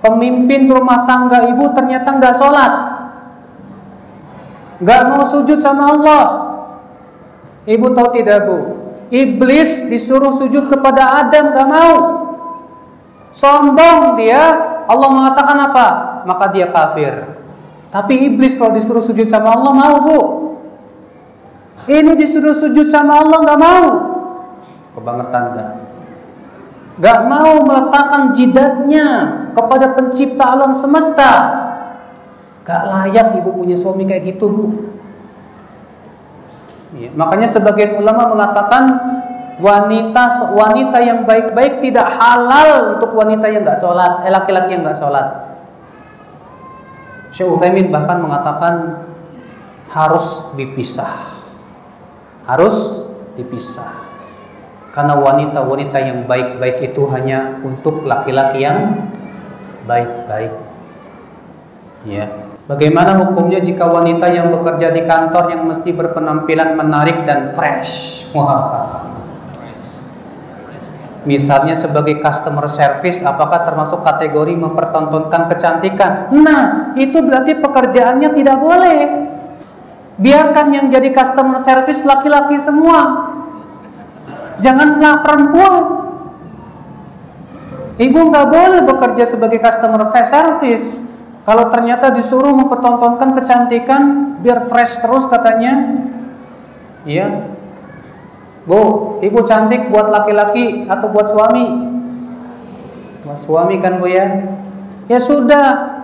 pemimpin 0.01 0.65
rumah 0.67 1.05
tangga 1.05 1.49
ibu 1.49 1.71
ternyata 1.77 2.09
nggak 2.17 2.35
sholat, 2.37 2.73
nggak 4.81 5.03
mau 5.13 5.23
sujud 5.25 5.61
sama 5.61 5.93
Allah. 5.97 6.25
Ibu 7.69 7.93
tahu 7.93 8.09
tidak 8.17 8.49
bu? 8.49 8.59
Iblis 9.13 9.87
disuruh 9.93 10.33
sujud 10.33 10.73
kepada 10.73 11.21
Adam 11.21 11.53
nggak 11.53 11.69
mau. 11.69 11.95
Sombong 13.31 14.19
dia. 14.19 14.43
Allah 14.91 15.09
mengatakan 15.13 15.55
apa? 15.71 15.87
Maka 16.27 16.51
dia 16.51 16.67
kafir. 16.67 17.15
Tapi 17.91 18.15
iblis 18.31 18.55
kalau 18.55 18.75
disuruh 18.75 19.03
sujud 19.03 19.27
sama 19.27 19.55
Allah 19.55 19.73
mau 19.75 19.97
bu. 20.03 20.21
Ini 21.91 22.15
disuruh 22.15 22.55
sujud 22.55 22.87
sama 22.87 23.19
Allah 23.19 23.39
nggak 23.43 23.61
mau. 23.61 23.85
Kebangetan 24.95 25.45
dah 25.55 25.91
gak 27.01 27.21
mau 27.27 27.65
meletakkan 27.65 28.31
jidatnya 28.37 29.07
kepada 29.57 29.97
pencipta 29.97 30.45
alam 30.53 30.77
semesta. 30.77 31.33
Gak 32.63 32.83
layak 32.87 33.41
ibu 33.41 33.51
punya 33.57 33.75
suami 33.75 34.05
kayak 34.05 34.37
gitu 34.37 34.47
bu. 34.53 34.65
Ya, 37.01 37.09
makanya 37.17 37.49
sebagian 37.49 37.97
ulama 37.97 38.29
mengatakan 38.29 38.83
wanita 39.63 40.53
wanita 40.53 40.99
yang 41.01 41.25
baik-baik 41.25 41.81
tidak 41.81 42.05
halal 42.19 42.99
untuk 42.99 43.17
wanita 43.17 43.49
yang 43.49 43.65
gak 43.65 43.81
sholat, 43.81 44.27
eh 44.29 44.31
laki-laki 44.31 44.77
yang 44.77 44.85
gak 44.85 45.01
sholat. 45.01 45.50
Syekh 47.31 47.47
Utsaimin 47.47 47.95
bahkan 47.95 48.19
mengatakan 48.19 49.07
harus 49.91 50.51
dipisah, 50.55 51.35
harus 52.47 53.07
dipisah. 53.39 54.07
Karena 54.91 55.15
wanita-wanita 55.15 55.99
yang 56.03 56.27
baik-baik 56.27 56.91
itu 56.91 57.07
hanya 57.15 57.63
untuk 57.63 58.03
laki-laki 58.03 58.67
yang 58.67 58.99
baik-baik. 59.87 60.51
Ya. 62.07 62.27
Bagaimana 62.67 63.19
hukumnya 63.19 63.59
jika 63.59 63.87
wanita 63.87 64.31
yang 64.31 64.51
bekerja 64.51 64.95
di 64.95 65.03
kantor 65.03 65.55
yang 65.55 65.63
mesti 65.67 65.91
berpenampilan 65.91 66.79
menarik 66.79 67.27
dan 67.27 67.55
fresh? 67.55 68.27
Wah. 68.35 69.11
Misalnya 71.29 71.77
sebagai 71.77 72.17
customer 72.17 72.65
service, 72.65 73.21
apakah 73.21 73.69
termasuk 73.69 74.01
kategori 74.01 74.57
mempertontonkan 74.57 75.53
kecantikan? 75.53 76.33
Nah, 76.33 76.97
itu 76.97 77.21
berarti 77.21 77.61
pekerjaannya 77.61 78.33
tidak 78.33 78.57
boleh. 78.57 79.01
Biarkan 80.17 80.67
yang 80.73 80.87
jadi 80.89 81.13
customer 81.13 81.61
service 81.61 82.05
laki-laki 82.09 82.57
semua. 82.57 83.29
Janganlah 84.65 85.21
perempuan. 85.21 85.85
Ibu 88.01 88.19
nggak 88.33 88.47
boleh 88.49 88.81
bekerja 88.89 89.29
sebagai 89.29 89.61
customer 89.61 90.09
service. 90.25 91.05
Kalau 91.45 91.69
ternyata 91.69 92.09
disuruh 92.13 92.53
mempertontonkan 92.57 93.37
kecantikan 93.37 94.03
biar 94.41 94.69
fresh 94.73 95.05
terus 95.05 95.29
katanya. 95.29 96.01
Iya. 97.05 97.60
Bu, 98.71 99.19
ibu 99.19 99.43
cantik 99.43 99.91
buat 99.91 100.07
laki-laki 100.07 100.87
atau 100.87 101.11
buat 101.11 101.27
suami? 101.27 101.67
Buat 103.27 103.43
suami 103.43 103.83
kan 103.83 103.99
Bu 103.99 104.07
ya? 104.07 104.47
Ya 105.11 105.19
sudah. 105.19 105.99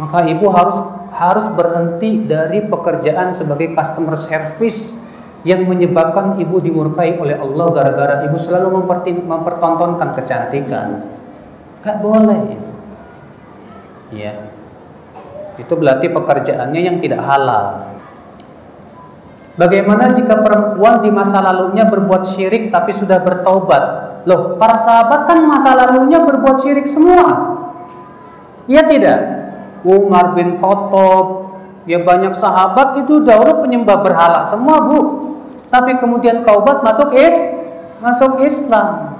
Maka 0.00 0.24
ibu 0.32 0.48
harus 0.48 0.80
harus 1.12 1.44
berhenti 1.52 2.24
dari 2.24 2.64
pekerjaan 2.64 3.36
sebagai 3.36 3.76
customer 3.76 4.16
service 4.16 4.96
yang 5.44 5.68
menyebabkan 5.68 6.40
ibu 6.40 6.56
dimurkai 6.56 7.20
oleh 7.20 7.36
Allah 7.36 7.66
gara-gara 7.68 8.14
ibu 8.24 8.40
selalu 8.40 8.72
mempertontonkan 9.28 10.16
kecantikan. 10.16 11.04
Gak 11.84 12.00
boleh. 12.00 12.56
Ya. 14.08 14.40
Itu 15.60 15.76
berarti 15.76 16.08
pekerjaannya 16.08 16.80
yang 16.80 16.96
tidak 16.96 17.20
halal. 17.20 17.92
Bagaimana 19.52 20.08
jika 20.16 20.40
perempuan 20.40 21.04
di 21.04 21.12
masa 21.12 21.44
lalunya 21.44 21.84
berbuat 21.84 22.24
syirik 22.24 22.72
tapi 22.72 22.90
sudah 22.90 23.20
bertaubat? 23.20 23.84
Loh, 24.24 24.56
para 24.56 24.80
sahabat 24.80 25.28
kan 25.28 25.44
masa 25.44 25.76
lalunya 25.76 26.24
berbuat 26.24 26.56
syirik 26.56 26.88
semua. 26.88 27.52
Ya 28.64 28.86
tidak? 28.88 29.18
Umar 29.82 30.32
bin 30.32 30.56
Khattab, 30.56 31.52
ya 31.84 32.00
banyak 32.00 32.32
sahabat 32.32 33.02
itu 33.02 33.20
dahulu 33.20 33.66
penyembah 33.66 33.98
berhala 34.00 34.40
semua, 34.46 34.78
Bu 34.86 35.22
tapi 35.72 35.96
kemudian 35.96 36.44
taubat 36.44 36.84
masuk 36.84 37.16
is 37.16 37.32
masuk 38.04 38.44
Islam. 38.44 39.16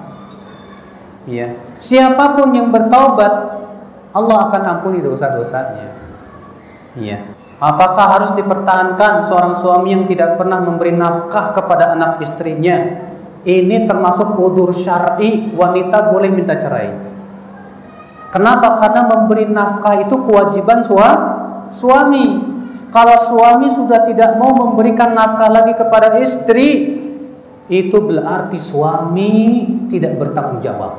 Ya. 1.25 1.57
Siapa 1.81 2.37
pun 2.37 2.53
yang 2.53 2.69
bertaubat, 2.69 3.33
Allah 4.13 4.39
akan 4.53 4.63
ampuni 4.77 5.01
dosa-dosanya. 5.01 5.97
Ya. 7.01 7.25
Apakah 7.63 8.19
harus 8.19 8.35
dipertahankan 8.35 9.23
seorang 9.23 9.55
suami 9.55 9.95
yang 9.95 10.03
tidak 10.11 10.35
pernah 10.35 10.59
memberi 10.59 10.91
nafkah 10.99 11.55
kepada 11.55 11.95
anak 11.95 12.19
istrinya? 12.19 13.07
Ini 13.47 13.87
termasuk 13.87 14.35
udur 14.35 14.75
syar'i, 14.75 15.55
wanita 15.55 16.11
boleh 16.11 16.31
minta 16.35 16.59
cerai. 16.59 16.91
Kenapa? 18.35 18.75
Karena 18.83 19.07
memberi 19.07 19.47
nafkah 19.47 19.95
itu 20.03 20.27
kewajiban 20.27 20.83
Suami. 21.71 22.51
Kalau 22.91 23.17
suami 23.17 23.71
sudah 23.71 24.11
tidak 24.11 24.43
mau 24.43 24.51
memberikan 24.53 25.15
nafkah 25.15 25.49
lagi 25.49 25.79
kepada 25.79 26.19
istri, 26.19 26.99
itu 27.71 27.97
berarti 28.03 28.59
suami 28.59 29.65
tidak 29.87 30.19
bertanggung 30.19 30.59
jawab. 30.59 30.99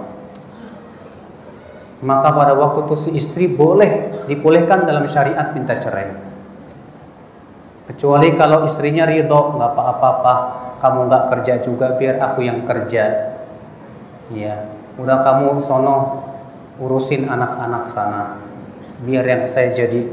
Maka 2.02 2.28
pada 2.32 2.56
waktu 2.56 2.88
itu 2.88 2.96
si 2.96 3.10
istri 3.20 3.46
boleh 3.52 4.26
dibolehkan 4.32 4.88
dalam 4.88 5.04
syariat 5.06 5.52
minta 5.52 5.76
cerai. 5.78 6.33
Kecuali 7.84 8.32
kalau 8.40 8.64
istrinya 8.64 9.04
ridho, 9.04 9.60
nggak 9.60 9.72
apa-apa, 9.76 10.34
kamu 10.80 11.00
nggak 11.12 11.24
kerja 11.36 11.54
juga, 11.60 12.00
biar 12.00 12.16
aku 12.24 12.40
yang 12.48 12.64
kerja. 12.64 13.36
Ya, 14.32 14.72
udah 14.96 15.20
kamu 15.20 15.60
sono 15.60 16.24
urusin 16.80 17.28
anak-anak 17.28 17.92
sana, 17.92 18.40
biar 19.04 19.28
yang 19.28 19.44
saya 19.52 19.76
jadi. 19.76 20.08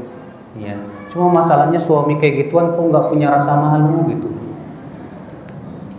Ya, 0.59 0.75
cuma 1.07 1.31
masalahnya 1.31 1.79
suami 1.79 2.19
kayak 2.19 2.47
gituan 2.47 2.75
kok 2.75 2.83
nggak 2.83 3.07
punya 3.07 3.31
rasa 3.31 3.55
malu 3.55 4.03
gitu. 4.11 4.27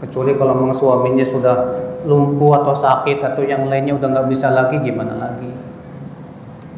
Kecuali 0.05 0.37
kalau 0.37 0.53
memang 0.61 0.77
suaminya 0.77 1.25
sudah 1.25 1.57
lumpuh 2.05 2.61
atau 2.61 2.77
sakit 2.77 3.25
atau 3.25 3.41
yang 3.49 3.65
lainnya 3.65 3.97
udah 3.97 4.13
nggak 4.13 4.29
bisa 4.29 4.53
lagi, 4.53 4.77
gimana 4.77 5.17
lagi? 5.17 5.49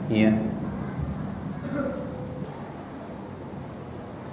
Ya. 0.07 0.54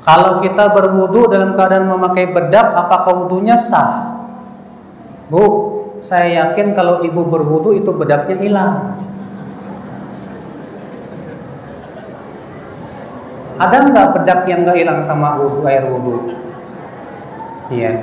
Kalau 0.01 0.41
kita 0.41 0.73
berwudu 0.73 1.29
dalam 1.29 1.53
keadaan 1.53 1.85
memakai 1.85 2.33
bedak, 2.33 2.73
apakah 2.73 3.21
wudhunya 3.21 3.53
sah? 3.53 4.17
Bu, 5.29 5.45
saya 6.01 6.49
yakin 6.49 6.73
kalau 6.73 7.05
ibu 7.05 7.21
berwudu 7.21 7.77
itu 7.77 7.93
bedaknya 7.93 8.35
hilang. 8.41 8.73
Ada 13.61 13.93
nggak 13.93 14.07
bedak 14.17 14.39
yang 14.49 14.65
nggak 14.65 14.77
hilang 14.81 14.99
sama 15.05 15.37
wudhu 15.37 15.69
air 15.69 15.85
wudhu? 15.85 16.33
Iya. 17.69 18.01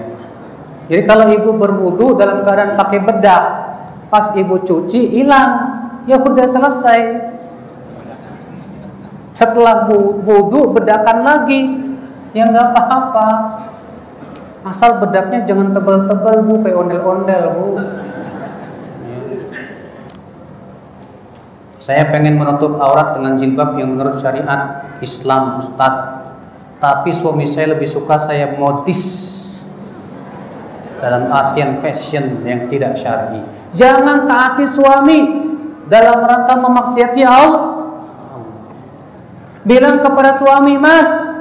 Jadi 0.86 1.02
kalau 1.02 1.26
ibu 1.34 1.50
berwudhu 1.58 2.14
dalam 2.14 2.46
keadaan 2.46 2.78
pakai 2.78 3.02
bedak, 3.02 3.42
pas 4.06 4.30
ibu 4.38 4.62
cuci 4.62 5.18
hilang, 5.18 5.50
ya 6.06 6.22
udah 6.22 6.46
selesai. 6.46 7.00
Setelah 9.34 9.90
wudhu 10.22 10.70
bedakan 10.72 11.26
lagi, 11.26 11.87
ya 12.36 12.48
nggak 12.48 12.66
apa-apa. 12.74 13.28
Asal 14.66 15.00
bedaknya 15.00 15.46
jangan 15.48 15.72
tebal-tebal 15.72 16.44
bu, 16.44 16.60
kayak 16.60 16.76
ondel-ondel 16.76 17.44
bu. 17.56 17.66
Saya 21.88 22.04
pengen 22.12 22.36
menutup 22.36 22.76
aurat 22.76 23.16
dengan 23.16 23.32
jilbab 23.40 23.72
yang 23.80 23.96
menurut 23.96 24.12
syariat 24.20 24.92
Islam 25.00 25.56
Ustadz 25.56 26.20
Tapi 26.76 27.16
suami 27.16 27.48
saya 27.48 27.72
lebih 27.72 27.88
suka 27.88 28.20
saya 28.20 28.52
modis 28.60 29.00
Dalam 31.00 31.32
artian 31.32 31.80
fashion 31.80 32.44
yang 32.44 32.68
tidak 32.68 32.92
syar'i 32.92 33.40
Jangan 33.72 34.28
taati 34.28 34.68
suami 34.68 35.20
Dalam 35.88 36.28
rangka 36.28 36.60
memaksiati 36.60 37.22
Allah 37.24 37.88
Bilang 39.64 40.04
kepada 40.04 40.36
suami 40.36 40.76
Mas 40.76 41.37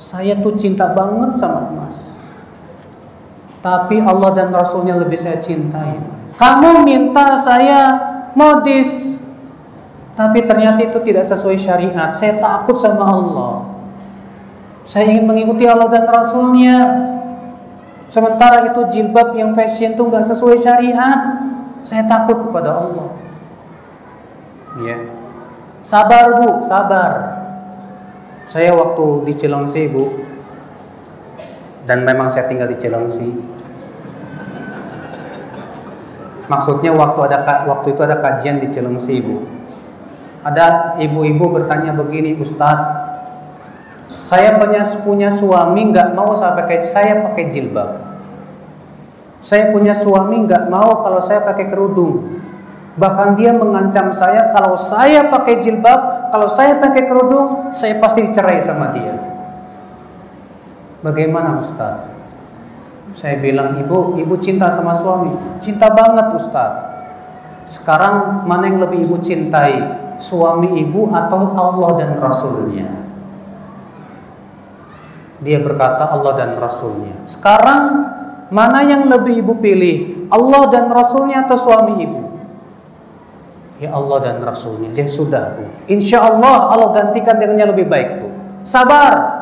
Saya 0.00 0.32
tuh 0.40 0.56
cinta 0.56 0.96
banget 0.96 1.36
sama 1.36 1.68
Mas 1.76 2.08
Tapi 3.60 4.00
Allah 4.00 4.32
dan 4.32 4.48
Rasulnya 4.48 4.96
lebih 4.96 5.20
saya 5.20 5.36
cintai 5.36 6.00
Kamu 6.40 6.88
minta 6.88 7.36
saya 7.36 8.00
modis 8.32 9.20
tapi 10.20 10.44
ternyata 10.44 10.84
itu 10.84 11.00
tidak 11.00 11.24
sesuai 11.24 11.56
syariat. 11.56 12.12
Saya 12.12 12.36
takut 12.36 12.76
sama 12.76 13.08
Allah. 13.08 13.64
Saya 14.84 15.16
ingin 15.16 15.24
mengikuti 15.24 15.64
Allah 15.64 15.88
dan 15.88 16.04
Rasulnya. 16.04 16.76
Sementara 18.12 18.68
itu 18.68 18.84
jilbab 18.92 19.32
yang 19.32 19.56
fashion 19.56 19.96
itu 19.96 20.02
nggak 20.04 20.20
sesuai 20.28 20.60
syariat. 20.60 21.40
Saya 21.80 22.04
takut 22.04 22.36
kepada 22.36 22.68
Allah. 22.68 23.16
Ya. 24.84 25.08
Sabar 25.80 26.36
bu, 26.36 26.60
sabar. 26.68 27.39
Saya 28.50 28.74
waktu 28.74 29.30
di 29.30 29.32
Cilengsi 29.38 29.86
bu, 29.86 30.10
dan 31.86 32.02
memang 32.02 32.26
saya 32.26 32.50
tinggal 32.50 32.66
di 32.66 32.74
Cilengsi. 32.74 33.30
Maksudnya 36.50 36.90
waktu 36.90 37.30
ada 37.30 37.62
waktu 37.70 37.94
itu 37.94 38.00
ada 38.02 38.18
kajian 38.18 38.58
di 38.58 38.66
Cilengsi 38.74 39.22
bu 39.22 39.60
ada 40.40 40.96
ibu-ibu 40.96 41.52
bertanya 41.52 41.92
begini, 41.92 42.32
Ustadz, 42.40 43.12
saya 44.08 44.56
punya 44.56 44.80
punya 45.04 45.28
suami 45.28 45.92
nggak 45.92 46.16
mau 46.16 46.32
saya 46.32 46.56
pakai 46.56 46.80
saya 46.80 47.20
pakai 47.28 47.52
jilbab. 47.52 48.08
Saya 49.40 49.72
punya 49.72 49.92
suami 49.92 50.44
nggak 50.48 50.68
mau 50.72 51.00
kalau 51.04 51.20
saya 51.20 51.44
pakai 51.44 51.68
kerudung. 51.68 52.40
Bahkan 52.96 53.36
dia 53.36 53.52
mengancam 53.52 54.12
saya 54.12 54.52
kalau 54.52 54.76
saya 54.76 55.28
pakai 55.28 55.60
jilbab, 55.60 56.00
kalau 56.30 56.48
saya 56.48 56.78
pakai 56.78 57.04
kerudung, 57.04 57.74
saya 57.74 57.98
pasti 57.98 58.24
cerai 58.30 58.62
sama 58.62 58.94
dia. 58.94 59.14
Bagaimana 61.02 61.58
Ustadz? 61.58 62.08
Saya 63.10 63.42
bilang, 63.42 63.74
ibu, 63.82 64.14
ibu 64.16 64.34
cinta 64.38 64.70
sama 64.70 64.94
suami. 64.94 65.34
Cinta 65.58 65.90
banget 65.90 66.38
Ustadz. 66.38 66.88
Sekarang 67.66 68.46
mana 68.46 68.70
yang 68.70 68.82
lebih 68.82 69.06
ibu 69.06 69.18
cintai? 69.18 70.00
suami 70.20 70.76
ibu 70.84 71.08
atau 71.10 71.56
Allah 71.56 71.90
dan 71.96 72.12
Rasulnya? 72.20 72.88
Dia 75.40 75.58
berkata 75.64 76.12
Allah 76.12 76.36
dan 76.36 76.50
Rasulnya. 76.60 77.24
Sekarang 77.24 77.82
mana 78.52 78.84
yang 78.84 79.08
lebih 79.08 79.40
ibu 79.40 79.56
pilih? 79.56 80.28
Allah 80.28 80.68
dan 80.68 80.92
Rasulnya 80.92 81.48
atau 81.48 81.56
suami 81.56 82.04
ibu? 82.04 82.29
Ya 83.80 83.96
Allah 83.96 84.18
dan 84.20 84.36
Rasulnya. 84.44 84.92
Ya 84.92 85.08
sudah 85.08 85.56
bu. 85.56 85.64
Insya 85.88 86.20
Allah 86.20 86.68
Allah 86.68 86.92
gantikan 86.92 87.40
dengan 87.40 87.56
yang 87.56 87.70
lebih 87.72 87.88
baik 87.88 88.20
bu. 88.20 88.28
Sabar. 88.60 89.40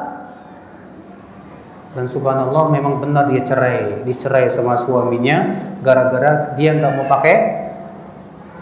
Dan 1.99 2.07
subhanallah 2.07 2.71
memang 2.71 3.03
benar 3.03 3.27
dia 3.27 3.43
cerai, 3.43 4.07
dicerai 4.07 4.47
sama 4.47 4.79
suaminya 4.79 5.67
gara-gara 5.83 6.55
dia 6.55 6.71
nggak 6.71 6.93
mau 6.95 7.07
pakai 7.11 7.37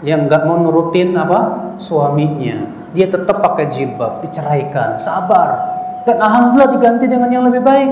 yang 0.05 0.25
nggak 0.29 0.45
mau 0.45 0.57
nurutin 0.61 1.13
apa 1.17 1.73
suaminya 1.81 2.69
dia 2.93 3.09
tetap 3.09 3.41
pakai 3.41 3.69
jilbab 3.69 4.21
diceraikan 4.21 4.97
sabar 5.01 5.57
dan 6.05 6.21
alhamdulillah 6.21 6.69
diganti 6.69 7.05
dengan 7.09 7.29
yang 7.33 7.45
lebih 7.49 7.65
baik 7.65 7.91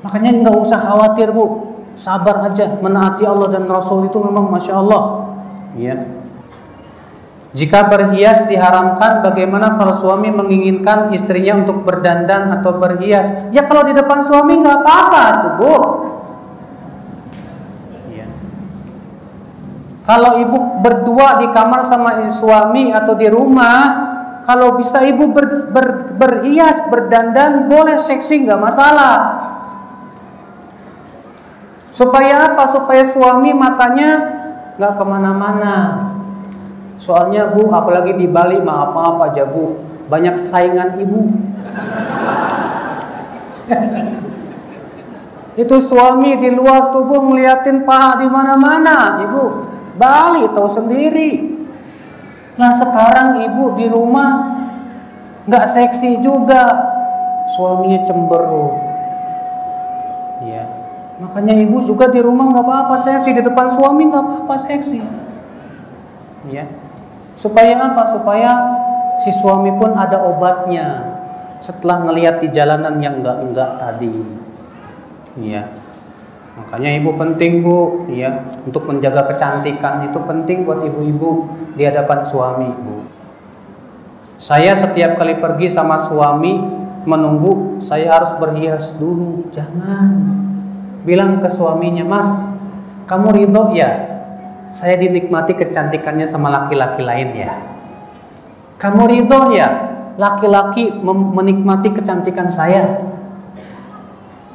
makanya 0.00 0.30
nggak 0.40 0.56
usah 0.56 0.80
khawatir 0.80 1.32
bu 1.32 1.76
sabar 1.92 2.48
aja 2.48 2.80
menaati 2.80 3.28
Allah 3.28 3.48
dan 3.52 3.68
Rasul 3.68 4.08
itu 4.08 4.16
memang 4.20 4.48
masya 4.48 4.80
Allah 4.80 5.33
ya 5.74 5.94
jika 7.54 7.86
berhias 7.86 8.42
diharamkan 8.50 9.22
bagaimana 9.22 9.78
kalau 9.78 9.94
suami 9.94 10.26
menginginkan 10.34 11.14
istrinya 11.14 11.62
untuk 11.62 11.86
berdandan 11.86 12.50
atau 12.58 12.74
berhias 12.78 13.30
ya 13.54 13.62
kalau 13.62 13.86
di 13.86 13.94
depan 13.94 14.26
suami 14.26 14.58
nggak 14.58 14.78
apa-apa 14.82 15.24
tuh 15.42 15.52
bu 15.58 15.76
Kalau 20.04 20.36
ibu 20.36 20.84
berdua 20.84 21.40
di 21.40 21.48
kamar 21.48 21.80
sama 21.80 22.28
suami 22.28 22.92
atau 22.92 23.16
di 23.16 23.24
rumah, 23.24 23.80
kalau 24.44 24.76
bisa 24.76 25.00
ibu 25.00 25.32
ber, 25.32 25.72
ber, 25.72 26.12
berhias, 26.20 26.76
berdandan, 26.92 27.72
boleh 27.72 27.96
seksi 27.96 28.44
nggak 28.44 28.60
masalah. 28.60 29.16
Supaya 31.88 32.52
apa? 32.52 32.68
Supaya 32.68 33.00
suami 33.08 33.56
matanya 33.56 34.43
nggak 34.78 34.92
ke 34.98 35.04
mana-mana. 35.06 35.74
Soalnya 36.98 37.46
bu, 37.50 37.74
apalagi 37.74 38.12
di 38.14 38.26
Bali 38.30 38.62
maaf 38.62 38.94
maaf 38.94 39.18
aja 39.30 39.44
bu, 39.46 39.76
banyak 40.06 40.38
saingan 40.38 40.98
ibu. 40.98 41.20
Itu 45.62 45.78
suami 45.78 46.34
di 46.38 46.50
luar 46.50 46.90
tubuh 46.90 47.22
ngeliatin 47.30 47.86
paha 47.86 48.18
di 48.18 48.26
mana-mana, 48.26 49.22
ibu. 49.22 49.70
Bali 49.94 50.50
tahu 50.50 50.66
sendiri. 50.66 51.54
Nah 52.54 52.70
sekarang 52.74 53.42
ibu 53.42 53.74
di 53.78 53.86
rumah 53.90 54.54
nggak 55.46 55.66
seksi 55.66 56.22
juga, 56.22 56.78
suaminya 57.54 58.06
cemberut. 58.06 58.93
Ya, 61.34 61.42
makanya 61.42 61.54
ibu 61.66 61.82
juga 61.82 62.06
di 62.06 62.22
rumah 62.22 62.46
nggak 62.54 62.62
apa-apa 62.62 62.94
seksi 62.94 63.34
di 63.34 63.42
depan 63.42 63.66
suami 63.74 64.06
nggak 64.06 64.22
apa-apa 64.22 64.54
seksi. 64.54 65.02
Ya, 66.46 66.70
supaya 67.34 67.74
apa? 67.74 68.06
Supaya 68.06 68.50
si 69.18 69.34
suami 69.34 69.74
pun 69.74 69.98
ada 69.98 70.22
obatnya 70.22 71.18
setelah 71.58 72.06
ngelihat 72.06 72.38
di 72.38 72.54
jalanan 72.54 73.02
yang 73.02 73.18
enggak-enggak 73.18 73.82
tadi. 73.82 74.14
Ya. 75.42 75.66
Makanya 76.54 77.02
ibu 77.02 77.10
penting 77.18 77.66
bu, 77.66 78.06
ya 78.14 78.46
untuk 78.62 78.86
menjaga 78.86 79.26
kecantikan 79.34 80.06
itu 80.06 80.22
penting 80.22 80.62
buat 80.62 80.86
ibu-ibu 80.86 81.50
di 81.74 81.82
hadapan 81.82 82.22
suami 82.22 82.70
bu. 82.70 83.02
Saya 84.38 84.70
setiap 84.78 85.18
kali 85.18 85.42
pergi 85.42 85.66
sama 85.66 85.98
suami 85.98 86.62
menunggu, 87.02 87.82
saya 87.82 88.22
harus 88.22 88.30
berhias 88.38 88.94
dulu. 88.94 89.50
Jangan. 89.50 90.53
Bilang 91.04 91.38
ke 91.38 91.48
suaminya, 91.52 92.02
Mas, 92.02 92.48
kamu 93.04 93.28
ridho 93.36 93.76
ya? 93.76 94.12
Saya 94.74 94.98
dinikmati 94.98 95.54
kecantikannya 95.54 96.26
sama 96.26 96.50
laki-laki 96.50 97.04
lain 97.04 97.30
ya. 97.36 97.52
Kamu 98.80 99.06
ridho 99.06 99.52
ya? 99.54 99.68
Laki-laki 100.16 100.90
menikmati 101.04 101.92
kecantikan 101.92 102.48
saya. 102.48 103.04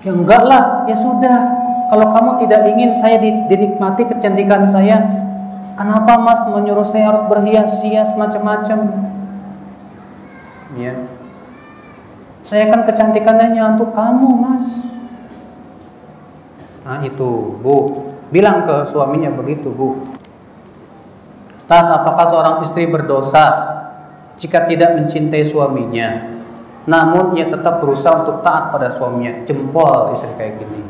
Ya 0.01 0.11
enggak 0.11 0.43
lah, 0.43 0.89
ya 0.89 0.97
sudah. 0.97 1.37
Kalau 1.93 2.11
kamu 2.11 2.31
tidak 2.45 2.65
ingin 2.73 2.91
saya 2.91 3.21
dinikmati 3.21 4.09
kecantikan 4.09 4.65
saya, 4.65 5.05
kenapa 5.77 6.17
Mas 6.17 6.41
menyuruh 6.49 6.85
saya 6.85 7.13
harus 7.13 7.23
berhias-hias 7.29 8.17
macam-macam? 8.17 9.09
ya 10.77 10.93
saya 12.45 12.69
kan 12.69 12.85
kecantikannya 12.85 13.57
untuk 13.77 13.93
kamu 13.93 14.29
mas 14.37 14.85
nah 16.89 17.05
itu 17.05 17.61
bu. 17.61 18.09
Bilang 18.33 18.65
ke 18.65 18.89
suaminya 18.89 19.29
begitu 19.29 19.69
bu. 19.69 20.09
Ustaz 21.61 21.85
apakah 21.85 22.25
seorang 22.25 22.55
istri 22.65 22.89
berdosa 22.89 23.45
jika 24.41 24.65
tidak 24.65 24.97
mencintai 24.97 25.45
suaminya? 25.45 26.41
Namun 26.89 27.37
ia 27.37 27.45
tetap 27.45 27.77
berusaha 27.77 28.25
untuk 28.25 28.41
taat 28.41 28.73
pada 28.73 28.89
suaminya. 28.89 29.45
Jempol 29.45 30.17
istri 30.17 30.33
kayak 30.33 30.65
gini. 30.65 30.81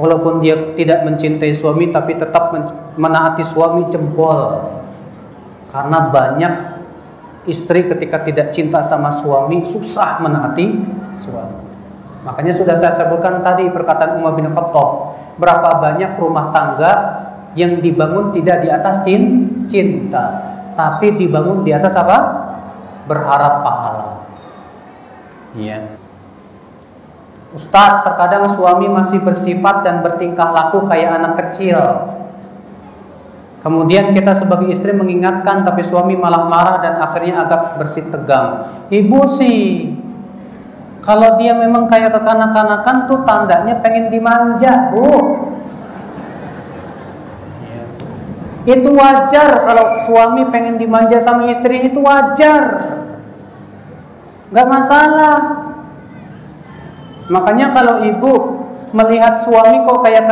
Walaupun 0.00 0.40
dia 0.40 0.72
tidak 0.72 1.04
mencintai 1.04 1.52
suami 1.52 1.92
tapi 1.92 2.16
tetap 2.16 2.48
menaati 2.96 3.44
suami 3.44 3.92
jempol. 3.92 4.72
Karena 5.68 6.08
banyak 6.08 6.52
istri 7.44 7.84
ketika 7.84 8.24
tidak 8.24 8.48
cinta 8.56 8.80
sama 8.80 9.12
suami 9.12 9.60
susah 9.68 10.24
menaati 10.24 10.66
suami. 11.12 11.59
Makanya 12.20 12.52
sudah 12.52 12.76
saya 12.76 12.92
sebutkan 12.92 13.40
tadi 13.40 13.72
perkataan 13.72 14.20
Umar 14.20 14.36
bin 14.36 14.48
Khattab, 14.52 15.16
berapa 15.40 15.80
banyak 15.80 16.20
rumah 16.20 16.52
tangga 16.52 16.92
yang 17.56 17.80
dibangun 17.80 18.30
tidak 18.30 18.60
di 18.60 18.68
atas 18.68 19.00
cinta, 19.66 20.24
tapi 20.76 21.16
dibangun 21.16 21.64
di 21.64 21.72
atas 21.72 21.96
apa? 21.96 22.18
Berharap 23.08 23.64
pahala. 23.64 24.08
Iya. 25.56 25.96
Ustadz, 27.50 28.06
terkadang 28.06 28.46
suami 28.46 28.86
masih 28.86 29.18
bersifat 29.26 29.82
dan 29.82 30.06
bertingkah 30.06 30.54
laku 30.54 30.86
kayak 30.86 31.18
anak 31.18 31.34
kecil 31.42 31.82
Kemudian 33.60 34.16
kita 34.16 34.32
sebagai 34.32 34.72
istri 34.72 34.96
mengingatkan 34.96 35.60
tapi 35.60 35.84
suami 35.84 36.16
malah 36.16 36.48
marah 36.48 36.80
dan 36.80 36.96
akhirnya 36.96 37.44
agak 37.44 37.76
bersih 37.76 38.08
tegang. 38.08 38.64
Ibu 38.88 39.20
sih 39.28 39.92
kalau 41.00 41.40
dia 41.40 41.56
memang 41.56 41.88
kayak 41.88 42.12
kekanak-kanakan 42.12 43.08
tuh 43.08 43.24
tandanya 43.24 43.80
pengen 43.80 44.12
dimanja, 44.12 44.92
Bu. 44.92 45.08
Iya. 47.64 47.84
Itu 48.68 48.92
wajar 48.92 49.64
kalau 49.64 49.96
suami 50.04 50.44
pengen 50.52 50.76
dimanja 50.76 51.16
sama 51.16 51.48
istri 51.48 51.88
itu 51.88 52.04
wajar. 52.04 52.64
Gak 54.52 54.68
masalah. 54.68 55.36
Makanya 57.30 57.72
kalau 57.72 58.02
ibu 58.04 58.60
melihat 58.90 59.38
suami 59.46 59.86
kok 59.86 60.02
kayak 60.02 60.26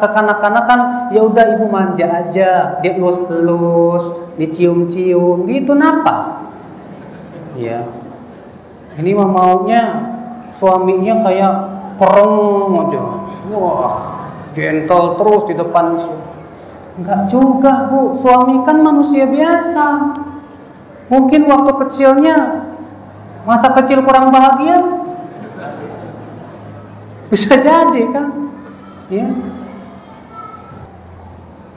kekanak-kanakan, 0.00 1.12
ya 1.12 1.20
udah 1.20 1.60
ibu 1.60 1.68
manja 1.68 2.08
aja, 2.08 2.80
dia 2.80 2.92
elus-elus, 2.96 4.32
dicium-cium, 4.40 5.44
gitu 5.44 5.76
napa? 5.76 6.48
Ya. 7.52 7.84
Ini 8.98 9.14
mah 9.14 9.30
maunya 9.30 9.82
suaminya 10.50 11.22
kayak 11.22 11.54
kereng 12.02 12.74
aja. 12.82 13.02
Wah, 13.54 13.96
gentle 14.58 15.14
terus 15.14 15.42
di 15.46 15.54
depan 15.54 15.94
Enggak 16.98 17.30
juga, 17.30 17.86
Bu. 17.86 18.18
Suami 18.18 18.66
kan 18.66 18.82
manusia 18.82 19.30
biasa. 19.30 20.18
Mungkin 21.06 21.46
waktu 21.46 21.72
kecilnya 21.86 22.66
masa 23.46 23.70
kecil 23.78 24.02
kurang 24.02 24.34
bahagia, 24.34 24.82
bisa 27.32 27.54
jadi 27.56 28.02
kan? 28.12 28.28
Ya. 29.08 29.30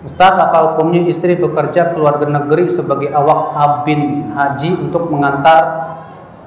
Ustaz, 0.02 0.34
apa 0.34 0.74
hukumnya 0.74 1.06
istri 1.06 1.38
bekerja 1.38 1.94
keluar 1.94 2.18
negeri 2.18 2.66
sebagai 2.66 3.14
awak 3.14 3.54
kabin 3.54 4.34
haji 4.34 4.90
untuk 4.90 5.14
mengantar 5.14 5.62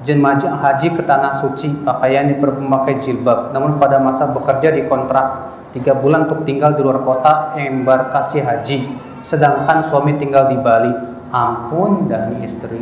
jemaah 0.05 0.37
haji 0.37 0.93
ke 0.93 1.03
tanah 1.03 1.33
suci 1.33 1.81
pakaian 1.81 2.29
berpemakai 2.37 3.01
jilbab. 3.01 3.57
Namun 3.57 3.81
pada 3.81 3.97
masa 3.97 4.29
bekerja 4.29 4.71
di 4.71 4.85
kontrak 4.85 5.57
tiga 5.73 5.97
bulan 5.97 6.29
untuk 6.29 6.45
tinggal 6.45 6.77
di 6.77 6.85
luar 6.85 7.01
kota 7.01 7.57
embarkasi 7.57 8.45
haji. 8.45 8.79
Sedangkan 9.25 9.81
suami 9.81 10.21
tinggal 10.21 10.53
di 10.53 10.61
Bali. 10.61 10.93
Ampun 11.35 12.07
dan 12.07 12.39
istri. 12.47 12.79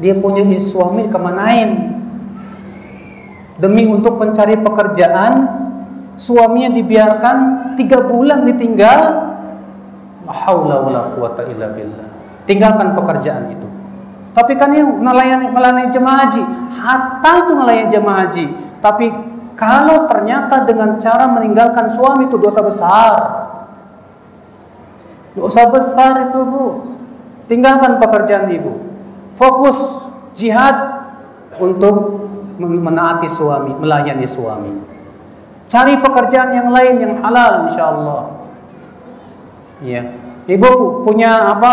Dia 0.00 0.16
punya 0.16 0.40
suami 0.56 1.12
kemanain 1.12 1.92
demi 3.60 3.84
untuk 3.84 4.16
mencari 4.16 4.56
pekerjaan 4.56 5.32
suaminya 6.16 6.72
dibiarkan 6.72 7.36
tiga 7.76 8.00
bulan 8.00 8.48
ditinggal. 8.48 9.28
Quwata 11.20 11.44
illa 11.52 11.68
billah. 11.76 12.08
Tinggalkan 12.48 12.96
pekerjaan 12.96 13.52
itu 13.52 13.68
tapi 14.38 14.54
kan 14.54 14.70
ini 14.70 14.86
melayani 14.86 15.50
melayani 15.50 15.90
jemaah 15.90 16.22
haji 16.22 16.42
hatta 16.78 17.32
itu 17.42 17.52
melayani 17.58 17.90
jemaah 17.90 18.18
haji 18.22 18.44
tapi 18.78 19.10
kalau 19.58 20.06
ternyata 20.06 20.62
dengan 20.62 20.94
cara 21.02 21.26
meninggalkan 21.26 21.90
suami 21.90 22.30
itu 22.30 22.38
dosa 22.38 22.62
besar 22.62 23.14
dosa 25.34 25.66
besar 25.66 26.30
itu 26.30 26.38
bu 26.46 26.64
tinggalkan 27.50 27.98
pekerjaan 27.98 28.46
ibu 28.54 28.78
fokus 29.34 30.06
jihad 30.38 30.98
untuk 31.58 32.26
menaati 32.58 33.30
suami, 33.30 33.74
melayani 33.78 34.26
suami. 34.26 34.72
Cari 35.68 36.00
pekerjaan 36.00 36.50
yang 36.54 36.68
lain 36.72 36.94
yang 36.98 37.14
halal 37.22 37.68
insya 37.68 37.92
Allah. 37.92 38.22
Iya. 39.84 40.02
Ibu 40.48 41.04
punya 41.04 41.54
apa? 41.54 41.72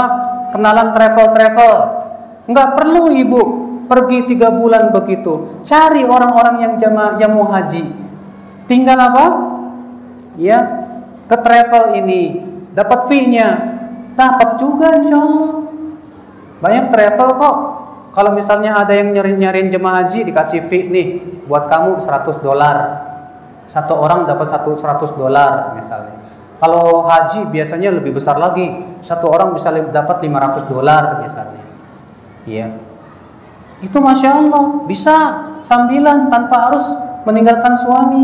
Kenalan 0.52 0.92
travel-travel. 0.92 1.74
Enggak 2.46 2.78
perlu 2.78 3.10
ibu 3.14 3.42
pergi 3.86 4.26
tiga 4.30 4.50
bulan 4.54 4.90
begitu. 4.94 5.62
Cari 5.62 6.06
orang-orang 6.06 6.56
yang 6.62 6.74
jamaah 6.78 7.18
jamu 7.18 7.46
haji. 7.50 7.86
Tinggal 8.66 8.98
apa? 8.98 9.26
Ya, 10.36 10.60
ke 11.26 11.38
travel 11.38 11.98
ini 12.02 12.42
dapat 12.74 13.06
fee-nya. 13.10 13.78
Dapat 14.16 14.58
juga 14.58 14.96
insya 14.96 15.18
Allah. 15.20 15.54
Banyak 16.64 16.86
travel 16.90 17.30
kok 17.36 17.56
kalau 18.16 18.32
misalnya 18.32 18.80
ada 18.80 18.96
yang 18.96 19.12
nyari-nyariin 19.12 19.68
jemaah 19.68 20.08
haji 20.08 20.24
dikasih 20.24 20.72
fee 20.72 20.88
nih 20.88 21.08
buat 21.52 21.68
kamu 21.68 22.00
100 22.00 22.40
dolar. 22.40 22.78
Satu 23.68 23.98
orang 23.98 24.24
dapat 24.24 24.48
satu 24.48 24.72
100 24.72 25.20
dolar 25.20 25.76
misalnya. 25.76 26.16
Kalau 26.56 27.04
haji 27.04 27.52
biasanya 27.52 27.92
lebih 27.92 28.16
besar 28.16 28.40
lagi. 28.40 28.72
Satu 29.04 29.28
orang 29.28 29.52
bisa 29.52 29.68
dapat 29.92 30.24
500 30.24 30.64
dolar 30.72 31.20
misalnya. 31.28 31.65
Iya. 32.46 32.78
Itu 33.82 33.98
Masya 34.00 34.30
Allah 34.32 34.86
bisa 34.88 35.16
sambilan 35.66 36.32
tanpa 36.32 36.70
harus 36.72 36.86
meninggalkan 37.26 37.76
suami. 37.78 38.24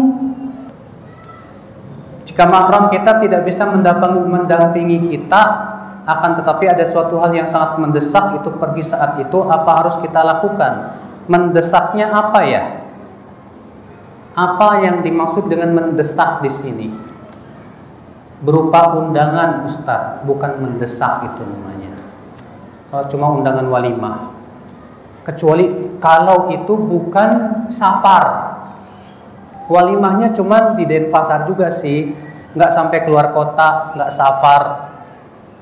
Jika 2.26 2.48
mahram 2.48 2.88
kita 2.88 3.20
tidak 3.20 3.44
bisa 3.44 3.68
mendampingi 3.68 5.12
kita, 5.12 5.72
akan 6.06 6.32
tetapi 6.42 6.66
ada 6.66 6.86
suatu 6.86 7.22
hal 7.22 7.30
yang 7.34 7.46
sangat 7.46 7.78
mendesak 7.78 8.42
itu 8.42 8.50
pergi 8.58 8.82
saat 8.82 9.22
itu 9.22 9.46
apa 9.46 9.84
harus 9.84 9.96
kita 10.02 10.26
lakukan 10.26 10.98
mendesaknya 11.30 12.10
apa 12.10 12.40
ya 12.42 12.64
apa 14.34 14.82
yang 14.82 15.06
dimaksud 15.06 15.46
dengan 15.46 15.76
mendesak 15.76 16.42
di 16.42 16.50
sini 16.50 16.88
berupa 18.42 18.98
undangan 18.98 19.62
ustadz 19.62 20.26
bukan 20.26 20.58
mendesak 20.58 21.30
itu 21.30 21.46
namanya 21.46 21.91
cuma 22.92 23.26
undangan 23.32 23.66
walimah 23.72 24.36
kecuali 25.24 25.98
kalau 26.04 26.52
itu 26.52 26.74
bukan 26.76 27.64
safar 27.72 28.56
walimahnya 29.72 30.36
cuma 30.36 30.76
di 30.76 30.84
Denpasar 30.84 31.48
juga 31.48 31.72
sih 31.72 32.12
nggak 32.52 32.72
sampai 32.72 33.00
keluar 33.08 33.32
kota 33.32 33.96
nggak 33.96 34.12
safar 34.12 34.92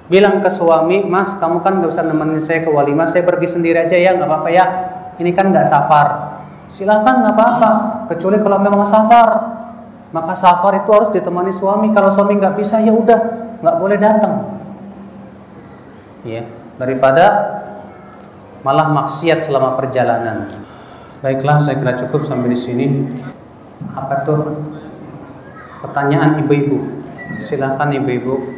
bilang 0.10 0.41
ke 0.41 0.49
suami, 0.49 1.06
Mas, 1.06 1.38
kamu 1.38 1.61
kan 1.61 1.77
nggak 1.80 1.93
usah 1.93 2.03
nemenin 2.03 2.41
saya 2.41 2.65
ke 2.65 2.69
walimah, 2.73 3.06
saya 3.06 3.22
pergi 3.22 3.45
sendiri 3.45 3.85
aja 3.85 3.93
ya, 3.93 4.18
nggak 4.18 4.26
apa-apa 4.26 4.49
ya. 4.49 4.65
Ini 5.22 5.31
kan 5.38 5.53
nggak 5.53 5.64
safar. 5.69 6.07
Silakan 6.65 7.22
nggak 7.22 7.34
apa-apa, 7.38 7.72
kecuali 8.10 8.41
kalau 8.41 8.57
memang 8.57 8.81
safar. 8.81 9.30
Maka 10.10 10.34
safar 10.34 10.81
itu 10.81 10.89
harus 10.89 11.14
ditemani 11.14 11.53
suami. 11.53 11.93
Kalau 11.93 12.10
suami 12.10 12.41
nggak 12.41 12.57
bisa, 12.57 12.81
ya 12.81 12.89
udah, 12.89 13.22
nggak 13.61 13.76
boleh 13.77 13.97
datang. 14.01 14.57
Ya, 16.26 16.43
daripada 16.80 17.26
malah 18.64 18.88
maksiat 18.95 19.43
selama 19.43 19.76
perjalanan. 19.76 20.47
Baiklah, 21.19 21.60
saya 21.60 21.76
kira 21.76 21.99
cukup 21.99 22.23
sampai 22.23 22.56
di 22.56 22.60
sini. 22.60 22.88
Apa 23.91 24.23
tuh 24.23 24.64
pertanyaan 25.84 26.39
ibu-ibu? 26.39 27.03
Silakan 27.43 27.91
ibu-ibu. 27.99 28.56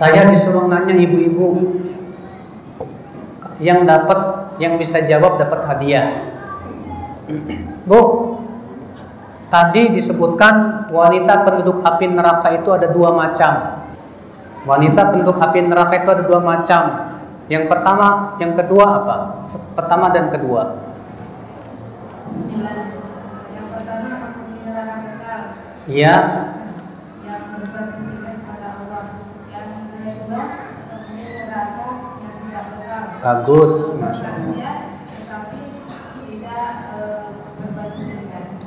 Saya 0.00 0.24
disuruh 0.32 0.64
nanya 0.64 0.96
ibu-ibu 0.96 1.76
yang 3.60 3.84
dapat 3.84 4.48
yang 4.56 4.80
bisa 4.80 5.04
jawab 5.04 5.36
dapat 5.36 5.60
hadiah. 5.68 6.08
Bu, 7.84 8.29
tadi 9.50 9.90
disebutkan 9.90 10.86
wanita 10.94 11.42
penduduk 11.42 11.82
api 11.82 12.06
neraka 12.06 12.54
itu 12.54 12.70
ada 12.70 12.86
dua 12.88 13.10
macam. 13.12 13.82
Wanita 14.64 15.10
penduduk 15.10 15.36
api 15.42 15.66
neraka 15.66 16.00
itu 16.00 16.10
ada 16.14 16.22
dua 16.22 16.38
macam. 16.38 16.82
Yang 17.50 17.66
pertama, 17.66 18.38
yang 18.38 18.54
kedua 18.54 19.02
apa? 19.02 19.16
Pertama 19.74 20.14
dan 20.14 20.30
kedua. 20.30 20.78
Yang 23.50 23.66
pertama. 23.74 24.14
Iya. 25.90 26.16
Yang 27.26 27.42
berbuat 27.50 27.86
kesyirikan 27.98 28.34
kepada 28.46 28.68
Allah. 28.78 29.02
Yang 29.50 29.66
kedua 29.98 30.42
penghuni 30.86 31.26
neraka 31.26 31.86
yang 32.22 32.34
tidak 32.38 32.64
kekal. 32.70 33.02
Bagus, 33.18 33.72
masya 33.98 34.26
Allah. 34.30 34.54
Eh. 34.54 34.78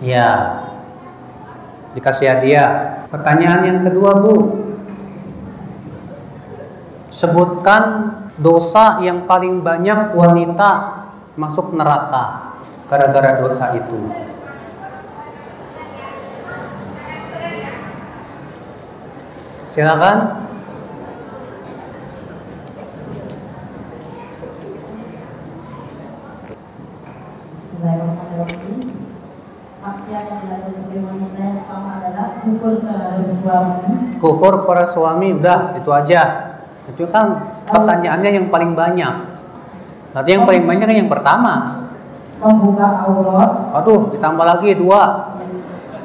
Iya. 0.04 0.32
Dikasih 1.94 2.26
hadiah. 2.26 3.06
Pertanyaan 3.14 3.62
yang 3.70 3.80
kedua, 3.86 4.18
Bu. 4.18 4.66
Sebutkan 7.14 8.10
dosa 8.42 8.98
yang 9.06 9.30
paling 9.30 9.62
banyak 9.62 10.18
wanita 10.18 11.06
masuk 11.38 11.78
neraka 11.78 12.58
gara-gara 12.90 13.38
dosa 13.38 13.78
itu. 13.78 14.10
Silakan. 19.70 20.50
Bismillahirrahmanirrahim. 27.74 30.63
Kufur 32.44 32.84
terhadap 32.84 33.28
suami, 33.40 33.92
Kufur 34.20 34.54
para 34.68 34.86
suami 34.86 35.28
udah 35.40 35.76
itu 35.80 35.90
aja. 35.90 36.22
Itu 36.92 37.08
kan 37.08 37.56
pertanyaannya 37.68 38.30
yang 38.44 38.48
paling 38.52 38.76
banyak. 38.76 39.14
Berarti 40.12 40.30
yang 40.30 40.44
paling 40.46 40.64
banyak 40.68 40.86
kan 40.86 40.98
yang 41.00 41.12
pertama. 41.12 41.54
membuka 42.44 43.08
aurat, 43.08 43.72
Aduh, 43.72 44.12
ditambah 44.12 44.44
lagi 44.44 44.76
dua. 44.76 45.32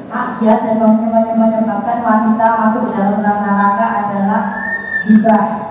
maksiat 0.07 0.59
dan 0.65 0.79
menyebabkan 0.79 1.35
menyebabkan 1.35 1.99
wanita 1.99 2.47
masuk 2.63 2.95
dalam 2.95 3.19
neraka 3.19 3.85
adalah 4.07 4.41
gibah. 5.03 5.68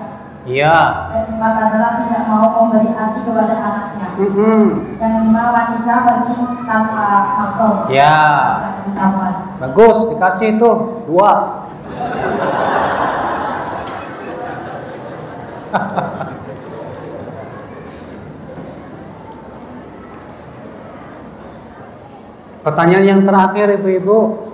Iya. 0.49 1.13
Dan 1.13 1.29
keempat 1.29 1.61
adalah 1.61 2.01
tidak 2.01 2.25
mau 2.25 2.49
memberi 2.49 2.89
asi 2.97 3.21
kepada 3.21 3.53
anaknya. 3.53 4.17
Mm-mm. 4.17 4.97
Yang 4.97 5.29
lima 5.29 5.53
wanita 5.53 5.93
pergi 6.09 6.41
tanpa 6.65 7.05
mahram. 7.37 7.85
Ya. 7.93 8.17
Bersama. 8.81 9.53
Bagus, 9.61 10.09
dikasih 10.09 10.57
itu 10.57 10.71
dua. 11.05 11.61
Pertanyaan 22.65 23.05
yang 23.05 23.21
terakhir 23.21 23.77
ibu-ibu. 23.77 24.49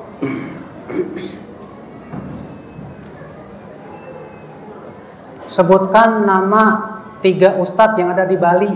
Sebutkan 5.56 6.28
nama 6.28 7.00
tiga 7.24 7.56
ustadz 7.56 7.96
yang 7.96 8.12
ada 8.12 8.28
di 8.28 8.36
Bali. 8.36 8.68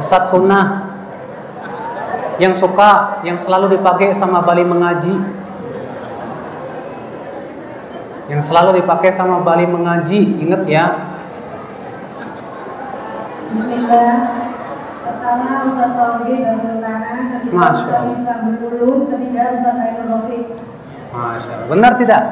Ustadz 0.00 0.32
sunnah 0.32 0.88
yang 2.40 2.56
suka, 2.56 3.20
yang 3.28 3.36
selalu 3.36 3.76
dipakai 3.76 4.16
sama 4.16 4.40
Bali 4.40 4.64
mengaji. 4.64 5.12
Yang 8.32 8.48
selalu 8.48 8.80
dipakai 8.80 9.12
sama 9.12 9.44
Bali 9.44 9.68
mengaji, 9.68 10.40
inget 10.48 10.64
ya. 10.64 10.96
Bismillah. 13.52 14.48
Pertama 15.04 15.68
Ustaz 15.68 15.90
Tauhid 15.92 16.40
dan 16.40 16.56
Sultana, 16.56 17.12
kedua 17.36 17.68
Ustaz. 17.76 18.00
Miftah 18.08 18.38
Berulu, 18.48 19.12
ketiga 19.12 19.60
Ustaz 19.60 19.76
Ainul 19.76 20.08
Rafiq. 20.08 20.44
Masya 21.12 21.50
Allah. 21.52 21.68
Benar 21.68 21.92
tidak? 22.00 22.22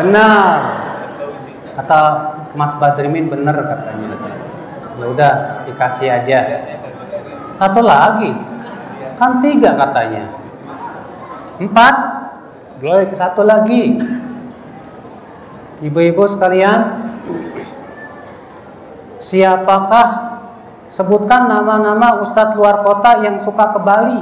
Benar. 0.00 0.85
Kata 1.76 2.00
Mas 2.56 2.72
Badrimin 2.80 3.28
benar 3.28 3.52
katanya. 3.52 4.16
Ya 4.96 5.06
udah 5.12 5.32
dikasih 5.68 6.08
aja. 6.08 6.38
Satu 7.60 7.84
lagi. 7.84 8.32
Kan 9.20 9.44
tiga 9.44 9.76
katanya. 9.76 10.32
Empat. 11.60 11.94
Baik, 12.80 13.16
satu 13.16 13.40
lagi. 13.44 13.96
Ibu-ibu 15.80 16.24
sekalian, 16.28 17.12
siapakah 19.20 20.40
sebutkan 20.88 21.48
nama-nama 21.48 22.20
ustadz 22.20 22.56
luar 22.56 22.80
kota 22.80 23.20
yang 23.24 23.36
suka 23.40 23.76
ke 23.76 23.80
Bali? 23.80 24.20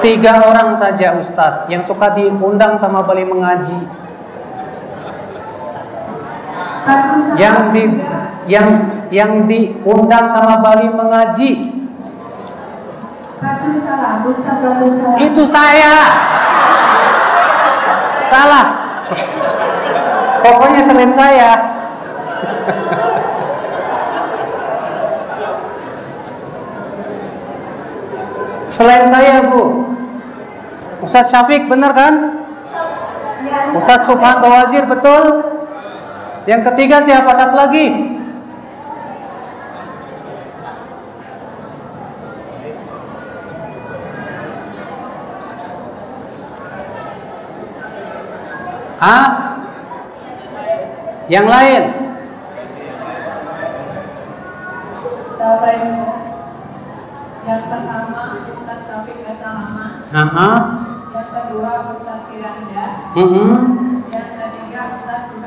Tiga 0.00 0.40
orang 0.40 0.72
saja 0.80 1.12
Ustadz 1.12 1.68
yang 1.68 1.84
suka 1.84 2.16
diundang 2.16 2.72
sama 2.80 3.04
Bali 3.04 3.20
mengaji. 3.20 3.76
Yang 7.36 7.58
di 7.76 7.82
yang 8.48 8.68
yang 9.12 9.32
diundang 9.44 10.24
sama 10.30 10.64
Bali 10.64 10.88
mengaji 10.88 11.80
itu 15.20 15.42
saya. 15.48 15.96
Salah. 18.28 18.66
Pokoknya 20.44 20.80
selain 20.84 21.12
saya. 21.12 21.50
Selain 28.70 29.04
saya, 29.12 29.44
Bu. 29.50 29.92
Ustadz 31.04 31.32
Syafiq 31.32 31.66
benar 31.68 31.92
kan? 31.96 32.44
Ustadz 33.72 34.06
Subhan 34.08 34.40
Bawazir 34.40 34.84
betul? 34.84 35.49
Yang 36.48 36.62
ketiga 36.72 36.96
siapa 37.04 37.36
satu 37.36 37.52
lagi? 37.52 37.86
Ah? 49.00 49.26
Yang 51.28 51.46
lain? 51.48 51.84
Yang 57.50 57.62
pertama 57.66 58.22
Ustaz 58.46 58.80
Syafiq 58.86 59.18
Gasalama, 59.26 60.06
Aha. 60.12 60.50
yang 61.10 61.28
kedua 61.34 61.72
Ustaz 61.96 62.20
Firanda, 62.30 62.86
Mm-mm. 63.16 63.50
yang 64.12 64.28
ketiga 64.38 64.80
Ustaz. 64.94 65.39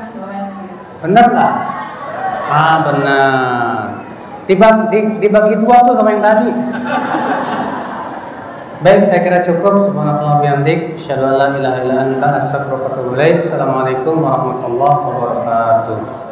Benar 1.04 1.24
nggak? 1.36 1.54
Ah 2.48 2.76
benar. 2.80 3.28
Dibagi, 4.48 4.84
di- 4.88 5.16
dibagi 5.20 5.60
dua 5.60 5.84
tuh 5.84 6.00
sama 6.00 6.16
yang 6.16 6.24
tadi. 6.24 6.48
Baik, 8.80 9.04
saya 9.04 9.20
kira 9.20 9.44
cukup. 9.44 9.84
Subhanallah 9.84 10.40
bihamdik. 10.40 10.96
Asyhadu 10.96 11.24
an 11.28 11.36
la 11.36 11.48
ilaha 11.60 11.76
illa 11.84 11.94
anta 12.08 12.28
astaghfiruka 12.40 12.88
wa 12.88 12.92
atubu 12.92 13.10
ilaik. 13.16 13.44
Assalamualaikum 13.44 14.16
warahmatullahi 14.20 15.00
wabarakatuh. 15.08 16.23